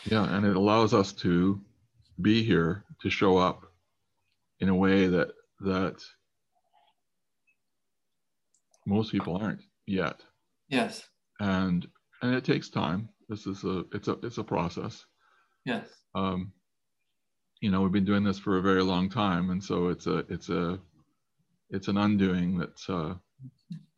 yeah 0.05 0.35
and 0.35 0.45
it 0.45 0.55
allows 0.55 0.93
us 0.93 1.13
to 1.13 1.59
be 2.21 2.43
here 2.43 2.83
to 3.01 3.09
show 3.09 3.37
up 3.37 3.63
in 4.59 4.69
a 4.69 4.75
way 4.75 5.07
that 5.07 5.29
that 5.59 6.01
most 8.85 9.11
people 9.11 9.37
aren't 9.37 9.61
yet. 9.85 10.21
Yes. 10.69 11.03
And 11.39 11.87
and 12.21 12.35
it 12.35 12.43
takes 12.43 12.69
time. 12.69 13.09
This 13.29 13.47
is 13.47 13.63
a 13.63 13.83
it's 13.93 14.07
a 14.07 14.17
it's 14.23 14.37
a 14.37 14.43
process. 14.43 15.05
Yes. 15.65 15.87
Um, 16.15 16.51
you 17.61 17.69
know, 17.69 17.81
we've 17.81 17.91
been 17.91 18.05
doing 18.05 18.23
this 18.23 18.39
for 18.39 18.57
a 18.57 18.61
very 18.61 18.83
long 18.83 19.09
time, 19.09 19.49
and 19.51 19.63
so 19.63 19.89
it's 19.89 20.07
a 20.07 20.19
it's 20.29 20.49
a 20.49 20.79
it's 21.69 21.87
an 21.87 21.97
undoing 21.97 22.57
that 22.57 22.79
uh, 22.89 23.13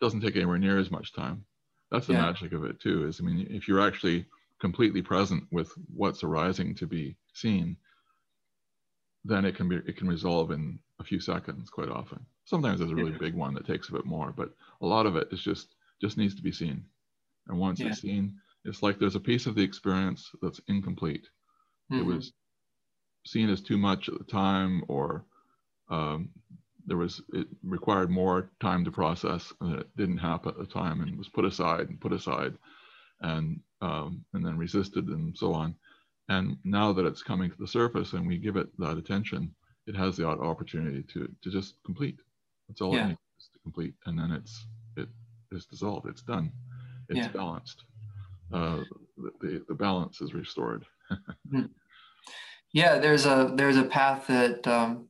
doesn't 0.01 0.21
take 0.21 0.35
anywhere 0.35 0.57
near 0.57 0.79
as 0.79 0.91
much 0.91 1.13
time. 1.13 1.45
That's 1.91 2.07
the 2.07 2.13
yeah. 2.13 2.21
magic 2.21 2.53
of 2.53 2.63
it 2.63 2.79
too. 2.79 3.07
Is 3.07 3.19
I 3.21 3.23
mean, 3.23 3.47
if 3.49 3.67
you're 3.67 3.85
actually 3.85 4.25
completely 4.59 5.01
present 5.01 5.43
with 5.51 5.71
what's 5.93 6.23
arising 6.23 6.75
to 6.75 6.87
be 6.87 7.15
seen, 7.33 7.77
then 9.25 9.45
it 9.45 9.55
can 9.55 9.69
be 9.69 9.77
it 9.77 9.97
can 9.97 10.07
resolve 10.07 10.51
in 10.51 10.79
a 10.99 11.03
few 11.03 11.19
seconds 11.19 11.69
quite 11.69 11.89
often. 11.89 12.25
Sometimes 12.45 12.79
there's 12.79 12.91
a 12.91 12.95
really 12.95 13.11
yeah. 13.11 13.17
big 13.19 13.35
one 13.35 13.53
that 13.53 13.65
takes 13.65 13.89
a 13.89 13.93
bit 13.93 14.05
more, 14.05 14.33
but 14.35 14.53
a 14.81 14.85
lot 14.85 15.05
of 15.05 15.15
it 15.15 15.27
is 15.31 15.41
just 15.41 15.75
just 16.01 16.17
needs 16.17 16.35
to 16.35 16.41
be 16.41 16.51
seen. 16.51 16.83
And 17.47 17.57
once 17.57 17.79
yeah. 17.79 17.87
it's 17.87 18.01
seen, 18.01 18.35
it's 18.65 18.81
like 18.81 18.99
there's 18.99 19.15
a 19.15 19.19
piece 19.19 19.45
of 19.45 19.55
the 19.55 19.63
experience 19.63 20.29
that's 20.41 20.61
incomplete. 20.67 21.27
Mm-hmm. 21.91 22.01
It 22.01 22.05
was 22.05 22.33
seen 23.25 23.49
as 23.49 23.61
too 23.61 23.77
much 23.77 24.09
at 24.09 24.17
the 24.17 24.23
time, 24.23 24.83
or 24.87 25.25
um, 25.89 26.29
there 26.85 26.97
was 26.97 27.21
it 27.33 27.47
required 27.63 28.09
more 28.09 28.49
time 28.59 28.83
to 28.85 28.91
process, 28.91 29.53
and 29.61 29.79
it 29.79 29.87
didn't 29.95 30.17
happen 30.17 30.51
at 30.51 30.57
the 30.57 30.65
time, 30.65 31.01
and 31.01 31.17
was 31.17 31.29
put 31.29 31.45
aside 31.45 31.89
and 31.89 32.01
put 32.01 32.13
aside, 32.13 32.53
and 33.21 33.59
um, 33.81 34.23
and 34.33 34.45
then 34.45 34.57
resisted 34.57 35.07
and 35.07 35.37
so 35.37 35.53
on. 35.53 35.75
And 36.29 36.57
now 36.63 36.93
that 36.93 37.05
it's 37.05 37.23
coming 37.23 37.49
to 37.51 37.57
the 37.57 37.67
surface, 37.67 38.13
and 38.13 38.27
we 38.27 38.37
give 38.37 38.55
it 38.55 38.67
that 38.79 38.97
attention, 38.97 39.53
it 39.87 39.95
has 39.95 40.15
the 40.17 40.27
opportunity 40.27 41.03
to 41.13 41.29
to 41.41 41.49
just 41.49 41.75
complete. 41.85 42.19
That's 42.67 42.81
all 42.81 42.93
yeah. 42.93 43.05
it 43.05 43.07
needs 43.09 43.49
to 43.53 43.59
complete, 43.59 43.93
and 44.05 44.17
then 44.17 44.31
it's 44.31 44.65
it 44.97 45.09
is 45.51 45.65
dissolved. 45.65 46.07
It's 46.07 46.23
done. 46.23 46.51
It's 47.09 47.19
yeah. 47.19 47.27
balanced. 47.29 47.83
Uh, 48.51 48.83
the, 49.41 49.63
the 49.67 49.73
balance 49.73 50.21
is 50.21 50.33
restored. 50.33 50.85
Hmm. 51.51 51.65
yeah, 52.71 52.97
there's 52.97 53.25
a 53.27 53.51
there's 53.55 53.77
a 53.77 53.83
path 53.83 54.25
that 54.27 54.65
um, 54.65 55.05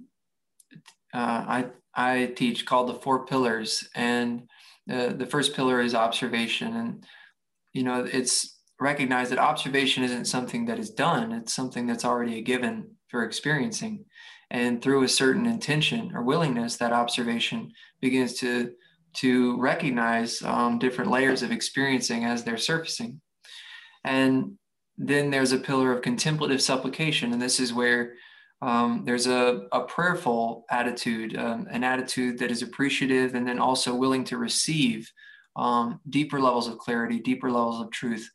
I 1.13 1.65
I 1.95 2.33
teach 2.35 2.65
called 2.65 2.89
the 2.89 2.99
four 3.01 3.25
pillars, 3.25 3.87
and 3.95 4.49
the 4.87 5.13
the 5.17 5.27
first 5.27 5.55
pillar 5.55 5.81
is 5.81 5.95
observation, 5.95 6.75
and 6.75 7.05
you 7.73 7.83
know 7.83 8.07
it's 8.11 8.59
recognize 8.79 9.29
that 9.29 9.39
observation 9.39 10.03
isn't 10.03 10.25
something 10.25 10.65
that 10.65 10.79
is 10.79 10.89
done; 10.89 11.31
it's 11.31 11.53
something 11.53 11.87
that's 11.87 12.05
already 12.05 12.39
a 12.39 12.41
given 12.41 12.95
for 13.09 13.23
experiencing. 13.23 14.05
And 14.53 14.81
through 14.81 15.03
a 15.03 15.07
certain 15.07 15.47
intention 15.47 16.11
or 16.13 16.21
willingness, 16.21 16.77
that 16.77 16.93
observation 16.93 17.71
begins 18.01 18.35
to, 18.35 18.71
to 19.15 19.59
recognize 19.59 20.43
um, 20.43 20.77
different 20.77 21.09
layers 21.09 21.41
of 21.41 21.51
experiencing 21.51 22.23
as 22.23 22.43
they're 22.43 22.57
surfacing. 22.57 23.19
And 24.03 24.59
then 24.95 25.31
there's 25.31 25.53
a 25.53 25.57
pillar 25.57 25.91
of 25.91 26.03
contemplative 26.03 26.61
supplication. 26.61 27.33
And 27.33 27.41
this 27.41 27.59
is 27.59 27.73
where 27.73 28.13
um, 28.63 29.03
there's 29.03 29.27
a, 29.27 29.67
a 29.73 29.81
prayerful 29.81 30.65
attitude, 30.71 31.35
um, 31.35 31.67
an 31.69 31.83
attitude 31.83 32.39
that 32.39 32.49
is 32.49 32.61
appreciative 32.61 33.35
and 33.35 33.45
then 33.45 33.59
also 33.59 33.93
willing 33.93 34.23
to 34.23 34.37
receive 34.37 35.11
um, 35.57 35.99
deeper 36.09 36.39
levels 36.39 36.69
of 36.69 36.77
clarity, 36.77 37.19
deeper 37.19 37.51
levels 37.51 37.81
of 37.81 37.91
truth. 37.91 38.29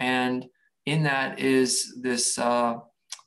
And 0.00 0.46
in 0.86 1.04
that 1.04 1.38
is 1.38 1.94
this, 2.02 2.36
uh, 2.36 2.78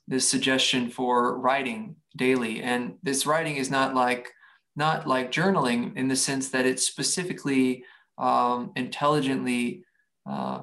this 0.06 0.28
suggestion 0.28 0.90
for 0.90 1.38
writing 1.38 1.96
daily. 2.14 2.60
And 2.60 2.96
this 3.02 3.24
writing 3.24 3.56
is 3.56 3.70
not 3.70 3.94
like 3.94 4.30
not 4.76 5.06
like 5.06 5.32
journaling 5.32 5.96
in 5.96 6.08
the 6.08 6.16
sense 6.16 6.50
that 6.50 6.66
it's 6.66 6.84
specifically 6.84 7.84
um, 8.18 8.72
intelligently 8.74 9.84
uh, 10.28 10.62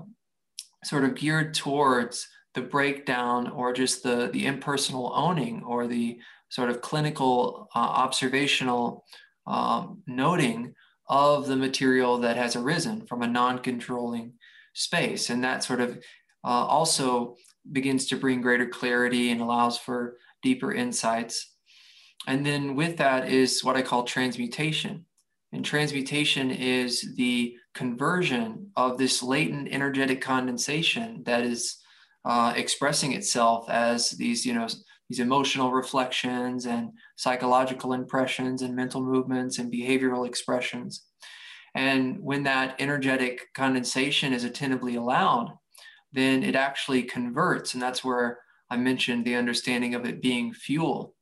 sort 0.84 1.06
of 1.06 1.16
geared 1.16 1.54
towards 1.54 2.28
the 2.54 2.62
breakdown 2.62 3.50
or 3.50 3.74
just 3.74 4.04
the 4.04 4.30
the 4.34 4.46
impersonal 4.46 5.12
owning 5.16 5.64
or 5.64 5.88
the 5.88 6.20
sort 6.50 6.70
of 6.70 6.82
clinical 6.82 7.70
uh, 7.76 7.80
observational 7.80 9.06
um, 9.48 10.02
noting 10.06 10.74
of 11.08 11.48
the 11.48 11.56
material 11.56 12.18
that 12.20 12.38
has 12.38 12.56
arisen 12.56 13.06
from 13.06 13.22
a 13.22 13.28
non-controlling 13.28 14.34
space. 14.74 15.30
And 15.30 15.44
that 15.44 15.64
sort 15.64 15.82
of 15.82 15.98
uh, 16.44 16.66
also 16.66 17.36
begins 17.72 18.08
to 18.08 18.18
bring 18.18 18.42
greater 18.42 18.68
clarity 18.68 19.32
and 19.32 19.42
allows 19.42 19.78
for 19.78 20.18
deeper 20.42 20.74
insights. 20.74 21.54
And 22.28 22.46
then 22.46 22.76
with 22.76 22.98
that 22.98 23.30
is 23.30 23.64
what 23.64 23.76
I 23.76 23.82
call 23.82 24.04
transmutation. 24.04 25.06
And 25.52 25.66
transmutation 25.66 26.50
is 26.50 27.16
the 27.16 27.56
conversion 27.74 28.72
of 28.76 28.98
this 28.98 29.22
latent 29.22 29.68
energetic 29.72 30.22
condensation 30.22 31.24
that 31.26 31.44
is 31.44 31.78
uh, 32.26 32.54
expressing 32.56 33.14
itself 33.14 33.70
as 33.70 34.12
these, 34.12 34.46
you 34.46 34.54
know, 34.54 34.68
these 35.10 35.20
emotional 35.20 35.72
reflections 35.72 36.66
and 36.66 36.92
psychological 37.18 37.94
impressions 37.94 38.62
and 38.62 38.76
mental 38.76 39.04
movements 39.04 39.58
and 39.58 39.72
behavioral 39.72 40.26
expressions. 40.26 41.06
And 41.76 42.18
when 42.22 42.44
that 42.44 42.76
energetic 42.80 43.54
condensation 43.54 44.34
is 44.34 44.44
attentively 44.44 44.96
allowed, 44.96 45.54
then 46.14 46.44
it 46.44 46.56
actually 46.56 47.04
converts. 47.04 47.74
And 47.74 47.82
that's 47.82 48.04
where 48.04 48.40
I 48.70 48.78
mentioned 48.78 49.26
the 49.26 49.36
understanding 49.36 49.96
of 49.96 50.06
it 50.06 50.22
being 50.22 50.54
fuel 50.54 51.16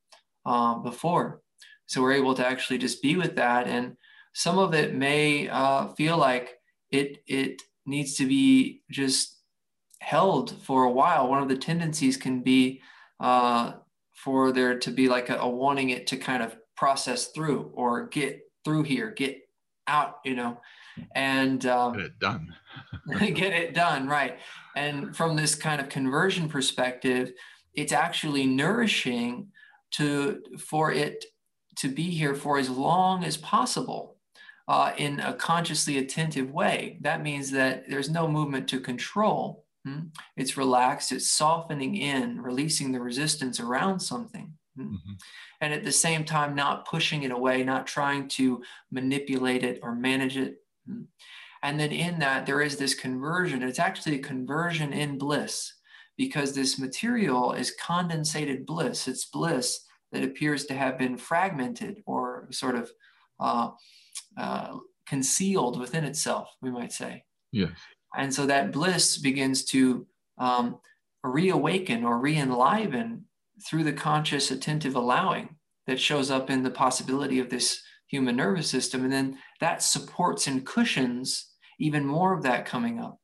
uh, 0.46 0.76
before. 0.76 1.42
So 1.86 2.02
we're 2.02 2.12
able 2.12 2.34
to 2.34 2.46
actually 2.46 2.78
just 2.78 3.02
be 3.02 3.16
with 3.16 3.36
that. 3.36 3.66
And 3.66 3.96
some 4.34 4.58
of 4.58 4.74
it 4.74 4.94
may 4.94 5.48
uh, 5.48 5.88
feel 5.94 6.16
like 6.16 6.54
it, 6.92 7.18
it 7.26 7.62
needs 7.86 8.14
to 8.16 8.26
be 8.26 8.82
just 8.90 9.39
held 10.00 10.60
for 10.62 10.84
a 10.84 10.90
while. 10.90 11.28
One 11.28 11.42
of 11.42 11.48
the 11.48 11.56
tendencies 11.56 12.16
can 12.16 12.42
be 12.42 12.82
uh, 13.20 13.74
for 14.14 14.52
there 14.52 14.78
to 14.78 14.90
be 14.90 15.08
like 15.08 15.30
a, 15.30 15.36
a 15.36 15.48
wanting 15.48 15.90
it 15.90 16.06
to 16.08 16.16
kind 16.16 16.42
of 16.42 16.56
process 16.76 17.28
through 17.28 17.70
or 17.74 18.08
get 18.08 18.40
through 18.64 18.82
here, 18.82 19.10
get 19.10 19.38
out, 19.86 20.18
you 20.24 20.34
know, 20.34 20.60
and 21.14 21.64
um, 21.66 21.94
get 21.94 22.06
it 22.06 22.18
done. 22.18 22.54
get 23.18 23.52
it 23.52 23.74
done, 23.74 24.08
right. 24.08 24.38
And 24.76 25.16
from 25.16 25.36
this 25.36 25.54
kind 25.54 25.80
of 25.80 25.88
conversion 25.88 26.48
perspective, 26.48 27.32
it's 27.74 27.92
actually 27.92 28.46
nourishing 28.46 29.48
to 29.92 30.42
for 30.58 30.92
it 30.92 31.24
to 31.76 31.88
be 31.88 32.10
here 32.10 32.34
for 32.34 32.58
as 32.58 32.68
long 32.68 33.24
as 33.24 33.36
possible 33.36 34.16
uh, 34.68 34.92
in 34.96 35.20
a 35.20 35.34
consciously 35.34 35.98
attentive 35.98 36.50
way. 36.50 36.98
That 37.00 37.22
means 37.22 37.50
that 37.52 37.84
there's 37.88 38.10
no 38.10 38.28
movement 38.28 38.68
to 38.68 38.80
control. 38.80 39.64
Hmm? 39.86 40.08
It's 40.36 40.56
relaxed, 40.56 41.12
it's 41.12 41.28
softening 41.28 41.96
in, 41.96 42.40
releasing 42.40 42.92
the 42.92 43.00
resistance 43.00 43.60
around 43.60 44.00
something. 44.00 44.52
Hmm? 44.76 44.82
Mm-hmm. 44.82 45.12
And 45.60 45.74
at 45.74 45.84
the 45.84 45.92
same 45.92 46.24
time, 46.24 46.54
not 46.54 46.86
pushing 46.86 47.22
it 47.22 47.30
away, 47.30 47.62
not 47.64 47.86
trying 47.86 48.28
to 48.28 48.62
manipulate 48.90 49.62
it 49.62 49.80
or 49.82 49.94
manage 49.94 50.36
it. 50.36 50.56
Hmm? 50.86 51.02
And 51.62 51.78
then 51.78 51.92
in 51.92 52.18
that, 52.20 52.46
there 52.46 52.62
is 52.62 52.76
this 52.76 52.94
conversion. 52.94 53.62
It's 53.62 53.78
actually 53.78 54.16
a 54.16 54.22
conversion 54.22 54.92
in 54.92 55.18
bliss 55.18 55.74
because 56.16 56.54
this 56.54 56.78
material 56.78 57.52
is 57.52 57.76
condensated 57.80 58.66
bliss. 58.66 59.08
It's 59.08 59.26
bliss 59.26 59.80
that 60.12 60.24
appears 60.24 60.66
to 60.66 60.74
have 60.74 60.98
been 60.98 61.16
fragmented 61.16 62.02
or 62.06 62.48
sort 62.50 62.74
of 62.74 62.90
uh, 63.38 63.70
uh, 64.36 64.78
concealed 65.06 65.78
within 65.78 66.04
itself, 66.04 66.54
we 66.60 66.70
might 66.70 66.92
say. 66.92 67.24
Yes. 67.52 67.70
And 68.16 68.34
so 68.34 68.46
that 68.46 68.72
bliss 68.72 69.18
begins 69.18 69.64
to 69.66 70.06
um, 70.38 70.78
reawaken 71.22 72.04
or 72.04 72.18
re 72.18 72.36
enliven 72.36 73.26
through 73.66 73.84
the 73.84 73.92
conscious, 73.92 74.50
attentive 74.50 74.96
allowing 74.96 75.56
that 75.86 76.00
shows 76.00 76.30
up 76.30 76.50
in 76.50 76.62
the 76.62 76.70
possibility 76.70 77.38
of 77.40 77.50
this 77.50 77.82
human 78.06 78.36
nervous 78.36 78.68
system. 78.68 79.04
And 79.04 79.12
then 79.12 79.38
that 79.60 79.82
supports 79.82 80.46
and 80.46 80.66
cushions 80.66 81.50
even 81.78 82.04
more 82.04 82.34
of 82.34 82.42
that 82.42 82.66
coming 82.66 82.98
up. 82.98 83.18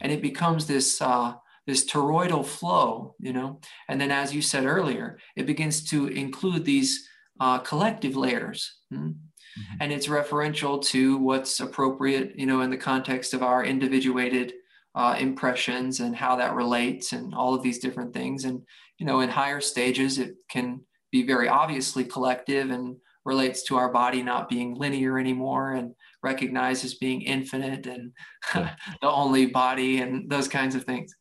And 0.00 0.12
it 0.12 0.22
becomes 0.22 0.66
this, 0.66 1.00
uh, 1.00 1.34
this 1.66 1.84
toroidal 1.84 2.44
flow, 2.44 3.14
you 3.18 3.32
know. 3.32 3.60
And 3.88 4.00
then, 4.00 4.10
as 4.10 4.34
you 4.34 4.42
said 4.42 4.66
earlier, 4.66 5.18
it 5.36 5.46
begins 5.46 5.84
to 5.90 6.06
include 6.08 6.64
these 6.64 7.08
uh, 7.40 7.58
collective 7.58 8.16
layers. 8.16 8.78
Hmm? 8.92 9.12
Mm-hmm. 9.58 9.76
And 9.80 9.92
it's 9.92 10.06
referential 10.06 10.82
to 10.86 11.18
what's 11.18 11.60
appropriate, 11.60 12.38
you 12.38 12.46
know, 12.46 12.60
in 12.60 12.70
the 12.70 12.76
context 12.76 13.34
of 13.34 13.42
our 13.42 13.64
individuated 13.64 14.54
uh, 14.94 15.16
impressions 15.18 16.00
and 16.00 16.16
how 16.16 16.36
that 16.36 16.54
relates 16.54 17.12
and 17.12 17.34
all 17.34 17.54
of 17.54 17.62
these 17.62 17.78
different 17.78 18.12
things. 18.12 18.44
And, 18.44 18.62
you 18.98 19.06
know, 19.06 19.20
in 19.20 19.28
higher 19.28 19.60
stages, 19.60 20.18
it 20.18 20.36
can 20.48 20.80
be 21.12 21.22
very 21.26 21.48
obviously 21.48 22.04
collective 22.04 22.70
and 22.70 22.96
relates 23.24 23.64
to 23.64 23.76
our 23.76 23.90
body 23.90 24.22
not 24.22 24.48
being 24.48 24.74
linear 24.74 25.18
anymore 25.18 25.72
and 25.72 25.94
recognized 26.22 26.84
as 26.84 26.94
being 26.94 27.22
infinite 27.22 27.86
and 27.86 28.12
the 28.54 28.70
only 29.02 29.46
body 29.46 29.98
and 29.98 30.30
those 30.30 30.48
kinds 30.48 30.74
of 30.74 30.84
things. 30.84 31.14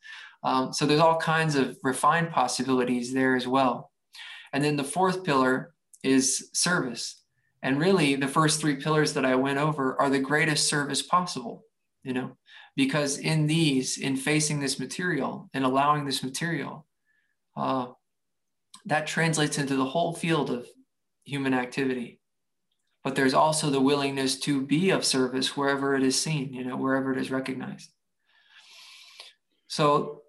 Um, 0.43 0.71
so 0.71 0.85
there's 0.85 0.99
all 0.99 1.17
kinds 1.17 1.55
of 1.55 1.77
refined 1.83 2.29
possibilities 2.29 3.11
there 3.11 3.35
as 3.35 3.47
well. 3.47 3.91
And 4.53 4.63
then 4.63 4.77
the 4.77 4.83
fourth 4.83 5.23
pillar 5.23 5.73
is 6.03 6.49
service. 6.53 7.23
And 7.65 7.79
really, 7.79 8.13
the 8.13 8.27
first 8.27 8.61
three 8.61 8.75
pillars 8.75 9.13
that 9.13 9.25
I 9.25 9.33
went 9.33 9.57
over 9.57 9.99
are 9.99 10.11
the 10.11 10.19
greatest 10.19 10.67
service 10.67 11.01
possible, 11.01 11.65
you 12.03 12.13
know, 12.13 12.37
because 12.75 13.17
in 13.17 13.47
these, 13.47 13.97
in 13.97 14.17
facing 14.17 14.59
this 14.59 14.77
material 14.77 15.49
and 15.51 15.65
allowing 15.65 16.05
this 16.05 16.21
material, 16.21 16.85
uh, 17.57 17.87
that 18.85 19.07
translates 19.07 19.57
into 19.57 19.75
the 19.75 19.83
whole 19.83 20.13
field 20.13 20.51
of 20.51 20.67
human 21.23 21.55
activity. 21.55 22.19
But 23.03 23.15
there's 23.15 23.33
also 23.33 23.71
the 23.71 23.81
willingness 23.81 24.39
to 24.41 24.61
be 24.61 24.91
of 24.91 25.03
service 25.03 25.57
wherever 25.57 25.95
it 25.95 26.03
is 26.03 26.21
seen, 26.21 26.53
you 26.53 26.63
know, 26.63 26.77
wherever 26.77 27.11
it 27.13 27.17
is 27.17 27.31
recognized. 27.31 27.89
So 29.65 30.21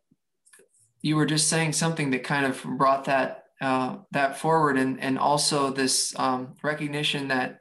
you 1.02 1.16
were 1.16 1.26
just 1.26 1.48
saying 1.48 1.74
something 1.74 2.12
that 2.12 2.24
kind 2.24 2.46
of 2.46 2.64
brought 2.64 3.04
that 3.04 3.44
uh, 3.60 3.98
that 4.12 4.38
forward. 4.38 4.76
And 4.76 5.00
and 5.00 5.18
also 5.18 5.70
this 5.70 6.14
um, 6.18 6.54
recognition 6.62 7.28
that 7.28 7.58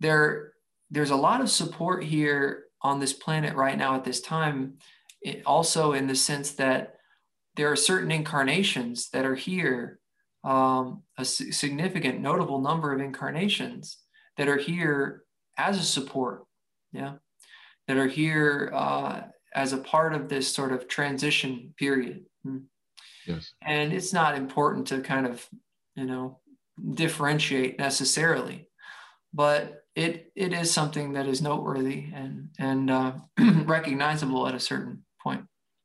there 0.00 0.52
there's 0.90 1.10
a 1.10 1.16
lot 1.16 1.40
of 1.40 1.50
support 1.50 2.04
here 2.04 2.64
on 2.82 3.00
this 3.00 3.12
planet 3.12 3.54
right 3.54 3.78
now 3.78 3.94
at 3.94 4.04
this 4.04 4.20
time. 4.20 4.74
It 5.22 5.42
also 5.46 5.92
in 5.92 6.06
the 6.06 6.14
sense 6.14 6.52
that 6.52 6.94
there 7.56 7.70
are 7.70 7.76
certain 7.76 8.10
incarnations 8.10 9.10
that 9.10 9.24
are 9.24 9.36
here 9.36 9.98
um, 10.44 11.02
a 11.16 11.24
significant 11.24 12.20
notable 12.20 12.60
number 12.60 12.92
of 12.92 13.00
incarnations 13.00 13.96
that 14.36 14.48
are 14.48 14.58
here 14.58 15.22
as 15.56 15.78
a 15.78 15.82
support 15.82 16.44
yeah 16.92 17.14
that 17.86 17.96
are 17.96 18.06
here 18.06 18.70
uh, 18.74 19.22
as 19.54 19.72
a 19.72 19.78
part 19.78 20.14
of 20.14 20.28
this 20.28 20.52
sort 20.52 20.72
of 20.72 20.88
transition 20.88 21.74
period. 21.78 22.24
Hmm. 22.44 22.58
Yes. 23.26 23.52
And 23.62 23.92
it's 23.92 24.12
not 24.12 24.36
important 24.36 24.86
to 24.88 25.00
kind 25.00 25.26
of, 25.26 25.46
you 25.94 26.04
know, 26.04 26.38
differentiate 26.94 27.78
necessarily, 27.78 28.68
but 29.32 29.84
it 29.94 30.32
it 30.34 30.52
is 30.52 30.70
something 30.70 31.12
that 31.12 31.26
is 31.26 31.40
noteworthy 31.40 32.06
and 32.12 32.48
and 32.58 32.90
uh, 32.90 33.12
recognizable 33.64 34.46
at 34.46 34.54
a 34.54 34.60
certain 34.60 35.04
point. 35.22 35.44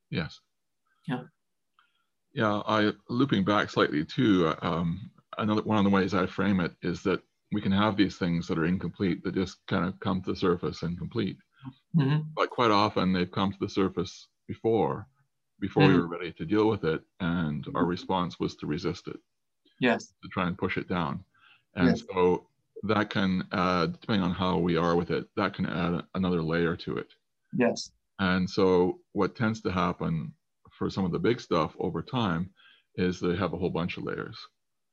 Yes. 0.10 0.40
Yeah. 1.08 1.22
Yeah. 2.34 2.62
I 2.68 2.94
looping 3.10 3.46
back 3.46 3.70
slightly 3.70 4.04
too. 4.04 4.54
Um, 4.62 5.12
another 5.38 5.62
one 5.62 5.78
of 5.78 5.84
the 5.84 5.90
ways 5.90 6.14
I 6.14 6.26
frame 6.26 6.60
it 6.60 6.74
is 6.82 7.04
that 7.04 7.22
we 7.52 7.62
can 7.62 7.72
have 7.72 7.98
these 7.98 8.18
things 8.18 8.48
that 8.48 8.60
are 8.60 8.66
incomplete 8.66 9.24
that 9.24 9.36
just 9.36 9.58
kind 9.68 9.86
of 9.86 10.00
come 10.00 10.22
to 10.22 10.32
the 10.32 10.36
surface 10.36 10.84
and 10.84 10.98
complete. 10.98 11.38
Mm-hmm. 11.96 12.22
But 12.36 12.50
quite 12.50 12.72
often 12.72 13.12
they've 13.12 13.32
come 13.32 13.52
to 13.52 13.58
the 13.60 13.70
surface 13.70 14.28
before 14.48 15.08
before 15.60 15.84
mm-hmm. 15.84 15.94
we 15.94 16.00
were 16.00 16.08
ready 16.08 16.32
to 16.32 16.46
deal 16.46 16.68
with 16.70 16.84
it 16.84 17.02
and 17.20 17.66
our 17.76 17.86
response 17.86 18.40
was 18.40 18.56
to 18.56 18.66
resist 18.66 19.08
it 19.08 19.20
yes 19.80 20.14
to 20.22 20.30
try 20.30 20.48
and 20.48 20.58
push 20.58 20.78
it 20.78 20.88
down 20.88 21.24
and 21.76 21.90
yes. 21.90 22.04
so 22.14 22.48
that 22.84 23.10
can 23.10 23.46
add 23.52 24.00
depending 24.00 24.24
on 24.24 24.32
how 24.32 24.58
we 24.58 24.78
are 24.78 24.96
with 24.96 25.12
it 25.12 25.28
that 25.36 25.54
can 25.54 25.66
add 25.66 26.02
another 26.16 26.42
layer 26.42 26.76
to 26.76 26.98
it 26.98 27.14
yes 27.54 27.92
and 28.20 28.50
so 28.50 29.00
what 29.14 29.36
tends 29.36 29.62
to 29.62 29.72
happen 29.72 30.34
for 30.72 30.90
some 30.90 31.06
of 31.06 31.12
the 31.12 31.20
big 31.20 31.40
stuff 31.40 31.76
over 31.80 32.02
time 32.02 32.50
is 32.96 33.20
they 33.20 33.36
have 33.36 33.54
a 33.54 33.58
whole 33.58 33.70
bunch 33.70 33.98
of 33.98 34.04
layers 34.04 34.38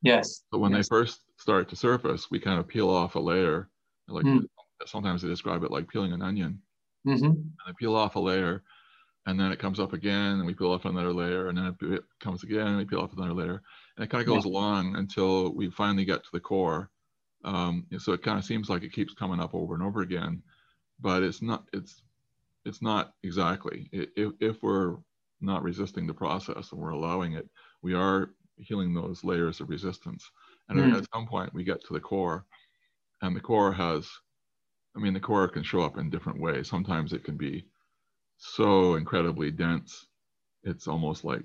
yes 0.03 0.43
but 0.51 0.59
when 0.59 0.73
yes. 0.73 0.89
they 0.89 0.95
first 0.95 1.21
start 1.39 1.69
to 1.69 1.77
surface 1.77 2.31
we 2.31 2.41
kind 2.41 2.59
of 2.59 2.67
peel 2.67 2.91
off 2.91 3.15
a 3.15 3.21
layer 3.21 3.69
like 4.09 4.25
mm. 4.25 4.45
sometimes 4.85 5.23
they 5.23 5.29
describe 5.29 5.63
it 5.63 5.71
like 5.71 5.89
peeling 5.89 6.13
an 6.13 6.23
onion 6.23 6.61
mm-hmm. 7.07 7.25
and 7.25 7.53
they 7.67 7.73
peel 7.79 7.95
off 7.95 8.17
a 8.17 8.21
layer 8.21 8.63
and 9.27 9.39
then 9.39 9.53
it 9.53 9.59
comes 9.59 9.81
up 9.81 9.93
again 9.93 10.33
and 10.33 10.47
we 10.47 10.55
peel 10.55 10.73
off 10.73 10.85
another 10.85 11.13
layer 11.13 11.49
and 11.49 11.59
then 11.59 11.77
it 11.83 12.05
comes 12.21 12.43
again 12.45 12.67
and 12.67 12.77
we 12.79 12.85
peel 12.85 13.01
off 13.01 13.13
another 13.13 13.35
layer. 13.35 13.63
And 13.97 14.05
it 14.05 14.11
kind 14.11 14.23
of 14.23 14.27
goes 14.27 14.45
yeah. 14.45 14.53
along 14.53 14.97
until 14.97 15.53
we 15.53 15.71
finally 15.71 16.05
get 16.05 16.23
to 16.23 16.31
the 16.33 16.41
core. 16.41 16.91
Um, 17.45 17.87
so 17.99 18.13
it 18.13 18.23
kind 18.23 18.39
of 18.39 18.45
seems 18.45 18.69
like 18.69 18.83
it 18.83 18.93
keeps 18.93 19.15
coming 19.15 19.41
up 19.41 19.55
over 19.55 19.75
and 19.75 19.83
over 19.83 20.01
again 20.01 20.43
but 21.01 21.23
it's 21.23 21.43
not 21.43 21.65
it's 21.73 22.03
it's 22.65 22.83
not 22.83 23.13
exactly. 23.23 23.89
If, 23.93 24.33
if 24.41 24.63
we're 24.63 24.97
not 25.41 25.63
resisting 25.63 26.07
the 26.07 26.15
process 26.15 26.73
and 26.73 26.81
we're 26.81 26.91
allowing 26.91 27.35
it 27.35 27.49
we 27.83 27.95
are 27.95 28.31
healing 28.59 28.95
those 28.95 29.23
layers 29.23 29.61
of 29.61 29.69
resistance. 29.69 30.29
And 30.69 30.81
mm. 30.81 30.97
at 30.97 31.07
some 31.15 31.27
point 31.27 31.55
we 31.55 31.63
get 31.63 31.85
to 31.85 31.93
the 31.93 32.01
core 32.01 32.45
and 33.23 33.37
the 33.37 33.41
core 33.41 33.73
has 33.73 34.09
i 34.97 34.99
mean 34.99 35.15
the 35.15 35.21
core 35.21 35.47
can 35.49 35.63
show 35.63 35.83
up 35.83 35.99
in 35.99 36.11
different 36.11 36.41
ways. 36.41 36.69
Sometimes 36.69 37.13
it 37.13 37.25
can 37.25 37.37
be 37.37 37.67
so 38.37 38.95
incredibly 38.95 39.51
dense 39.51 40.07
it's 40.63 40.87
almost 40.89 41.25
like 41.25 41.43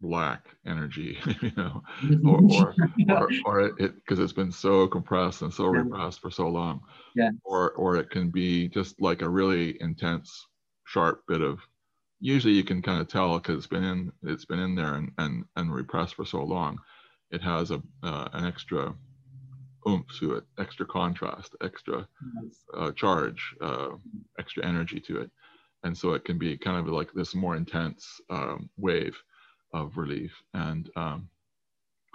black 0.00 0.48
energy 0.66 1.16
you 1.42 1.52
know 1.56 1.82
or 2.24 2.42
or 2.50 2.74
or, 3.08 3.28
or 3.44 3.60
it 3.60 3.94
because 3.94 4.18
it, 4.18 4.22
has 4.22 4.32
been 4.32 4.50
so 4.50 4.88
compressed 4.88 5.42
and 5.42 5.54
so 5.54 5.66
repressed 5.66 6.20
for 6.20 6.30
so 6.30 6.48
long. 6.48 6.80
Yeah 7.14 7.30
or 7.44 7.70
or 7.72 7.96
it 7.96 8.10
can 8.10 8.30
be 8.30 8.68
just 8.68 9.00
like 9.00 9.22
a 9.22 9.28
really 9.28 9.80
intense 9.80 10.46
sharp 10.84 11.22
bit 11.28 11.40
of 11.40 11.60
usually 12.20 12.54
you 12.54 12.64
can 12.64 12.82
kind 12.82 13.00
of 13.00 13.08
tell 13.08 13.38
because 13.38 13.58
it's 13.58 13.66
been 13.66 13.84
in 13.84 14.12
it's 14.24 14.44
been 14.44 14.58
in 14.58 14.74
there 14.74 14.94
and 14.94 15.12
and, 15.18 15.44
and 15.56 15.72
repressed 15.72 16.16
for 16.16 16.24
so 16.24 16.42
long. 16.42 16.78
It 17.30 17.40
has 17.42 17.70
a 17.70 17.80
uh, 18.02 18.28
an 18.32 18.44
extra 18.44 18.94
oomph 19.88 20.06
to 20.18 20.34
it, 20.34 20.44
extra 20.58 20.86
contrast, 20.86 21.56
extra 21.62 22.06
uh, 22.76 22.92
charge, 22.92 23.54
uh, 23.60 23.88
extra 24.38 24.64
energy 24.64 25.00
to 25.00 25.20
it. 25.22 25.30
And 25.84 25.96
so 25.96 26.12
it 26.12 26.24
can 26.24 26.38
be 26.38 26.56
kind 26.56 26.78
of 26.78 26.92
like 26.92 27.12
this 27.12 27.34
more 27.34 27.56
intense 27.56 28.20
um, 28.30 28.70
wave 28.76 29.16
of 29.72 29.96
relief. 29.96 30.32
And 30.54 30.90
um, 30.96 31.28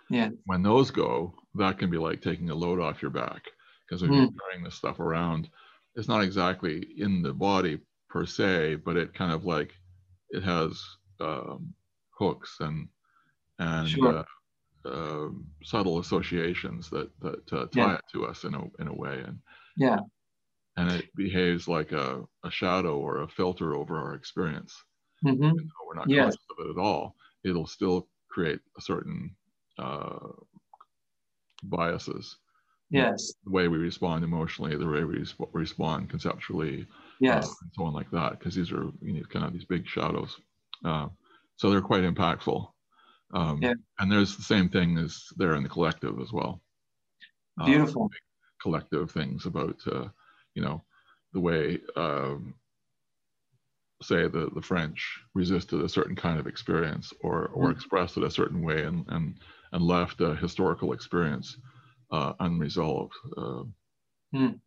yeah, 0.10 0.30
when 0.46 0.64
those 0.64 0.92
go, 0.92 1.34
that 1.56 1.78
can 1.78 1.90
be 1.90 1.98
like 1.98 2.22
taking 2.22 2.50
a 2.50 2.56
load 2.56 2.80
off 2.80 3.02
your 3.02 3.12
back 3.12 3.44
because 3.86 4.02
when 4.02 4.12
mm. 4.12 4.16
you're 4.16 4.42
carrying 4.42 4.64
this 4.64 4.76
stuff 4.76 5.00
around, 5.00 5.50
it's 5.96 6.08
not 6.08 6.24
exactly 6.24 6.88
in 6.98 7.22
the 7.22 7.34
body 7.34 7.80
per 8.10 8.26
se, 8.26 8.76
but 8.76 8.96
it 8.96 9.14
kind 9.14 9.32
of 9.32 9.46
like 9.46 9.74
it 10.30 10.44
has 10.44 10.82
um, 11.20 11.74
hooks 12.12 12.58
and 12.60 12.88
and 13.60 13.90
sure. 13.90 14.24
uh, 14.86 14.88
uh, 14.88 15.30
subtle 15.64 16.00
associations 16.00 16.90
that 16.90 17.10
that 17.22 17.54
uh, 17.54 17.66
tie 17.66 17.70
yeah. 17.74 17.96
it 17.96 18.02
to 18.14 18.26
us 18.26 18.44
in 18.44 18.54
a 18.54 18.64
in 18.80 18.88
a 18.88 18.94
way, 18.94 19.22
and 19.26 19.40
yeah, 19.76 19.98
and 20.78 20.92
it 20.92 21.14
behaves 21.16 21.68
like 21.68 21.92
a, 21.92 22.24
a 22.44 22.52
shadow 22.52 22.98
or 22.98 23.22
a 23.22 23.28
filter 23.28 23.76
over 23.76 23.98
our 23.98 24.14
experience. 24.14 24.74
Mm-hmm. 25.26 25.44
Even 25.44 25.58
though 25.58 25.88
we're 25.88 25.96
not 25.96 26.10
yes. 26.10 26.24
conscious 26.24 26.46
of 26.52 26.66
it 26.66 26.72
at 26.72 26.82
all, 26.82 27.16
it'll 27.44 27.68
still 27.68 28.08
create 28.30 28.60
a 28.78 28.82
certain 28.82 29.36
uh, 29.80 30.20
biases. 31.64 32.38
Yes, 32.90 33.34
the 33.44 33.52
way 33.52 33.68
we 33.68 33.78
respond 33.78 34.24
emotionally, 34.24 34.74
the 34.78 34.88
way 34.88 35.04
we 35.04 35.16
resp- 35.16 35.50
respond 35.52 36.10
conceptually, 36.10 36.84
uh, 36.84 36.86
yes, 37.20 37.54
and 37.62 37.70
so 37.76 37.84
on 37.84 37.94
like 37.94 38.10
that. 38.12 38.40
Because 38.40 38.56
these 38.56 38.72
are 38.72 38.90
you 39.02 39.14
know 39.14 39.24
kind 39.30 39.44
of 39.44 39.52
these 39.52 39.66
big 39.66 39.86
shadows, 39.86 40.38
uh, 40.86 41.08
so 41.58 41.70
they're 41.70 41.82
quite 41.82 42.04
impactful. 42.04 42.66
Um, 43.34 43.60
yeah. 43.62 43.74
And 44.00 44.12
there's 44.12 44.38
the 44.38 44.44
same 44.44 44.70
thing 44.70 44.98
as 44.98 45.26
there 45.36 45.56
in 45.56 45.64
the 45.64 45.70
collective 45.70 46.20
as 46.22 46.32
well. 46.32 46.62
Um, 47.60 47.66
Beautiful. 47.66 48.04
Um, 48.04 48.10
collective 48.62 49.12
things 49.12 49.46
about, 49.46 49.76
uh, 49.92 50.08
you 50.58 50.64
know, 50.64 50.82
the 51.34 51.40
way, 51.40 51.80
um, 51.96 52.56
say, 54.02 54.28
the, 54.28 54.50
the 54.56 54.62
French 54.62 55.20
resisted 55.36 55.82
a 55.82 55.88
certain 55.88 56.16
kind 56.16 56.40
of 56.40 56.48
experience 56.48 57.14
or, 57.22 57.50
or 57.54 57.68
mm. 57.68 57.72
expressed 57.72 58.18
it 58.18 58.24
a 58.24 58.32
certain 58.32 58.64
way 58.64 58.82
and, 58.82 59.06
and, 59.10 59.36
and 59.72 59.84
left 59.84 60.20
a 60.22 60.36
historical 60.36 60.94
experience 60.94 61.58
uh, 62.12 62.34
unresolved. 62.40 63.14
Uh, 63.38 63.64
mm. 64.34 64.60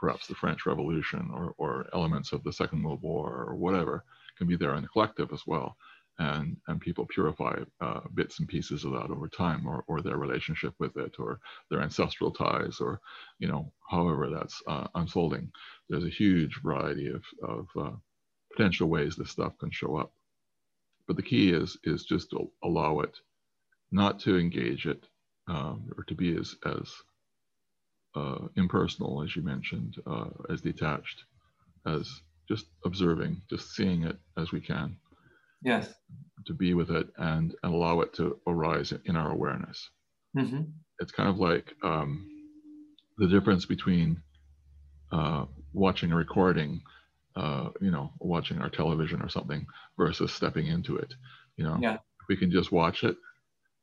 perhaps 0.00 0.26
the 0.26 0.34
French 0.34 0.64
Revolution 0.64 1.30
or, 1.34 1.52
or 1.58 1.86
elements 1.92 2.32
of 2.32 2.42
the 2.44 2.52
Second 2.52 2.82
World 2.82 3.02
War 3.02 3.44
or 3.46 3.56
whatever 3.56 4.04
can 4.38 4.46
be 4.46 4.56
there 4.56 4.74
in 4.74 4.82
the 4.82 4.88
collective 4.88 5.34
as 5.34 5.42
well 5.46 5.76
and 6.18 6.56
and 6.68 6.80
people 6.80 7.06
purify 7.06 7.56
uh, 7.80 8.00
bits 8.14 8.38
and 8.38 8.48
pieces 8.48 8.84
of 8.84 8.92
that 8.92 9.10
over 9.10 9.28
time 9.28 9.66
or, 9.66 9.84
or 9.88 10.00
their 10.00 10.16
relationship 10.16 10.74
with 10.78 10.96
it 10.96 11.16
or 11.18 11.40
their 11.70 11.82
ancestral 11.82 12.30
ties 12.30 12.78
or 12.80 13.00
you 13.40 13.48
know 13.48 13.72
however 13.90 14.30
that's 14.30 14.62
uh, 14.68 14.86
unfolding. 14.94 15.50
There's 15.88 16.04
a 16.04 16.08
huge 16.08 16.60
variety 16.62 17.08
of, 17.08 17.22
of 17.42 17.66
uh, 17.78 17.96
potential 18.52 18.88
ways 18.88 19.16
this 19.16 19.30
stuff 19.30 19.58
can 19.58 19.70
show 19.70 19.96
up. 19.96 20.12
But 21.08 21.16
the 21.16 21.22
key 21.22 21.50
is 21.52 21.76
is 21.84 22.04
just 22.04 22.30
to 22.30 22.50
allow 22.62 23.00
it 23.00 23.18
not 23.90 24.20
to 24.20 24.38
engage 24.38 24.86
it 24.86 25.06
um, 25.48 25.90
or 25.96 26.04
to 26.04 26.14
be 26.14 26.36
as 26.36 26.54
as 26.64 26.90
uh, 28.14 28.46
impersonal 28.56 29.22
as 29.22 29.34
you 29.34 29.42
mentioned 29.42 29.96
uh, 30.06 30.30
as 30.50 30.60
detached 30.60 31.24
as 31.86 32.08
just 32.48 32.66
observing 32.84 33.40
just 33.50 33.74
seeing 33.74 34.04
it 34.04 34.16
as 34.38 34.52
we 34.52 34.60
can 34.60 34.96
Yes. 35.64 35.92
To 36.46 36.54
be 36.54 36.74
with 36.74 36.90
it 36.90 37.08
and, 37.16 37.54
and 37.62 37.74
allow 37.74 38.00
it 38.02 38.12
to 38.14 38.38
arise 38.46 38.92
in 39.06 39.16
our 39.16 39.32
awareness. 39.32 39.90
Mm-hmm. 40.36 40.62
It's 41.00 41.12
kind 41.12 41.28
of 41.28 41.38
like 41.38 41.72
um, 41.82 42.28
the 43.18 43.26
difference 43.26 43.64
between 43.64 44.22
uh, 45.10 45.46
watching 45.72 46.12
a 46.12 46.16
recording, 46.16 46.82
uh, 47.36 47.70
you 47.80 47.90
know, 47.90 48.12
watching 48.20 48.58
our 48.58 48.68
television 48.68 49.22
or 49.22 49.28
something 49.28 49.66
versus 49.96 50.32
stepping 50.32 50.66
into 50.66 50.96
it. 50.96 51.14
You 51.56 51.64
know, 51.64 51.78
yeah. 51.80 51.98
we 52.28 52.36
can 52.36 52.50
just 52.50 52.72
watch 52.72 53.04
it, 53.04 53.16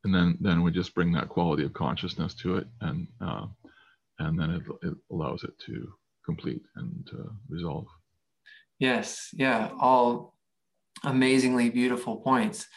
and 0.03 0.13
then 0.13 0.37
then 0.41 0.61
we 0.61 0.71
just 0.71 0.93
bring 0.93 1.11
that 1.13 1.29
quality 1.29 1.63
of 1.63 1.73
consciousness 1.73 2.33
to 2.35 2.57
it, 2.57 2.67
and 2.81 3.07
uh, 3.21 3.45
and 4.19 4.39
then 4.39 4.51
it, 4.51 4.61
it 4.83 4.93
allows 5.11 5.43
it 5.43 5.57
to 5.67 5.87
complete 6.25 6.61
and 6.75 7.09
uh, 7.17 7.31
resolve. 7.49 7.87
Yes, 8.79 9.29
yeah, 9.33 9.69
all 9.79 10.35
amazingly 11.03 11.69
beautiful 11.69 12.17
points. 12.17 12.67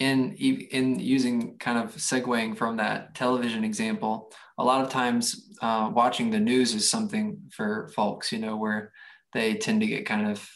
In 0.00 0.32
in 0.34 1.00
using 1.00 1.58
kind 1.58 1.78
of 1.78 1.96
segueing 1.96 2.56
from 2.56 2.76
that 2.76 3.14
television 3.14 3.64
example, 3.64 4.30
a 4.56 4.64
lot 4.64 4.84
of 4.84 4.90
times 4.90 5.50
uh, 5.60 5.90
watching 5.92 6.30
the 6.30 6.38
news 6.38 6.74
is 6.74 6.88
something 6.88 7.38
for 7.50 7.90
folks, 7.96 8.30
you 8.30 8.38
know, 8.38 8.56
where 8.56 8.92
they 9.34 9.54
tend 9.54 9.80
to 9.80 9.86
get 9.86 10.06
kind 10.06 10.30
of 10.30 10.48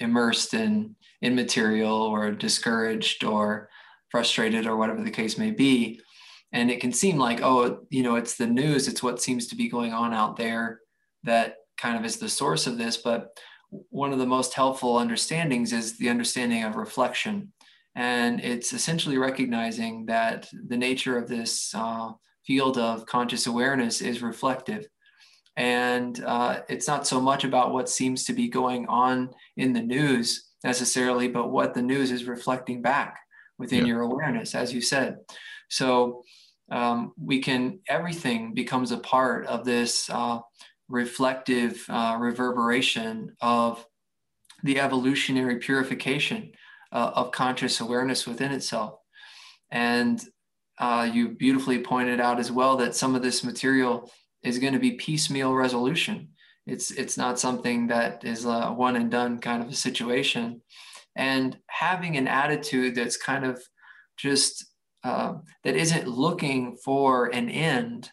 immersed 0.00 0.54
in 0.54 0.96
in 1.20 1.34
material 1.34 1.94
or 1.94 2.32
discouraged 2.32 3.22
or 3.24 3.68
frustrated 4.10 4.66
or 4.66 4.76
whatever 4.76 5.02
the 5.02 5.10
case 5.10 5.38
may 5.38 5.50
be 5.50 6.00
and 6.52 6.70
it 6.70 6.80
can 6.80 6.92
seem 6.92 7.18
like 7.18 7.40
oh 7.42 7.80
you 7.90 8.02
know 8.02 8.16
it's 8.16 8.36
the 8.36 8.46
news 8.46 8.88
it's 8.88 9.02
what 9.02 9.22
seems 9.22 9.46
to 9.46 9.56
be 9.56 9.68
going 9.68 9.92
on 9.92 10.12
out 10.12 10.36
there 10.36 10.80
that 11.22 11.56
kind 11.78 11.96
of 11.96 12.04
is 12.04 12.18
the 12.18 12.28
source 12.28 12.66
of 12.66 12.78
this 12.78 12.96
but 12.96 13.38
one 13.90 14.12
of 14.12 14.18
the 14.18 14.26
most 14.26 14.54
helpful 14.54 14.98
understandings 14.98 15.72
is 15.72 15.96
the 15.98 16.08
understanding 16.08 16.62
of 16.64 16.76
reflection. 16.76 17.52
And 17.94 18.40
it's 18.40 18.72
essentially 18.72 19.18
recognizing 19.18 20.06
that 20.06 20.48
the 20.68 20.76
nature 20.76 21.18
of 21.18 21.28
this 21.28 21.74
uh, 21.74 22.12
field 22.46 22.78
of 22.78 23.06
conscious 23.06 23.46
awareness 23.46 24.00
is 24.00 24.22
reflective. 24.22 24.86
And 25.56 26.22
uh, 26.24 26.60
it's 26.68 26.88
not 26.88 27.06
so 27.06 27.20
much 27.20 27.44
about 27.44 27.72
what 27.72 27.88
seems 27.88 28.24
to 28.24 28.32
be 28.32 28.48
going 28.48 28.86
on 28.88 29.30
in 29.56 29.72
the 29.72 29.82
news 29.82 30.50
necessarily, 30.64 31.28
but 31.28 31.50
what 31.50 31.74
the 31.74 31.82
news 31.82 32.10
is 32.10 32.24
reflecting 32.24 32.80
back 32.80 33.18
within 33.58 33.80
yeah. 33.80 33.92
your 33.92 34.00
awareness, 34.02 34.54
as 34.54 34.72
you 34.72 34.80
said. 34.80 35.18
So 35.68 36.22
um, 36.70 37.12
we 37.18 37.40
can, 37.40 37.80
everything 37.88 38.54
becomes 38.54 38.92
a 38.92 38.98
part 38.98 39.46
of 39.46 39.64
this 39.64 40.08
uh, 40.08 40.38
reflective 40.92 41.84
uh, 41.88 42.16
reverberation 42.20 43.34
of 43.40 43.84
the 44.62 44.78
evolutionary 44.78 45.56
purification 45.56 46.52
uh, 46.92 47.12
of 47.14 47.32
conscious 47.32 47.80
awareness 47.80 48.26
within 48.26 48.52
itself. 48.52 48.98
And 49.70 50.22
uh, 50.78 51.08
you 51.10 51.30
beautifully 51.30 51.78
pointed 51.78 52.20
out 52.20 52.38
as 52.38 52.52
well 52.52 52.76
that 52.76 52.94
some 52.94 53.14
of 53.14 53.22
this 53.22 53.42
material 53.42 54.12
is 54.42 54.58
going 54.58 54.74
to 54.74 54.78
be 54.78 54.92
piecemeal 54.92 55.54
resolution. 55.54 56.28
It's 56.66 56.90
it's 56.90 57.16
not 57.16 57.40
something 57.40 57.86
that 57.88 58.24
is 58.24 58.44
a 58.44 58.66
one 58.68 58.96
and 58.96 59.10
done 59.10 59.38
kind 59.38 59.62
of 59.62 59.70
a 59.70 59.74
situation. 59.74 60.60
And 61.16 61.58
having 61.68 62.16
an 62.16 62.28
attitude 62.28 62.94
that's 62.94 63.16
kind 63.16 63.44
of 63.44 63.62
just 64.16 64.66
uh, 65.04 65.34
that 65.64 65.74
isn't 65.74 66.06
looking 66.06 66.76
for 66.84 67.26
an 67.26 67.48
end 67.48 68.10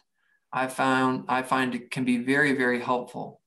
I 0.52 0.66
found 0.66 1.24
I 1.28 1.42
find 1.42 1.74
it 1.74 1.90
can 1.90 2.04
be 2.04 2.18
very 2.18 2.56
very 2.56 2.80
helpful. 2.80 3.40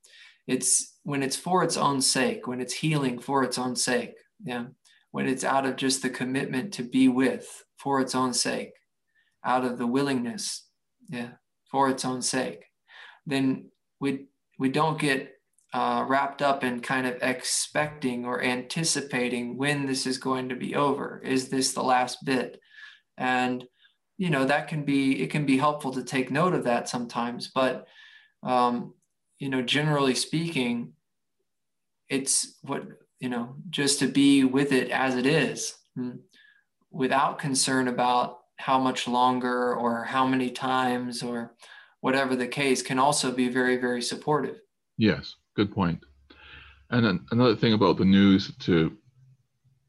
It's 0.46 0.98
when 1.04 1.22
it's 1.22 1.36
for 1.36 1.62
its 1.62 1.76
own 1.76 2.00
sake, 2.00 2.46
when 2.46 2.60
it's 2.60 2.74
healing 2.74 3.18
for 3.18 3.42
its 3.44 3.58
own 3.58 3.76
sake, 3.76 4.14
yeah. 4.44 4.66
When 5.10 5.28
it's 5.28 5.44
out 5.44 5.64
of 5.64 5.76
just 5.76 6.02
the 6.02 6.10
commitment 6.10 6.72
to 6.74 6.82
be 6.82 7.08
with 7.08 7.64
for 7.76 8.00
its 8.00 8.16
own 8.16 8.34
sake, 8.34 8.72
out 9.44 9.64
of 9.64 9.78
the 9.78 9.86
willingness, 9.86 10.66
yeah, 11.08 11.32
for 11.70 11.88
its 11.88 12.04
own 12.04 12.20
sake, 12.20 12.64
then 13.26 13.70
we 14.00 14.26
we 14.58 14.68
don't 14.68 14.98
get 14.98 15.34
uh, 15.72 16.04
wrapped 16.06 16.40
up 16.40 16.62
in 16.62 16.80
kind 16.80 17.06
of 17.06 17.16
expecting 17.20 18.24
or 18.24 18.42
anticipating 18.42 19.56
when 19.56 19.86
this 19.86 20.06
is 20.06 20.18
going 20.18 20.48
to 20.48 20.54
be 20.54 20.74
over. 20.74 21.20
Is 21.24 21.48
this 21.48 21.72
the 21.72 21.82
last 21.82 22.24
bit? 22.24 22.60
And 23.18 23.64
you 24.16 24.30
know 24.30 24.44
that 24.44 24.68
can 24.68 24.84
be 24.84 25.22
it 25.22 25.30
can 25.30 25.46
be 25.46 25.58
helpful 25.58 25.92
to 25.92 26.02
take 26.02 26.30
note 26.30 26.54
of 26.54 26.64
that 26.64 26.88
sometimes 26.88 27.50
but 27.54 27.86
um, 28.42 28.94
you 29.38 29.48
know 29.48 29.62
generally 29.62 30.14
speaking 30.14 30.92
it's 32.08 32.58
what 32.62 32.84
you 33.20 33.28
know 33.28 33.56
just 33.70 33.98
to 33.98 34.06
be 34.06 34.44
with 34.44 34.72
it 34.72 34.90
as 34.90 35.16
it 35.16 35.26
is 35.26 35.74
hmm, 35.94 36.12
without 36.90 37.38
concern 37.38 37.88
about 37.88 38.40
how 38.56 38.78
much 38.78 39.08
longer 39.08 39.74
or 39.74 40.04
how 40.04 40.26
many 40.26 40.50
times 40.50 41.22
or 41.22 41.54
whatever 42.04 42.36
the 42.36 42.46
case, 42.46 42.82
can 42.82 42.98
also 42.98 43.32
be 43.32 43.48
very, 43.48 43.78
very 43.78 44.02
supportive. 44.02 44.60
Yes, 44.98 45.36
good 45.56 45.72
point. 45.72 46.00
And 46.90 47.02
then 47.02 47.24
another 47.30 47.56
thing 47.56 47.72
about 47.72 47.96
the 47.96 48.04
news 48.04 48.52
to 48.60 48.94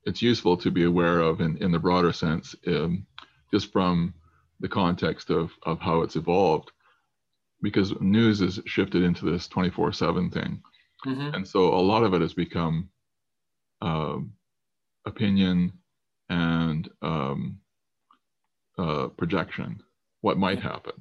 it's 0.05 0.21
useful 0.21 0.55
to 0.55 0.71
be 0.71 0.85
aware 0.85 1.19
of 1.19 1.41
in, 1.41 1.57
in 1.57 1.73
the 1.73 1.79
broader 1.79 2.13
sense, 2.13 2.55
um, 2.67 3.05
just 3.51 3.71
from 3.71 4.13
the 4.59 4.67
context 4.67 5.29
of, 5.29 5.51
of 5.63 5.79
how 5.79 6.01
it's 6.01 6.15
evolved, 6.15 6.71
because 7.61 7.93
news 7.99 8.41
is 8.41 8.59
shifted 8.65 9.03
into 9.03 9.29
this 9.29 9.47
24 9.47 9.93
7 9.93 10.29
thing. 10.29 10.61
Mm-hmm. 11.05 11.35
And 11.35 11.47
so 11.47 11.73
a 11.73 11.81
lot 11.81 12.03
of 12.03 12.13
it 12.13 12.21
has 12.21 12.33
become 12.33 12.89
uh, 13.81 14.17
opinion 15.05 15.73
and 16.29 16.89
um, 17.01 17.59
uh, 18.77 19.07
projection, 19.09 19.81
what 20.21 20.37
might 20.37 20.59
happen. 20.59 20.93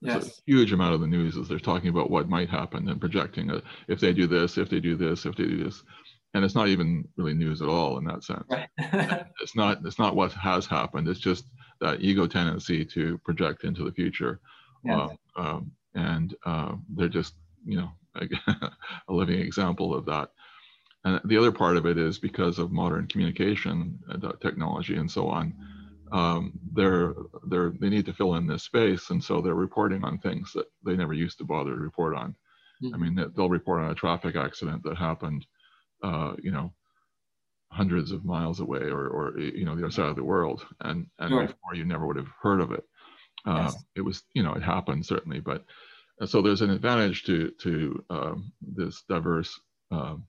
Yes. 0.00 0.28
a 0.28 0.42
huge 0.46 0.72
amount 0.72 0.94
of 0.94 1.00
the 1.00 1.08
news 1.08 1.36
is 1.36 1.48
they're 1.48 1.58
talking 1.58 1.88
about 1.88 2.10
what 2.10 2.28
might 2.28 2.48
happen 2.48 2.88
and 2.88 3.00
projecting 3.00 3.50
it. 3.50 3.64
If 3.88 3.98
they 3.98 4.12
do 4.12 4.28
this, 4.28 4.56
if 4.56 4.70
they 4.70 4.78
do 4.78 4.94
this, 4.94 5.26
if 5.26 5.34
they 5.34 5.44
do 5.44 5.64
this, 5.64 5.82
and 6.34 6.44
it's 6.44 6.54
not 6.54 6.68
even 6.68 7.08
really 7.16 7.34
news 7.34 7.62
at 7.62 7.68
all 7.68 7.98
in 7.98 8.04
that 8.04 8.22
sense. 8.22 8.44
Right. 8.48 8.68
it's 9.40 9.56
not. 9.56 9.80
It's 9.84 9.98
not 9.98 10.14
what 10.14 10.32
has 10.32 10.66
happened. 10.66 11.08
It's 11.08 11.18
just 11.18 11.46
that 11.80 12.00
ego 12.00 12.26
tendency 12.26 12.84
to 12.84 13.18
project 13.18 13.64
into 13.64 13.84
the 13.84 13.92
future, 13.92 14.40
yes. 14.84 15.10
uh, 15.36 15.40
um, 15.40 15.72
and 15.94 16.34
uh, 16.44 16.74
they're 16.96 17.08
just 17.08 17.34
you 17.64 17.76
know 17.76 17.90
a 19.08 19.12
living 19.12 19.40
example 19.40 19.94
of 19.94 20.04
that. 20.06 20.30
And 21.04 21.20
the 21.24 21.38
other 21.38 21.52
part 21.52 21.76
of 21.76 21.86
it 21.86 21.96
is 21.96 22.18
because 22.18 22.58
of 22.58 22.72
modern 22.72 23.06
communication 23.06 23.98
uh, 24.10 24.32
technology 24.42 24.96
and 24.96 25.10
so 25.10 25.28
on, 25.28 25.54
um, 26.10 26.52
they're, 26.72 27.14
they're, 27.46 27.72
they 27.78 27.88
need 27.88 28.06
to 28.06 28.12
fill 28.12 28.34
in 28.34 28.46
this 28.46 28.64
space. 28.64 29.10
And 29.10 29.22
so 29.22 29.40
they're 29.40 29.54
reporting 29.54 30.04
on 30.04 30.18
things 30.18 30.52
that 30.54 30.66
they 30.84 30.96
never 30.96 31.12
used 31.12 31.38
to 31.38 31.44
bother 31.44 31.70
to 31.70 31.76
report 31.76 32.16
on. 32.16 32.34
Mm-hmm. 32.82 32.94
I 32.94 32.98
mean, 32.98 33.32
they'll 33.36 33.48
report 33.48 33.82
on 33.82 33.90
a 33.90 33.94
traffic 33.94 34.36
accident 34.36 34.82
that 34.84 34.96
happened, 34.96 35.46
uh, 36.02 36.34
you 36.42 36.50
know, 36.50 36.72
hundreds 37.78 38.10
of 38.12 38.24
miles 38.24 38.60
away 38.60 38.84
or, 38.96 39.06
or, 39.08 39.38
you 39.38 39.64
know, 39.64 39.76
the 39.76 39.84
other 39.84 39.92
side 39.92 40.10
of 40.10 40.16
the 40.16 40.30
world. 40.34 40.66
And, 40.80 41.06
and 41.18 41.30
sure. 41.30 41.46
before 41.46 41.74
you 41.74 41.84
never 41.84 42.06
would 42.06 42.16
have 42.16 42.32
heard 42.42 42.60
of 42.60 42.72
it. 42.72 42.84
Uh, 43.46 43.70
yes. 43.70 43.84
It 43.94 44.00
was, 44.02 44.24
you 44.34 44.42
know, 44.42 44.54
it 44.54 44.62
happened 44.62 45.06
certainly, 45.06 45.40
but 45.40 45.64
uh, 46.20 46.26
so 46.26 46.42
there's 46.42 46.62
an 46.62 46.70
advantage 46.70 47.22
to, 47.24 47.52
to 47.62 48.04
um, 48.10 48.52
this 48.60 49.04
diverse 49.08 49.58
um, 49.90 50.26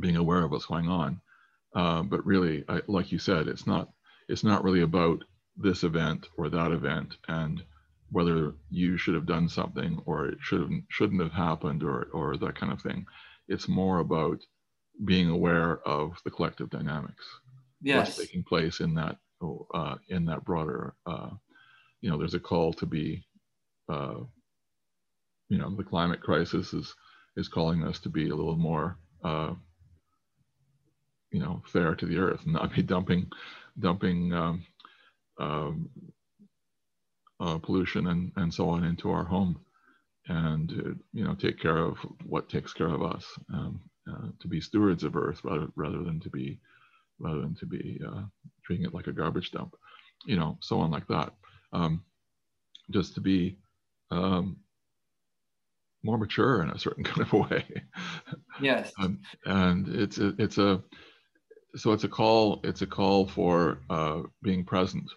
being 0.00 0.16
aware 0.16 0.42
of 0.44 0.50
what's 0.50 0.66
going 0.66 0.88
on. 0.88 1.20
Uh, 1.74 2.02
but 2.02 2.24
really, 2.26 2.64
I, 2.68 2.80
like 2.86 3.12
you 3.12 3.18
said, 3.18 3.48
it's 3.48 3.66
not 3.66 3.88
it's 4.28 4.44
not 4.44 4.64
really 4.64 4.82
about 4.82 5.24
this 5.56 5.84
event 5.84 6.28
or 6.38 6.48
that 6.48 6.72
event 6.72 7.16
and 7.28 7.62
whether 8.10 8.54
you 8.70 8.96
should 8.96 9.14
have 9.14 9.26
done 9.26 9.48
something 9.48 10.00
or 10.06 10.26
it 10.26 10.38
should 10.40 10.60
have 10.60 10.70
shouldn't 10.88 11.22
have 11.22 11.32
happened 11.32 11.82
or 11.82 12.08
or 12.12 12.36
that 12.36 12.54
kind 12.54 12.72
of 12.72 12.80
thing. 12.82 13.06
It's 13.48 13.68
more 13.68 13.98
about 13.98 14.38
being 15.04 15.28
aware 15.28 15.78
of 15.86 16.18
the 16.24 16.30
collective 16.30 16.70
dynamics. 16.70 17.24
Yes. 17.80 18.08
What's 18.08 18.18
taking 18.18 18.44
place 18.44 18.80
in 18.80 18.94
that 18.94 19.16
uh, 19.74 19.96
in 20.08 20.24
that 20.26 20.44
broader 20.44 20.94
uh, 21.06 21.30
you 22.02 22.10
know 22.10 22.18
there's 22.18 22.34
a 22.34 22.40
call 22.40 22.72
to 22.74 22.84
be 22.84 23.24
uh, 23.88 24.16
you 25.48 25.58
know 25.58 25.74
the 25.74 25.84
climate 25.84 26.20
crisis 26.20 26.74
is 26.74 26.94
is 27.36 27.48
calling 27.48 27.82
us 27.82 27.98
to 28.00 28.10
be 28.10 28.28
a 28.28 28.34
little 28.34 28.56
more 28.56 28.98
uh, 29.24 29.54
you 31.30 31.40
know 31.40 31.62
fair 31.66 31.94
to 31.94 32.04
the 32.04 32.18
earth 32.18 32.40
and 32.44 32.52
not 32.52 32.74
be 32.74 32.82
dumping 32.82 33.30
dumping 33.78 34.32
um, 34.34 34.66
um, 35.38 35.88
uh, 37.40 37.58
pollution 37.58 38.08
and, 38.08 38.32
and 38.36 38.52
so 38.52 38.68
on 38.68 38.84
into 38.84 39.10
our 39.10 39.24
home 39.24 39.58
and 40.28 40.72
uh, 40.72 40.94
you 41.12 41.24
know 41.24 41.34
take 41.34 41.58
care 41.58 41.78
of 41.78 41.96
what 42.26 42.48
takes 42.48 42.72
care 42.72 42.92
of 42.92 43.02
us 43.02 43.24
um, 43.54 43.80
uh, 44.10 44.28
to 44.40 44.48
be 44.48 44.60
stewards 44.60 45.04
of 45.04 45.16
earth 45.16 45.40
rather 45.44 45.68
rather 45.76 46.02
than 46.02 46.20
to 46.20 46.30
be 46.30 46.58
rather 47.18 47.40
than 47.40 47.54
to 47.54 47.66
be 47.66 48.00
uh, 48.06 48.22
treating 48.64 48.86
it 48.86 48.94
like 48.94 49.06
a 49.06 49.12
garbage 49.12 49.50
dump 49.52 49.74
you 50.26 50.36
know 50.36 50.58
so 50.60 50.80
on 50.80 50.90
like 50.90 51.06
that. 51.08 51.32
Um, 51.72 52.04
just 52.90 53.14
to 53.14 53.20
be 53.20 53.58
um, 54.10 54.56
more 56.02 56.18
mature 56.18 56.62
in 56.62 56.70
a 56.70 56.78
certain 56.78 57.04
kind 57.08 57.20
of 57.22 57.32
a 57.32 57.36
way. 57.36 57.64
Yes. 58.60 58.92
Um, 58.98 59.20
and 59.44 59.88
it's 59.88 60.18
a, 60.18 60.34
it's 60.38 60.58
a 60.58 60.82
so 61.74 61.92
it's 61.92 62.04
a 62.04 62.08
call 62.08 62.60
it's 62.64 62.82
a 62.82 62.86
call 62.86 63.26
for 63.26 63.78
uh, 63.88 64.22
being 64.42 64.64
present 64.64 65.10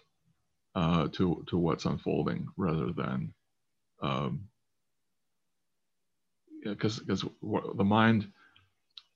uh, 0.74 1.08
to 1.12 1.44
to 1.48 1.58
what's 1.58 1.84
unfolding 1.84 2.46
rather 2.56 2.92
than 2.92 3.34
because 4.00 4.22
um, 4.22 4.48
because 6.64 7.00
the 7.76 7.84
mind 7.84 8.32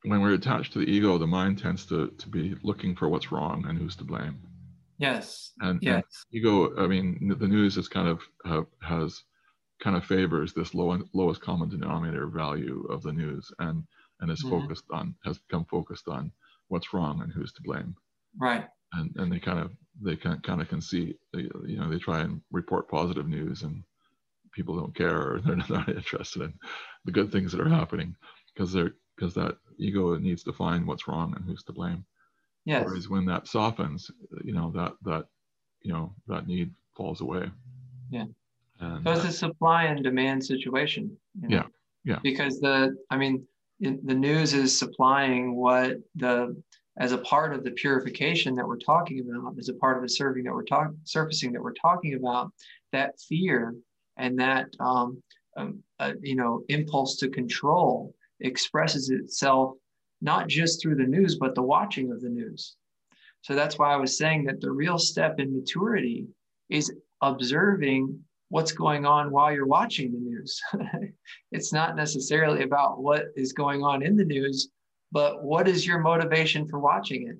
when 0.05 0.21
we're 0.21 0.35
attached 0.35 0.73
to 0.73 0.79
the 0.79 0.91
ego 0.91 1.19
the 1.19 1.27
mind 1.27 1.59
tends 1.59 1.85
to 1.87 2.09
to 2.19 2.29
be 2.29 2.57
looking 2.63 2.97
for 2.97 3.09
what's 3.09 3.33
wrong 3.33 3.65
and 3.69 3.79
who's 3.79 3.97
to 3.97 4.05
blame 4.05 4.39
yes 4.99 5.53
and, 5.61 5.79
yes. 5.83 5.95
and 5.95 6.05
ego 6.33 6.77
i 6.83 6.87
mean 6.87 7.35
the 7.39 7.49
news 7.49 7.77
is 7.77 7.89
kind 7.89 8.09
of 8.09 8.21
uh, 8.45 8.63
has 8.83 9.23
kind 9.81 9.97
of 9.97 10.05
favors 10.05 10.53
this 10.53 10.75
low, 10.75 10.97
lowest 11.15 11.41
common 11.41 11.69
denominator 11.69 12.27
value 12.27 12.87
of 12.91 13.03
the 13.03 13.13
news 13.13 13.51
and 13.59 13.85
and 14.21 14.31
is 14.31 14.45
mm-hmm. 14.45 14.61
focused 14.61 14.85
on 14.93 15.15
has 15.25 15.39
become 15.39 15.65
focused 15.65 16.09
on 16.09 16.31
what's 16.69 16.93
wrong 16.93 17.23
and 17.23 17.33
who's 17.33 17.53
to 17.53 17.63
blame. 17.63 17.95
Right. 18.39 18.67
And 18.93 19.11
and 19.17 19.33
they 19.33 19.39
kind 19.39 19.59
of 19.59 19.73
they 20.03 20.17
can 20.17 20.41
kind 20.41 20.61
of 20.61 20.69
can 20.69 20.81
see 20.81 21.15
you 21.35 21.79
know 21.79 21.91
they 21.91 21.99
try 21.99 22.21
and 22.21 22.41
report 22.53 22.91
positive 22.91 23.29
news 23.29 23.63
and 23.63 23.83
people 24.53 24.77
don't 24.77 24.95
care 24.95 25.17
or 25.17 25.41
they're 25.45 25.57
not 25.57 25.89
interested 25.89 26.43
in 26.43 26.55
the 27.05 27.13
good 27.13 27.33
things 27.33 27.53
that 27.53 27.61
are 27.61 27.69
happening 27.69 28.15
because 28.55 28.73
they're 28.73 28.95
because 29.21 29.35
that 29.35 29.57
ego 29.79 30.17
needs 30.17 30.43
to 30.45 30.53
find 30.53 30.87
what's 30.87 31.07
wrong 31.07 31.35
and 31.37 31.45
who's 31.45 31.63
to 31.65 31.73
blame. 31.73 32.05
Yes. 32.65 32.87
Whereas 32.87 33.09
when 33.09 33.27
that 33.27 33.47
softens, 33.47 34.11
you 34.45 34.53
know 34.53 34.71
that 34.75 34.93
that 35.03 35.27
you 35.83 35.93
know 35.93 36.15
that 36.27 36.47
need 36.47 36.73
falls 36.97 37.21
away. 37.21 37.51
Yeah. 38.11 38.25
And, 38.81 39.05
so 39.05 39.13
it's 39.13 39.25
a 39.25 39.33
supply 39.33 39.85
and 39.85 40.03
demand 40.03 40.45
situation. 40.45 41.17
You 41.43 41.49
know? 41.49 41.57
Yeah. 41.57 41.67
Yeah. 42.05 42.19
Because 42.23 42.61
the 42.61 42.97
I 43.11 43.17
mean 43.17 43.47
the 43.81 44.15
news 44.15 44.53
is 44.53 44.79
supplying 44.79 45.57
what 45.57 45.97
the 46.17 46.57
as 46.99 47.13
a 47.13 47.19
part 47.19 47.55
of 47.55 47.65
the 47.65 47.71
purification 47.71 48.55
that 48.55 48.67
we're 48.67 48.77
talking 48.77 49.21
about, 49.21 49.55
as 49.59 49.71
a 49.71 49.75
part 49.75 49.97
of 49.97 50.03
the 50.03 50.09
serving 50.09 50.45
that 50.45 50.53
we're 50.53 50.65
talking, 50.65 50.99
surfacing 51.05 51.53
that 51.53 51.63
we're 51.63 51.73
talking 51.73 52.15
about, 52.15 52.53
that 52.93 53.19
fear 53.21 53.75
and 54.19 54.39
that 54.39 54.67
um, 54.81 55.23
um, 55.57 55.83
uh, 55.99 56.13
you 56.23 56.37
know 56.37 56.63
impulse 56.69 57.17
to 57.17 57.29
control 57.29 58.15
expresses 58.41 59.11
itself 59.11 59.75
not 60.21 60.49
just 60.49 60.81
through 60.81 60.97
the 60.97 61.05
news, 61.05 61.37
but 61.37 61.55
the 61.55 61.63
watching 61.63 62.13
of 62.13 62.21
the 62.21 62.29
news. 62.29 62.77
So 63.43 63.55
that's 63.55 63.79
why 63.79 63.93
I 63.93 63.97
was 63.97 64.19
saying 64.19 64.45
that 64.45 64.61
the 64.61 64.71
real 64.71 64.99
step 64.99 65.41
in 65.41 65.55
maturity 65.55 66.27
is 66.69 66.93
observing 67.23 68.19
what's 68.51 68.73
going 68.73 69.07
on 69.07 69.31
while 69.31 69.53
you're 69.53 69.67
watching 69.67 70.13
the 70.13 70.19
news. 70.19 70.61
it's 71.53 71.73
not 71.73 71.97
necessarily 71.97 72.63
about 72.63 73.01
what 73.01 73.27
is 73.37 73.53
going 73.53 73.83
on 73.83 74.03
in 74.03 74.17
the 74.17 74.25
news, 74.25 74.69
but 75.13 75.43
what 75.43 75.69
is 75.69 75.87
your 75.87 76.01
motivation 76.01 76.69
for 76.69 76.79
watching 76.79 77.29
it? 77.29 77.37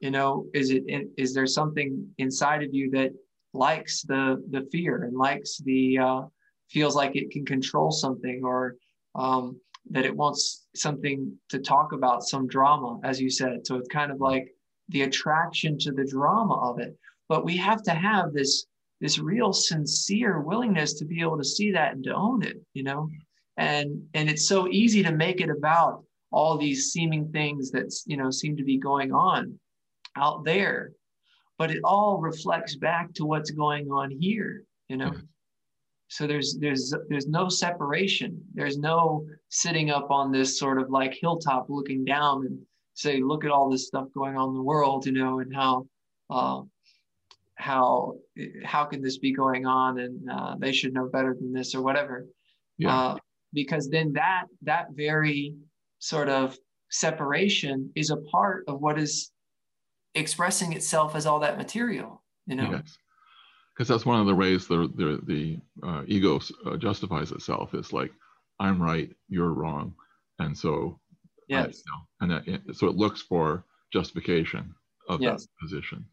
You 0.00 0.10
know, 0.10 0.46
is 0.52 0.70
it 0.70 0.84
is 1.16 1.32
there 1.32 1.46
something 1.46 2.06
inside 2.18 2.62
of 2.62 2.74
you 2.74 2.90
that 2.90 3.12
likes 3.54 4.02
the 4.02 4.42
the 4.50 4.68
fear 4.70 5.04
and 5.04 5.16
likes 5.16 5.58
the 5.58 5.98
uh, 5.98 6.22
feels 6.68 6.94
like 6.94 7.16
it 7.16 7.30
can 7.30 7.46
control 7.46 7.90
something 7.90 8.42
or 8.44 8.76
um, 9.14 9.58
that 9.90 10.04
it 10.04 10.16
wants 10.16 10.66
something 10.74 11.32
to 11.48 11.58
talk 11.58 11.92
about 11.92 12.24
some 12.24 12.46
drama, 12.46 12.98
as 13.04 13.20
you 13.20 13.30
said. 13.30 13.66
So 13.66 13.76
it's 13.76 13.88
kind 13.88 14.10
of 14.10 14.16
mm-hmm. 14.16 14.24
like 14.24 14.54
the 14.88 15.02
attraction 15.02 15.78
to 15.78 15.92
the 15.92 16.04
drama 16.04 16.54
of 16.70 16.80
it. 16.80 16.96
But 17.28 17.44
we 17.44 17.56
have 17.56 17.82
to 17.84 17.92
have 17.92 18.32
this 18.32 18.66
this 19.00 19.18
real 19.18 19.52
sincere 19.52 20.40
willingness 20.40 20.94
to 20.94 21.04
be 21.04 21.20
able 21.20 21.36
to 21.36 21.44
see 21.44 21.70
that 21.72 21.92
and 21.92 22.02
to 22.04 22.14
own 22.14 22.42
it 22.42 22.56
you 22.72 22.82
know? 22.82 23.10
And 23.56 24.02
and 24.14 24.28
it's 24.28 24.48
so 24.48 24.68
easy 24.68 25.02
to 25.02 25.12
make 25.12 25.40
it 25.40 25.50
about 25.50 26.04
all 26.32 26.58
these 26.58 26.92
seeming 26.92 27.30
things 27.30 27.70
that 27.70 27.94
you 28.06 28.16
know 28.16 28.30
seem 28.30 28.56
to 28.56 28.64
be 28.64 28.78
going 28.78 29.12
on 29.12 29.58
out 30.16 30.44
there. 30.44 30.92
But 31.58 31.70
it 31.70 31.80
all 31.84 32.18
reflects 32.18 32.76
back 32.76 33.14
to 33.14 33.24
what's 33.24 33.50
going 33.50 33.88
on 33.90 34.10
here 34.10 34.64
you 34.88 34.96
know 34.96 35.10
mm-hmm. 35.10 35.26
So 36.08 36.26
there's 36.26 36.56
there's 36.60 36.94
there's 37.08 37.26
no 37.26 37.48
separation. 37.48 38.40
There's 38.54 38.78
no 38.78 39.26
sitting 39.48 39.90
up 39.90 40.10
on 40.10 40.30
this 40.30 40.58
sort 40.58 40.80
of 40.80 40.90
like 40.90 41.16
hilltop 41.20 41.66
looking 41.68 42.04
down 42.04 42.46
and 42.46 42.58
say 42.94 43.20
look 43.20 43.44
at 43.44 43.50
all 43.50 43.70
this 43.70 43.88
stuff 43.88 44.06
going 44.14 44.36
on 44.36 44.50
in 44.50 44.54
the 44.54 44.62
world 44.62 45.04
you 45.04 45.12
know 45.12 45.40
and 45.40 45.54
how 45.54 45.86
uh, 46.30 46.62
how 47.56 48.14
how 48.64 48.84
can 48.84 49.02
this 49.02 49.18
be 49.18 49.32
going 49.32 49.66
on? 49.66 49.98
And 49.98 50.30
uh, 50.30 50.54
they 50.58 50.72
should 50.72 50.94
know 50.94 51.08
better 51.08 51.34
than 51.34 51.52
this 51.52 51.74
or 51.74 51.82
whatever. 51.82 52.26
Yeah. 52.78 52.96
Uh, 52.96 53.16
because 53.52 53.88
then 53.88 54.12
that 54.12 54.44
that 54.62 54.88
very 54.92 55.54
sort 55.98 56.28
of 56.28 56.56
separation 56.90 57.90
is 57.96 58.10
a 58.10 58.16
part 58.16 58.64
of 58.68 58.80
what 58.80 58.98
is 58.98 59.32
expressing 60.14 60.72
itself 60.72 61.16
as 61.16 61.26
all 61.26 61.40
that 61.40 61.58
material 61.58 62.22
you 62.46 62.54
know? 62.54 62.70
Yes 62.70 62.96
because 63.76 63.88
that's 63.88 64.06
one 64.06 64.20
of 64.20 64.26
the 64.26 64.34
ways 64.34 64.66
the 64.66 64.90
the, 64.96 65.20
the 65.26 65.58
uh, 65.86 66.02
ego 66.06 66.40
uh, 66.64 66.76
justifies 66.76 67.32
itself. 67.32 67.74
It's 67.74 67.92
like 67.92 68.12
I'm 68.58 68.80
right, 68.80 69.10
you're 69.28 69.52
wrong, 69.52 69.94
and 70.38 70.56
so 70.56 70.98
yes, 71.48 71.64
I, 71.64 71.68
you 71.68 71.82
know, 72.28 72.36
and 72.46 72.58
that, 72.66 72.76
so 72.76 72.86
it 72.86 72.96
looks 72.96 73.20
for 73.20 73.64
justification 73.92 74.74
of 75.08 75.20
yes. 75.20 75.42
that 75.42 75.48
position. 75.60 76.04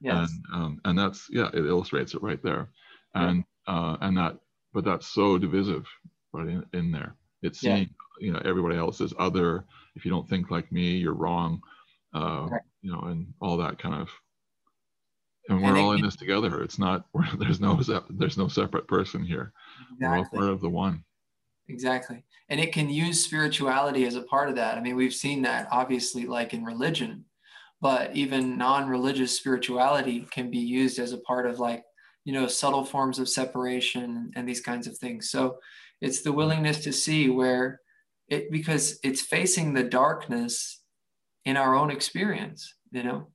Yes. 0.00 0.30
And 0.52 0.62
um, 0.62 0.80
and 0.84 0.98
that's 0.98 1.28
yeah, 1.30 1.50
it 1.52 1.66
illustrates 1.66 2.14
it 2.14 2.22
right 2.22 2.42
there, 2.42 2.68
and 3.14 3.44
yeah. 3.68 3.74
uh, 3.74 3.96
and 4.00 4.16
that 4.16 4.36
but 4.72 4.84
that's 4.84 5.06
so 5.06 5.36
divisive 5.36 5.86
right 6.32 6.48
in, 6.48 6.64
in 6.72 6.90
there. 6.90 7.14
It's 7.42 7.60
seeing 7.60 7.90
yeah. 8.20 8.26
you 8.26 8.32
know 8.32 8.40
everybody 8.44 8.76
else 8.76 9.00
is 9.00 9.12
other. 9.18 9.64
If 9.94 10.04
you 10.04 10.10
don't 10.10 10.28
think 10.28 10.50
like 10.50 10.72
me, 10.72 10.96
you're 10.96 11.12
wrong. 11.14 11.60
Uh, 12.14 12.48
right. 12.50 12.62
You 12.80 12.92
know, 12.92 13.00
and 13.02 13.26
all 13.42 13.58
that 13.58 13.78
kind 13.78 14.00
of 14.00 14.08
and 15.50 15.60
we're 15.60 15.70
and 15.70 15.78
all 15.78 15.92
in 15.92 16.00
this 16.00 16.16
together. 16.16 16.62
It's 16.62 16.78
not 16.78 17.04
there's 17.38 17.60
no 17.60 17.78
there's 18.08 18.38
no 18.38 18.48
separate 18.48 18.86
person 18.86 19.22
here. 19.22 19.52
Exactly. 19.92 20.08
We're 20.08 20.16
all 20.16 20.24
part 20.24 20.54
of 20.54 20.60
the 20.60 20.70
one. 20.70 21.04
Exactly, 21.68 22.24
and 22.48 22.58
it 22.58 22.72
can 22.72 22.88
use 22.88 23.24
spirituality 23.24 24.06
as 24.06 24.14
a 24.14 24.22
part 24.22 24.48
of 24.48 24.56
that. 24.56 24.78
I 24.78 24.80
mean, 24.80 24.96
we've 24.96 25.14
seen 25.14 25.42
that 25.42 25.68
obviously, 25.70 26.26
like 26.26 26.54
in 26.54 26.64
religion, 26.64 27.24
but 27.80 28.14
even 28.14 28.58
non-religious 28.58 29.36
spirituality 29.36 30.26
can 30.30 30.50
be 30.50 30.58
used 30.58 30.98
as 30.98 31.12
a 31.12 31.18
part 31.18 31.46
of 31.46 31.58
like 31.58 31.84
you 32.24 32.32
know 32.32 32.46
subtle 32.46 32.84
forms 32.84 33.18
of 33.18 33.28
separation 33.28 34.30
and 34.36 34.48
these 34.48 34.60
kinds 34.60 34.86
of 34.86 34.96
things. 34.98 35.30
So 35.30 35.58
it's 36.00 36.22
the 36.22 36.32
willingness 36.32 36.82
to 36.84 36.92
see 36.92 37.28
where 37.28 37.80
it 38.28 38.50
because 38.50 38.98
it's 39.02 39.20
facing 39.20 39.74
the 39.74 39.84
darkness 39.84 40.80
in 41.44 41.56
our 41.56 41.74
own 41.74 41.90
experience. 41.90 42.74
You 42.92 43.02
know 43.04 43.28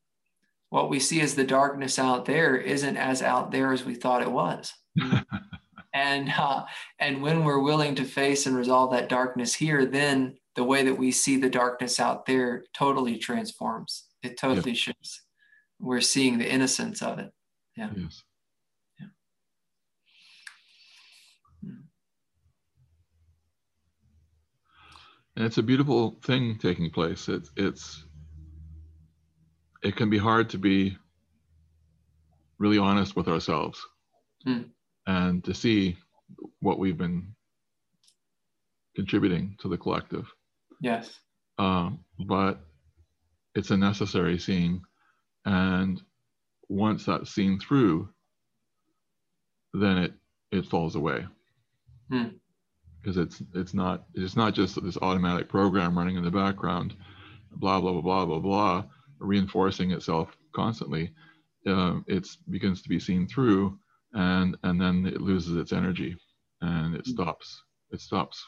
what 0.76 0.90
we 0.90 1.00
see 1.00 1.22
as 1.22 1.36
the 1.36 1.46
darkness 1.46 1.98
out 1.98 2.26
there 2.26 2.58
isn't 2.58 2.98
as 2.98 3.22
out 3.22 3.50
there 3.50 3.72
as 3.72 3.86
we 3.86 3.96
thought 3.96 4.22
it 4.22 4.30
was. 4.30 4.74
and 5.94 6.30
uh, 6.38 6.66
and 7.00 7.22
when 7.22 7.46
we're 7.46 7.62
willing 7.62 7.96
to 7.96 8.04
face 8.04 8.46
and 8.46 8.58
resolve 8.58 8.92
that 8.92 9.08
darkness 9.08 9.54
here, 9.54 9.86
then 9.86 10.36
the 10.56 10.66
way 10.66 10.84
that 10.84 10.98
we 10.98 11.14
see 11.14 11.38
the 11.38 11.50
darkness 11.50 11.98
out 11.98 12.26
there 12.26 12.66
totally 12.74 13.18
transforms. 13.18 14.08
It 14.22 14.38
totally 14.38 14.72
yep. 14.72 14.78
shifts. 14.78 15.22
We're 15.80 16.02
seeing 16.02 16.40
the 16.40 16.52
innocence 16.52 17.02
of 17.02 17.20
it. 17.20 17.32
Yeah. 17.78 17.92
Yes. 17.96 18.24
Yeah. 19.00 19.08
And 25.38 25.46
it's 25.46 25.58
a 25.58 25.64
beautiful 25.64 26.20
thing 26.26 26.58
taking 26.58 26.90
place. 26.90 27.30
It's 27.30 27.50
it's 27.56 28.04
it 29.84 29.96
can 29.96 30.10
be 30.10 30.18
hard 30.18 30.50
to 30.50 30.58
be 30.58 30.98
really 32.58 32.78
honest 32.78 33.16
with 33.16 33.28
ourselves 33.28 33.86
hmm. 34.44 34.62
and 35.06 35.44
to 35.44 35.54
see 35.54 35.98
what 36.60 36.80
we've 36.80 36.98
been 36.98 37.36
contributing 38.96 39.56
to 39.60 39.68
the 39.68 39.78
collective. 39.78 40.32
Yes. 40.82 41.20
Um, 41.58 42.00
but 42.20 42.60
it's 43.54 43.72
a 43.72 43.78
necessary 43.78 44.40
seeing. 44.40 44.82
And 45.46 46.02
once 46.70 47.06
that's 47.06 47.34
seen 47.34 47.60
through, 47.60 48.10
then 49.74 49.98
it, 49.98 50.14
it 50.52 50.66
falls 50.66 50.96
away. 50.96 51.26
Hmm. 52.10 52.30
Because 53.02 53.18
it's 53.18 53.44
it's 53.54 53.76
not 53.76 54.06
it's 54.16 54.36
not 54.36 54.56
just 54.56 54.84
this 54.84 54.98
automatic 54.98 55.48
program 55.48 55.96
running 55.96 56.16
in 56.16 56.24
the 56.24 56.32
background, 56.32 56.96
blah 57.52 57.80
blah 57.80 57.92
blah 57.92 58.02
blah 58.02 58.26
blah 58.26 58.40
blah 58.40 58.84
reinforcing 59.20 59.92
itself 59.92 60.36
constantly, 60.54 61.12
uh, 61.68 62.00
it 62.08 62.28
begins 62.50 62.82
to 62.82 62.90
be 62.90 63.00
seen 63.00 63.28
through, 63.28 63.78
and 64.14 64.58
and 64.64 64.80
then 64.80 65.06
it 65.06 65.22
loses 65.22 65.56
its 65.58 65.74
energy, 65.74 66.16
and 66.62 66.96
it 66.96 67.06
hmm. 67.06 67.12
stops. 67.12 67.64
It 67.92 68.02
stops, 68.02 68.44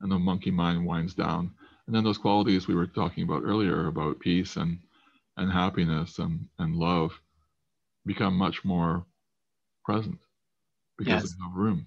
and 0.00 0.10
the 0.10 0.18
monkey 0.18 0.50
mind 0.50 0.84
winds 0.84 1.14
down. 1.14 1.52
And 1.86 1.94
then 1.94 2.04
those 2.04 2.18
qualities 2.18 2.68
we 2.68 2.74
were 2.74 2.86
talking 2.86 3.24
about 3.24 3.44
earlier 3.44 3.86
about 3.86 4.20
peace 4.20 4.56
and 4.56 4.78
and 5.36 5.50
happiness 5.50 6.18
and 6.18 6.46
and 6.58 6.76
love 6.76 7.12
become 8.04 8.34
much 8.34 8.64
more 8.64 9.06
present 9.84 10.18
because 10.98 11.22
yes. 11.22 11.32
they 11.32 11.44
have 11.44 11.56
room. 11.56 11.86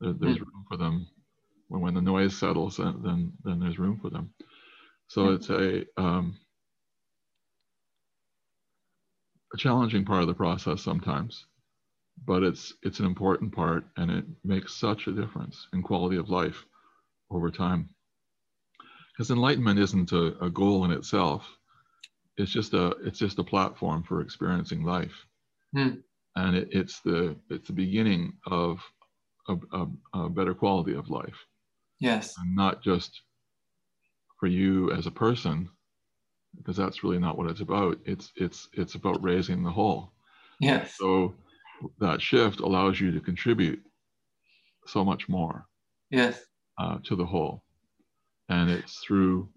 There, 0.00 0.12
there's 0.12 0.36
mm. 0.36 0.40
room 0.40 0.64
for 0.68 0.76
them. 0.76 1.06
When 1.68 1.80
when 1.80 1.94
the 1.94 2.02
noise 2.02 2.36
settles, 2.36 2.76
then 2.76 3.32
then 3.44 3.58
there's 3.58 3.78
room 3.78 3.98
for 4.00 4.10
them. 4.10 4.32
So 5.08 5.26
mm. 5.26 5.34
it's 5.36 5.50
a 5.50 6.00
um, 6.00 6.38
a 9.52 9.56
challenging 9.56 10.04
part 10.04 10.22
of 10.22 10.28
the 10.28 10.34
process 10.34 10.82
sometimes, 10.82 11.46
but 12.26 12.42
it's 12.42 12.74
it's 12.82 13.00
an 13.00 13.06
important 13.06 13.54
part 13.54 13.84
and 13.96 14.10
it 14.10 14.24
makes 14.44 14.74
such 14.74 15.06
a 15.06 15.12
difference 15.12 15.68
in 15.72 15.82
quality 15.82 16.16
of 16.16 16.30
life 16.30 16.64
over 17.30 17.50
time. 17.50 17.88
Because 19.12 19.30
enlightenment 19.30 19.78
isn't 19.78 20.12
a, 20.12 20.38
a 20.44 20.50
goal 20.50 20.84
in 20.84 20.90
itself. 20.90 21.46
It's 22.38 22.52
just 22.52 22.72
a 22.72 22.88
it's 23.04 23.18
just 23.18 23.38
a 23.38 23.44
platform 23.44 24.02
for 24.02 24.20
experiencing 24.20 24.84
life. 24.84 25.26
Hmm. 25.74 25.96
And 26.36 26.56
it, 26.56 26.68
it's 26.70 27.00
the 27.00 27.36
it's 27.50 27.66
the 27.66 27.74
beginning 27.74 28.34
of 28.46 28.80
a, 29.48 29.56
a, 29.72 29.86
a 30.14 30.28
better 30.30 30.54
quality 30.54 30.94
of 30.94 31.10
life. 31.10 31.46
Yes. 32.00 32.34
And 32.38 32.56
not 32.56 32.82
just 32.82 33.22
for 34.40 34.46
you 34.46 34.90
as 34.92 35.06
a 35.06 35.10
person, 35.10 35.68
because 36.56 36.76
that's 36.76 37.02
really 37.02 37.18
not 37.18 37.36
what 37.36 37.50
it's 37.50 37.60
about. 37.60 37.98
It's 38.04 38.32
it's 38.36 38.68
it's 38.72 38.94
about 38.94 39.22
raising 39.22 39.62
the 39.62 39.70
whole. 39.70 40.12
Yes. 40.60 40.96
So 40.96 41.34
that 41.98 42.20
shift 42.20 42.60
allows 42.60 43.00
you 43.00 43.10
to 43.12 43.20
contribute 43.20 43.82
so 44.86 45.04
much 45.04 45.28
more. 45.28 45.66
Yes. 46.10 46.40
Uh, 46.78 46.98
to 47.04 47.16
the 47.16 47.26
whole, 47.26 47.62
and 48.48 48.70
it's 48.70 48.98
through 48.98 49.48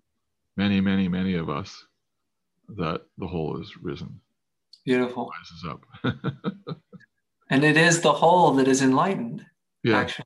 many, 0.57 0.81
many, 0.81 1.07
many 1.07 1.35
of 1.35 1.49
us 1.49 1.85
that 2.77 3.01
the 3.17 3.27
whole 3.27 3.61
is 3.61 3.71
risen. 3.81 4.19
Beautiful. 4.85 5.31
Rises 5.39 5.65
up. 5.69 6.77
and 7.49 7.63
it 7.63 7.77
is 7.77 8.01
the 8.01 8.13
whole 8.13 8.51
that 8.53 8.67
is 8.67 8.81
enlightened. 8.81 9.45
Yeah. 9.83 9.97
Actually. 9.97 10.25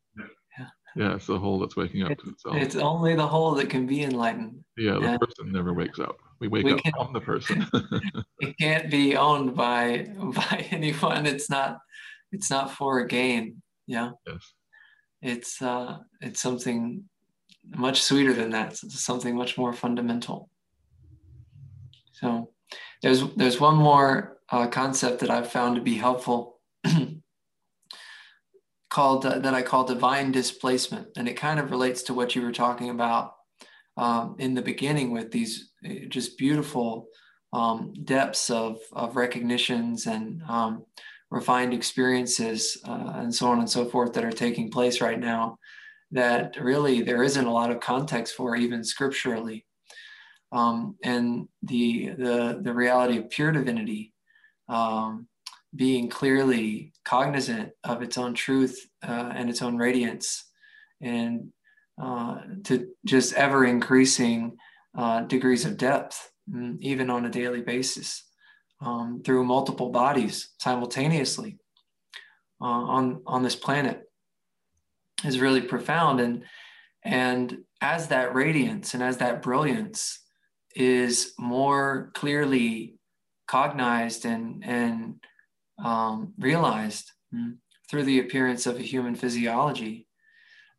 Yeah, 0.96 1.16
it's 1.16 1.28
the 1.28 1.38
whole 1.38 1.60
that's 1.60 1.76
waking 1.76 2.04
up 2.04 2.12
it's, 2.12 2.24
to 2.24 2.30
itself. 2.30 2.56
It's 2.58 2.76
only 2.76 3.16
the 3.16 3.28
whole 3.28 3.54
that 3.56 3.70
can 3.70 3.86
be 3.86 4.04
enlightened. 4.04 4.64
Yeah, 4.78 4.94
the 4.94 5.12
and 5.12 5.20
person 5.20 5.52
never 5.52 5.74
wakes 5.74 6.00
up. 6.00 6.18
We 6.40 6.48
wake 6.48 6.66
we 6.66 6.74
up 6.74 6.80
can, 6.80 6.94
from 6.94 7.14
the 7.14 7.22
person. 7.22 7.68
it 8.40 8.58
can't 8.60 8.90
be 8.90 9.16
owned 9.16 9.56
by 9.56 10.08
by 10.18 10.68
anyone. 10.72 11.26
It's 11.26 11.50
not 11.50 11.80
it's 12.32 12.50
not 12.50 12.72
for 12.72 13.00
a 13.00 13.08
gain. 13.08 13.62
Yeah. 13.88 14.12
Yes. 14.28 14.54
It's 15.22 15.62
uh 15.62 15.98
it's 16.22 16.42
something 16.42 17.04
much 17.76 18.02
sweeter 18.02 18.34
than 18.34 18.52
that. 18.52 18.72
It's 18.72 19.04
something 19.04 19.36
much 19.36 19.58
more 19.58 19.74
fundamental. 19.74 20.50
So 22.14 22.52
there's 23.02 23.24
there's 23.36 23.60
one 23.60 23.76
more 23.76 24.38
uh, 24.50 24.68
concept 24.68 25.20
that 25.20 25.30
I've 25.30 25.52
found 25.52 25.76
to 25.76 25.82
be 25.82 25.96
helpful 25.96 26.59
called 28.90 29.26
uh, 29.26 29.40
that 29.40 29.54
I 29.54 29.62
call 29.62 29.84
divine 29.84 30.32
displacement, 30.32 31.08
and 31.16 31.28
it 31.28 31.36
kind 31.36 31.60
of 31.60 31.72
relates 31.72 32.04
to 32.04 32.14
what 32.14 32.36
you 32.36 32.42
were 32.42 32.52
talking 32.52 32.90
about 32.90 33.36
um, 33.98 34.36
in 34.40 34.54
the 34.54 34.62
beginning 34.62 35.12
with 35.12 35.32
these 35.32 35.72
uh, 35.86 36.06
just 36.08 36.38
beautiful 36.38 37.08
um, 37.54 37.94
depths 38.04 38.50
of, 38.50 38.80
of 38.94 39.16
recognitions 39.16 40.06
and 40.06 40.42
um, 40.48 40.86
refined 41.32 41.74
experiences 41.74 42.78
uh, 42.88 43.14
and 43.16 43.34
so 43.34 43.48
on 43.48 43.60
and 43.60 43.70
so 43.70 43.86
forth 43.86 44.14
that 44.14 44.26
are 44.26 44.32
taking 44.32 44.72
place 44.72 45.02
right 45.02 45.20
now 45.20 45.58
that 46.12 46.60
really 46.60 47.02
there 47.02 47.24
isn't 47.24 47.46
a 47.46 47.54
lot 47.54 47.72
of 47.72 47.80
context 47.80 48.36
for 48.36 48.56
even 48.56 48.84
scripturally. 48.84 49.66
Um, 50.52 50.96
and 51.04 51.48
the, 51.62 52.10
the 52.18 52.60
the 52.64 52.74
reality 52.74 53.20
of 53.20 53.30
pure 53.30 53.52
divinity 53.52 54.14
um, 54.68 55.28
being 55.76 56.10
clearly 56.10 56.94
cognizant 57.06 57.72
of 57.84 58.02
its 58.02 58.18
own 58.18 58.34
truth 58.34 58.88
uh, 59.08 59.32
and 59.36 59.50
its 59.50 59.62
own 59.62 59.78
radiance 59.78 60.46
and 61.02 61.52
uh, 62.02 62.40
to 62.64 62.88
just 63.06 63.34
ever 63.34 63.66
increasing 63.66 64.58
uh, 64.98 65.22
degrees 65.22 65.66
of 65.66 65.78
depth, 65.78 66.32
mm, 66.50 66.78
even 66.80 67.10
on 67.10 67.26
a 67.26 67.30
daily 67.30 67.62
basis, 67.62 68.26
um, 68.82 69.22
through 69.24 69.44
multiple 69.44 69.90
bodies 69.90 70.50
simultaneously 70.60 71.60
uh, 72.62 72.66
on, 72.66 73.22
on 73.28 73.44
this 73.44 73.56
planet 73.56 74.04
is 75.26 75.40
really 75.40 75.62
profound. 75.62 76.20
And, 76.20 76.44
and 77.04 77.60
as 77.82 78.08
that 78.08 78.34
radiance 78.34 78.94
and 78.94 79.04
as 79.04 79.18
that 79.18 79.42
brilliance 79.42 80.20
is 80.76 81.34
more 81.38 82.12
clearly 82.14 82.96
cognized 83.48 84.26
and, 84.26 84.64
and 84.66 85.16
um, 85.84 86.34
realized 86.38 87.12
mm, 87.34 87.58
through 87.90 88.04
the 88.04 88.20
appearance 88.20 88.66
of 88.66 88.78
a 88.78 88.84
human 88.84 89.16
physiology, 89.16 90.08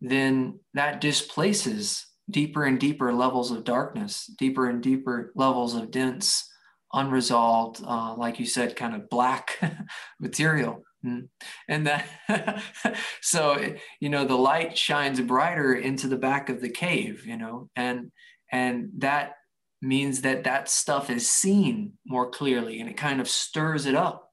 then 0.00 0.60
that 0.74 1.00
displaces 1.00 2.06
deeper 2.30 2.64
and 2.64 2.78
deeper 2.78 3.12
levels 3.12 3.50
of 3.50 3.64
darkness, 3.64 4.30
deeper 4.38 4.68
and 4.68 4.82
deeper 4.82 5.32
levels 5.34 5.74
of 5.74 5.90
dense, 5.90 6.48
unresolved, 6.92 7.82
uh, 7.86 8.14
like 8.16 8.38
you 8.38 8.46
said, 8.46 8.76
kind 8.76 8.94
of 8.94 9.10
black 9.10 9.58
material 10.20 10.82
Mm. 11.04 11.28
And 11.68 11.86
that, 11.86 12.06
so, 13.20 13.74
you 14.00 14.08
know, 14.08 14.24
the 14.24 14.36
light 14.36 14.76
shines 14.76 15.20
brighter 15.20 15.74
into 15.74 16.08
the 16.08 16.18
back 16.18 16.48
of 16.48 16.60
the 16.60 16.68
cave, 16.68 17.26
you 17.26 17.36
know, 17.36 17.70
and, 17.74 18.12
and 18.52 18.90
that 18.98 19.34
means 19.80 20.22
that 20.22 20.44
that 20.44 20.68
stuff 20.68 21.08
is 21.08 21.28
seen 21.28 21.94
more 22.06 22.30
clearly 22.30 22.80
and 22.80 22.90
it 22.90 22.96
kind 22.96 23.20
of 23.20 23.28
stirs 23.28 23.86
it 23.86 23.94
up. 23.94 24.29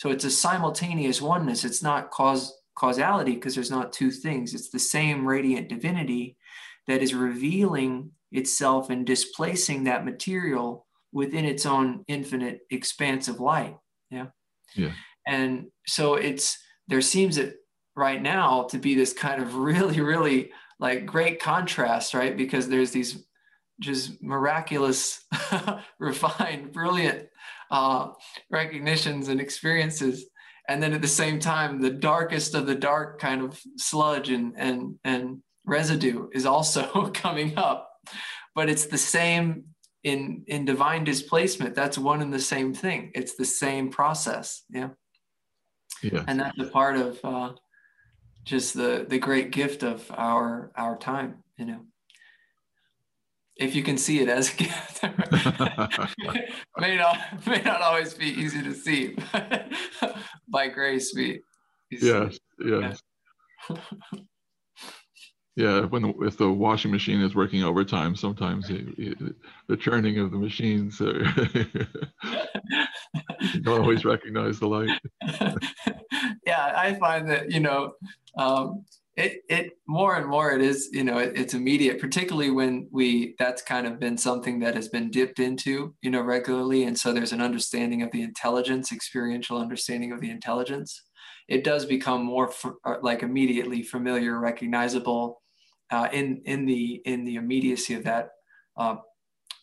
So 0.00 0.10
it's 0.10 0.24
a 0.24 0.30
simultaneous 0.30 1.20
oneness. 1.20 1.62
It's 1.62 1.82
not 1.82 2.10
cause 2.10 2.54
causality 2.74 3.34
because 3.34 3.54
there's 3.54 3.70
not 3.70 3.92
two 3.92 4.10
things. 4.10 4.54
It's 4.54 4.70
the 4.70 4.78
same 4.78 5.26
radiant 5.26 5.68
divinity 5.68 6.38
that 6.86 7.02
is 7.02 7.12
revealing 7.12 8.12
itself 8.32 8.88
and 8.88 9.04
displacing 9.04 9.84
that 9.84 10.06
material 10.06 10.86
within 11.12 11.44
its 11.44 11.66
own 11.66 12.02
infinite 12.08 12.60
expanse 12.70 13.28
of 13.28 13.40
light. 13.40 13.76
Yeah. 14.10 14.28
Yeah. 14.74 14.92
And 15.26 15.66
so 15.86 16.14
it's 16.14 16.56
there 16.88 17.02
seems 17.02 17.36
it 17.36 17.56
right 17.94 18.22
now 18.22 18.68
to 18.70 18.78
be 18.78 18.94
this 18.94 19.12
kind 19.12 19.42
of 19.42 19.54
really, 19.56 20.00
really 20.00 20.50
like 20.78 21.04
great 21.04 21.42
contrast, 21.42 22.14
right? 22.14 22.34
Because 22.34 22.70
there's 22.70 22.90
these 22.90 23.22
just 23.80 24.22
miraculous, 24.22 25.24
refined, 25.98 26.72
brilliant 26.72 27.28
uh, 27.70 28.10
recognitions 28.50 29.28
and 29.28 29.40
experiences. 29.40 30.26
And 30.68 30.82
then 30.82 30.92
at 30.92 31.02
the 31.02 31.08
same 31.08 31.40
time, 31.40 31.80
the 31.80 31.90
darkest 31.90 32.54
of 32.54 32.66
the 32.66 32.74
dark 32.74 33.18
kind 33.18 33.42
of 33.42 33.60
sludge 33.76 34.30
and 34.30 34.54
and 34.56 34.96
and 35.04 35.42
residue 35.64 36.28
is 36.32 36.46
also 36.46 37.10
coming 37.14 37.58
up. 37.58 37.90
But 38.54 38.68
it's 38.68 38.86
the 38.86 38.98
same 38.98 39.64
in 40.04 40.44
in 40.46 40.64
divine 40.64 41.04
displacement. 41.04 41.74
That's 41.74 41.98
one 41.98 42.22
and 42.22 42.32
the 42.32 42.40
same 42.40 42.72
thing. 42.74 43.10
It's 43.14 43.34
the 43.34 43.44
same 43.44 43.90
process. 43.90 44.62
Yeah. 44.70 44.90
Yeah. 46.02 46.24
And 46.28 46.40
that's 46.40 46.58
a 46.58 46.66
part 46.66 46.96
of 46.96 47.18
uh, 47.24 47.52
just 48.44 48.74
the 48.74 49.06
the 49.08 49.18
great 49.18 49.50
gift 49.50 49.82
of 49.82 50.08
our 50.16 50.70
our 50.76 50.96
time. 50.96 51.42
You 51.56 51.66
know 51.66 51.80
if 53.60 53.74
you 53.74 53.82
can 53.82 53.98
see 53.98 54.20
it 54.20 54.28
as 54.28 54.52
a 54.52 54.56
gift. 54.56 55.02
may 56.78 56.96
not 56.96 57.46
may 57.46 57.60
not 57.62 57.82
always 57.82 58.14
be 58.14 58.26
easy 58.26 58.62
to 58.62 58.74
see. 58.74 59.16
By 60.48 60.68
grace, 60.68 61.12
we. 61.14 61.42
Yes. 61.90 62.38
Yes. 62.64 63.02
Yeah. 63.68 63.76
yeah. 65.56 65.80
When 65.82 66.02
the, 66.02 66.14
if 66.22 66.38
the 66.38 66.50
washing 66.50 66.90
machine 66.90 67.20
is 67.20 67.34
working 67.34 67.62
overtime, 67.62 68.16
sometimes 68.16 68.70
it, 68.70 68.86
it, 68.96 69.18
the 69.68 69.76
churning 69.76 70.18
of 70.18 70.30
the 70.30 70.38
machines 70.38 71.00
uh, 71.00 71.24
you 73.40 73.60
don't 73.60 73.80
always 73.80 74.04
recognize 74.04 74.58
the 74.58 74.68
light. 74.68 75.00
yeah, 76.46 76.72
I 76.76 76.94
find 76.94 77.28
that 77.30 77.50
you 77.50 77.60
know. 77.60 77.92
Um, 78.38 78.84
it 79.20 79.42
it 79.48 79.72
more 79.86 80.16
and 80.16 80.26
more 80.26 80.52
it 80.52 80.62
is 80.62 80.88
you 80.92 81.04
know 81.04 81.18
it, 81.18 81.32
it's 81.36 81.54
immediate 81.54 82.00
particularly 82.00 82.50
when 82.50 82.88
we 82.90 83.34
that's 83.38 83.60
kind 83.60 83.86
of 83.86 84.00
been 84.00 84.16
something 84.16 84.58
that 84.60 84.74
has 84.74 84.88
been 84.88 85.10
dipped 85.10 85.38
into 85.38 85.94
you 86.02 86.10
know 86.10 86.22
regularly. 86.22 86.84
And 86.84 86.98
so 86.98 87.12
there's 87.12 87.32
an 87.32 87.40
understanding 87.40 88.02
of 88.02 88.10
the 88.10 88.22
intelligence 88.22 88.92
experiential 88.92 89.58
understanding 89.58 90.12
of 90.12 90.20
the 90.20 90.30
intelligence. 90.30 91.02
It 91.48 91.64
does 91.64 91.84
become 91.84 92.24
more 92.24 92.52
uh, 92.84 92.96
like 93.02 93.22
immediately 93.22 93.82
familiar 93.82 94.38
recognizable 94.38 95.42
uh, 95.90 96.08
in 96.12 96.42
in 96.46 96.64
the 96.64 97.02
in 97.04 97.24
the 97.24 97.36
immediacy 97.36 97.94
of 97.94 98.04
that 98.04 98.30
uh, 98.76 98.96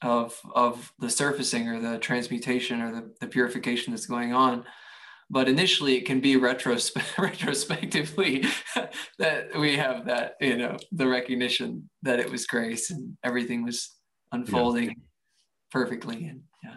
of 0.03 0.39
of 0.53 0.91
the 0.99 1.10
surfacing 1.10 1.68
or 1.68 1.80
the 1.80 1.97
transmutation 1.97 2.82
or 2.82 2.91
the, 2.91 3.14
the 3.22 3.28
purification 3.28 3.91
that's 3.91 4.05
going 4.05 4.34
on 4.34 4.64
but 5.30 5.50
initially 5.50 5.96
it 5.96 6.06
can 6.06 6.20
be 6.20 6.36
retrospe- 6.36 7.18
retrospectively 7.18 8.46
that 9.20 9.48
we 9.58 9.76
have 9.76 10.06
that 10.06 10.36
you 10.40 10.58
know 10.58 10.78
the 10.92 11.08
recognition 11.08 11.90
that 12.04 12.20
it 12.20 12.30
was 12.30 12.46
grace 12.46 12.92
and 12.92 13.18
everything 13.24 13.64
was 13.64 13.96
unfolding 14.32 14.90
yeah. 14.90 14.94
perfectly 15.72 16.26
and 16.26 16.42
yeah. 16.64 16.76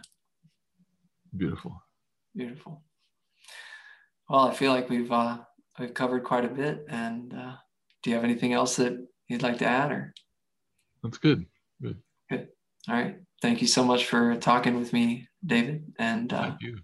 Beautiful. 1.37 1.81
Beautiful. 2.35 2.83
Well 4.29 4.49
i 4.49 4.55
feel 4.55 4.73
like 4.73 4.89
we've 4.89 5.13
uh 5.13 5.39
we've 5.79 5.95
covered 5.95 6.25
quite 6.25 6.45
a 6.45 6.49
bit 6.49 6.85
and 6.89 7.33
uh 7.33 7.55
do 8.03 8.11
you 8.11 8.17
have 8.17 8.25
anything 8.25 8.53
else 8.53 8.77
that 8.77 8.97
you'd 9.29 9.43
like 9.43 9.59
to 9.59 9.67
add 9.67 9.93
or? 9.93 10.15
That's 11.03 11.19
good. 11.19 11.45
Good. 11.83 11.99
Good. 12.31 12.49
All 12.89 12.95
right. 12.95 13.17
Thank 13.43 13.61
you 13.61 13.67
so 13.69 13.85
much 13.85 14.07
for 14.07 14.37
talking 14.37 14.79
with 14.79 14.93
me 14.93 15.29
david 15.47 15.83
and 15.99 16.33
uh, 16.35 16.43
thank 16.43 16.61
you 16.61 16.79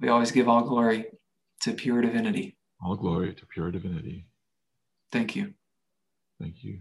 we 0.00 0.08
always 0.08 0.32
give 0.32 0.48
all 0.48 0.62
glory 0.62 1.06
to 1.62 1.72
pure 1.72 2.00
divinity. 2.00 2.56
All 2.82 2.96
glory 2.96 3.34
to 3.34 3.46
pure 3.46 3.70
divinity. 3.70 4.26
Thank 5.12 5.36
you. 5.36 5.54
Thank 6.40 6.64
you. 6.64 6.80